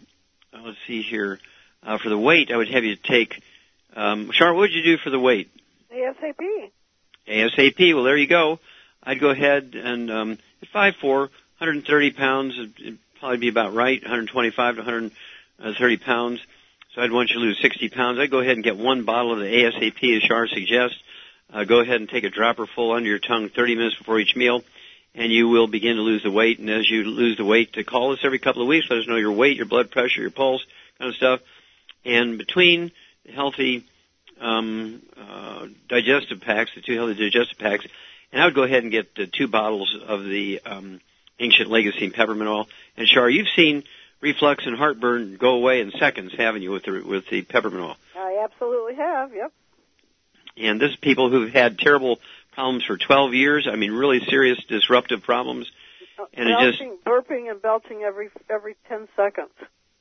let's 0.53 0.79
see 0.87 1.03
here, 1.03 1.39
uh, 1.83 1.99
for 1.99 2.09
the 2.09 2.19
weight, 2.19 2.51
I 2.51 2.57
would 2.57 2.71
have 2.71 2.85
you 2.85 2.97
take, 2.97 3.43
um, 3.95 4.31
Charlotte, 4.33 4.55
what 4.55 4.61
would 4.63 4.73
you 4.73 4.83
do 4.83 4.97
for 4.99 5.11
the 5.11 5.21
weight? 5.21 5.51
ASAP. 5.93 6.71
ASAP. 7.29 7.95
Well, 7.95 8.05
there 8.05 8.17
you 8.17 8.27
go. 8.27 8.59
I'd 9.03 9.21
go 9.21 9.31
ahead 9.31 9.75
and 9.75 10.11
um, 10.11 10.39
at 10.63 10.69
five 10.69 10.95
four, 11.01 11.21
130 11.59 12.13
pounds 12.13 12.57
would 12.57 12.99
probably 13.19 13.39
be 13.39 13.49
about 13.49 13.75
right. 13.75 14.01
125 14.01 14.77
to 14.77 14.81
130 14.81 15.97
pounds. 15.99 16.41
So 16.95 17.01
I'd 17.01 17.13
want 17.13 17.31
you 17.31 17.37
to 17.37 17.41
lose 17.41 17.59
60 17.61 17.89
pounds. 17.89 18.19
I'd 18.19 18.31
go 18.31 18.41
ahead 18.41 18.55
and 18.55 18.65
get 18.65 18.77
one 18.77 19.05
bottle 19.05 19.33
of 19.33 19.39
the 19.39 19.47
ASAP, 19.47 20.17
as 20.17 20.23
Shar 20.23 20.47
suggests. 20.49 20.97
Uh, 21.53 21.65
go 21.65 21.81
ahead 21.81 22.01
and 22.01 22.09
take 22.09 22.25
a 22.25 22.31
dropper 22.31 22.67
full 22.67 22.93
under 22.93 23.09
your 23.09 23.19
tongue 23.19 23.49
30 23.49 23.77
minutes 23.77 23.97
before 23.97 24.19
each 24.19 24.35
meal, 24.37 24.63
and 25.15 25.33
you 25.33 25.49
will 25.49 25.67
begin 25.67 25.97
to 25.97 26.03
lose 26.03 26.23
the 26.23 26.31
weight. 26.31 26.59
And 26.59 26.71
as 26.71 26.89
you 26.91 27.05
lose 27.05 27.37
the 27.37 27.45
weight, 27.45 27.75
to 27.75 27.85
call 27.85 28.13
us 28.13 28.21
every 28.23 28.39
couple 28.39 28.63
of 28.63 28.69
weeks, 28.69 28.87
let 28.89 29.01
us 29.01 29.07
know 29.07 29.17
your 29.17 29.33
weight, 29.33 29.57
your 29.57 29.67
blood 29.67 29.91
pressure, 29.91 30.21
your 30.21 30.31
pulse, 30.31 30.65
kind 30.99 31.11
of 31.11 31.17
stuff. 31.17 31.41
And 32.05 32.39
between 32.39 32.93
healthy 33.33 33.85
um, 34.41 35.03
uh, 35.17 35.67
digestive 35.89 36.41
packs, 36.41 36.71
the 36.75 36.81
two 36.81 36.95
healthy 36.95 37.15
digestive 37.15 37.59
packs, 37.59 37.87
and 38.33 38.41
I 38.41 38.47
would 38.47 38.55
go 38.55 38.63
ahead 38.63 38.83
and 38.83 38.91
get 38.91 39.15
the 39.15 39.27
two 39.27 39.47
bottles 39.47 39.97
of 40.07 40.25
the 40.25 40.61
um, 40.65 41.01
Ancient 41.39 41.71
Legacy 41.71 42.11
Peppermint 42.11 42.49
Oil. 42.49 42.69
And 42.97 43.07
Shar, 43.07 43.29
you've 43.29 43.49
seen 43.55 43.85
reflux 44.23 44.65
and 44.65 44.77
heartburn 44.77 45.37
go 45.37 45.51
away 45.51 45.81
in 45.81 45.91
seconds, 45.99 46.33
haven't 46.37 46.63
you, 46.63 46.71
with 46.71 46.85
the 46.85 47.03
with 47.05 47.29
the 47.29 47.43
peppermint 47.43 47.83
oil? 47.83 47.97
I 48.17 48.41
absolutely 48.45 48.95
have. 48.95 49.35
Yep. 49.35 49.53
And 50.57 50.81
this 50.81 50.93
is 50.93 50.97
people 50.97 51.31
who've 51.31 51.53
had 51.53 51.79
terrible 51.79 52.21
problems 52.53 52.85
for 52.85 52.97
12 52.97 53.35
years. 53.35 53.69
I 53.71 53.77
mean, 53.77 53.93
really 53.93 54.21
serious 54.21 54.63
disruptive 54.69 55.23
problems. 55.23 55.71
And 56.35 56.49
belching, 56.49 56.69
it 56.69 56.73
just 56.73 57.05
burping 57.05 57.51
and 57.51 57.61
belching 57.61 58.03
every 58.03 58.31
every 58.49 58.77
10 58.89 59.09
seconds. 59.17 59.51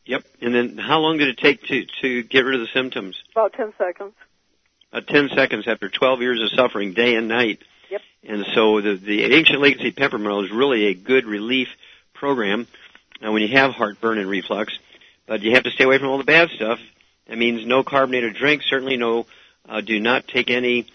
Yep. 0.06 0.24
And 0.42 0.54
then 0.54 0.78
how 0.78 1.00
long 1.00 1.18
did 1.18 1.30
it 1.30 1.38
take 1.38 1.64
to 1.64 1.86
to 2.02 2.24
get 2.24 2.42
rid 2.42 2.56
of 2.56 2.62
the 2.62 2.74
symptoms? 2.74 3.22
About 3.32 3.54
10 3.54 3.74
seconds. 3.78 4.14
Uh, 4.94 5.02
10 5.02 5.30
seconds 5.36 5.68
after 5.68 5.90
12 5.90 6.22
years 6.22 6.42
of 6.42 6.50
suffering, 6.52 6.94
day 6.94 7.16
and 7.16 7.28
night. 7.28 7.60
Yep. 7.90 8.02
And 8.24 8.46
so 8.54 8.82
the 8.82 8.96
the 8.96 9.24
Ancient 9.24 9.62
Legacy 9.62 9.92
Peppermint 9.92 10.32
Oil 10.32 10.46
is 10.46 10.52
really 10.52 10.88
a 10.88 10.94
good 10.94 11.26
relief 11.26 11.70
program 12.14 12.68
uh, 13.26 13.32
when 13.32 13.42
you 13.42 13.48
have 13.50 13.72
heartburn 13.72 14.18
and 14.18 14.30
reflux. 14.30 14.78
But 15.28 15.42
you 15.42 15.54
have 15.54 15.64
to 15.64 15.72
stay 15.72 15.86
away 15.86 15.98
from 15.98 16.10
all 16.10 16.18
the 16.18 16.24
bad 16.24 16.50
stuff. 16.50 16.80
That 17.28 17.38
means 17.38 17.66
no 17.66 17.84
carbonated 17.84 18.36
drinks. 18.36 18.70
Certainly 18.70 18.98
no. 18.98 19.26
Uh, 19.68 19.80
do 19.82 20.00
not 20.00 20.28
take 20.28 20.50
any 20.50 20.88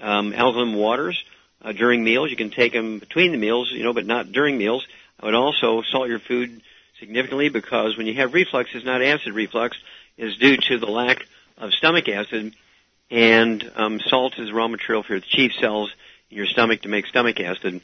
um, 0.00 0.32
alkaline 0.32 0.74
waters 0.74 1.22
uh, 1.62 1.72
during 1.72 2.02
meals. 2.04 2.30
You 2.30 2.36
can 2.36 2.50
take 2.50 2.72
them 2.72 2.98
between 2.98 3.32
the 3.32 3.38
meals, 3.38 3.70
you 3.72 3.82
know, 3.82 3.92
but 3.92 4.06
not 4.06 4.32
during 4.32 4.58
meals. 4.58 4.86
I 5.20 5.26
would 5.26 5.34
also 5.34 5.82
salt 5.82 6.08
your 6.08 6.20
food 6.20 6.60
significantly 7.00 7.48
because 7.48 7.96
when 7.96 8.06
you 8.06 8.14
have 8.14 8.34
reflux, 8.34 8.70
it's 8.74 8.84
not 8.84 9.02
acid 9.02 9.32
reflux, 9.32 9.76
is 10.16 10.36
due 10.36 10.56
to 10.56 10.78
the 10.78 10.86
lack 10.86 11.26
of 11.56 11.72
stomach 11.72 12.08
acid, 12.08 12.54
and 13.10 13.72
um, 13.76 14.00
salt 14.00 14.38
is 14.38 14.52
raw 14.52 14.68
material 14.68 15.02
for 15.02 15.14
the 15.14 15.26
chief 15.26 15.52
cells 15.60 15.92
in 16.30 16.36
your 16.36 16.46
stomach 16.46 16.82
to 16.82 16.88
make 16.88 17.06
stomach 17.06 17.40
acid. 17.40 17.80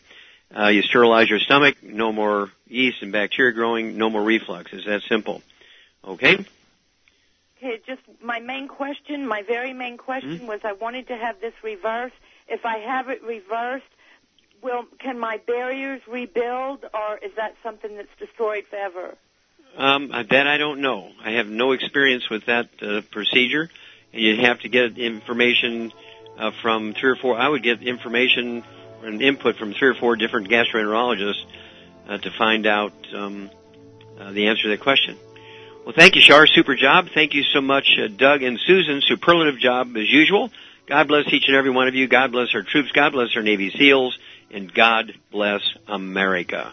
Uh, 0.57 0.69
you 0.69 0.83
sterilize 0.83 1.29
your 1.29 1.41
stomach, 1.41 1.83
no 1.83 2.13
more 2.13 2.51
yeast 2.69 3.03
and 3.03 3.11
bacteria 3.11 3.53
growing, 3.53 3.97
no 3.97 4.11
more 4.11 4.23
reflux. 4.23 4.73
It's 4.73 4.87
that 4.87 5.03
simple. 5.09 5.43
Okay? 6.07 6.45
Okay, 7.65 7.81
just 7.87 8.03
my 8.23 8.41
main 8.41 8.69
question, 8.69 9.27
my 9.27 9.43
very 9.43 9.73
main 9.73 9.97
question 9.97 10.37
mm-hmm. 10.37 10.47
was 10.47 10.61
I 10.65 10.73
wanted 10.75 11.09
to 11.09 11.17
have 11.17 11.41
this 11.41 11.55
reversed. 11.63 12.15
If 12.47 12.67
I 12.67 12.79
have 12.79 13.09
it 13.09 13.23
reversed, 13.23 13.87
will 14.63 14.85
can 14.99 15.19
my 15.19 15.39
barriers 15.47 16.03
rebuild 16.07 16.85
or 16.85 17.19
is 17.23 17.33
that 17.37 17.55
something 17.63 17.97
that's 17.97 18.15
destroyed 18.19 18.65
forever? 18.69 19.15
Um, 19.79 20.09
that 20.09 20.47
I 20.47 20.59
don't 20.59 20.83
know. 20.83 21.11
I 21.25 21.33
have 21.33 21.47
no 21.47 21.73
experience 21.73 22.29
with 22.29 22.45
that 22.47 22.69
uh, 22.83 23.01
procedure, 23.11 23.71
and 24.13 24.23
you 24.23 24.37
have 24.43 24.61
to 24.61 24.69
get 24.69 24.99
information 24.99 25.91
uh, 26.37 26.51
from 26.61 26.93
three 26.93 27.13
or 27.13 27.17
four. 27.17 27.39
I 27.39 27.49
would 27.49 27.63
get 27.63 27.83
information 27.83 28.63
and 29.03 29.23
input 29.23 29.57
from 29.57 29.73
three 29.73 29.89
or 29.89 29.95
four 29.95 30.17
different 30.17 30.51
gastroenterologists 30.51 31.45
uh, 32.09 32.19
to 32.19 32.31
find 32.31 32.67
out 32.67 32.93
um, 33.15 33.51
uh, 34.21 34.33
the 34.33 34.49
answer 34.49 34.65
to 34.65 34.69
that 34.69 34.81
question. 34.81 35.17
Well, 35.85 35.95
thank 35.95 36.17
you, 36.17 36.23
Shar. 36.23 36.47
Super 36.47 36.75
job. 36.75 37.09
Thank 37.13 37.35
you 37.35 37.43
so 37.43 37.61
much, 37.61 37.99
uh, 38.03 38.09
Doug 38.09 38.43
and 38.43 38.59
Susan. 38.59 39.03
Superlative 39.03 39.59
job 39.59 39.95
as 39.99 40.11
usual. 40.11 40.51
God 40.87 41.09
bless 41.09 41.31
each 41.31 41.45
and 41.47 41.57
every 41.57 41.71
one 41.71 41.89
of 41.89 41.95
you. 41.95 42.09
God 42.09 42.33
bless 42.33 42.55
our 42.55 42.63
troops. 42.63 42.91
God 42.93 43.13
bless 43.13 43.37
our 43.37 43.43
Navy 43.43 43.71
SEALs. 43.71 44.19
And 44.51 44.73
God 44.73 45.13
bless 45.31 45.61
America. 45.87 46.73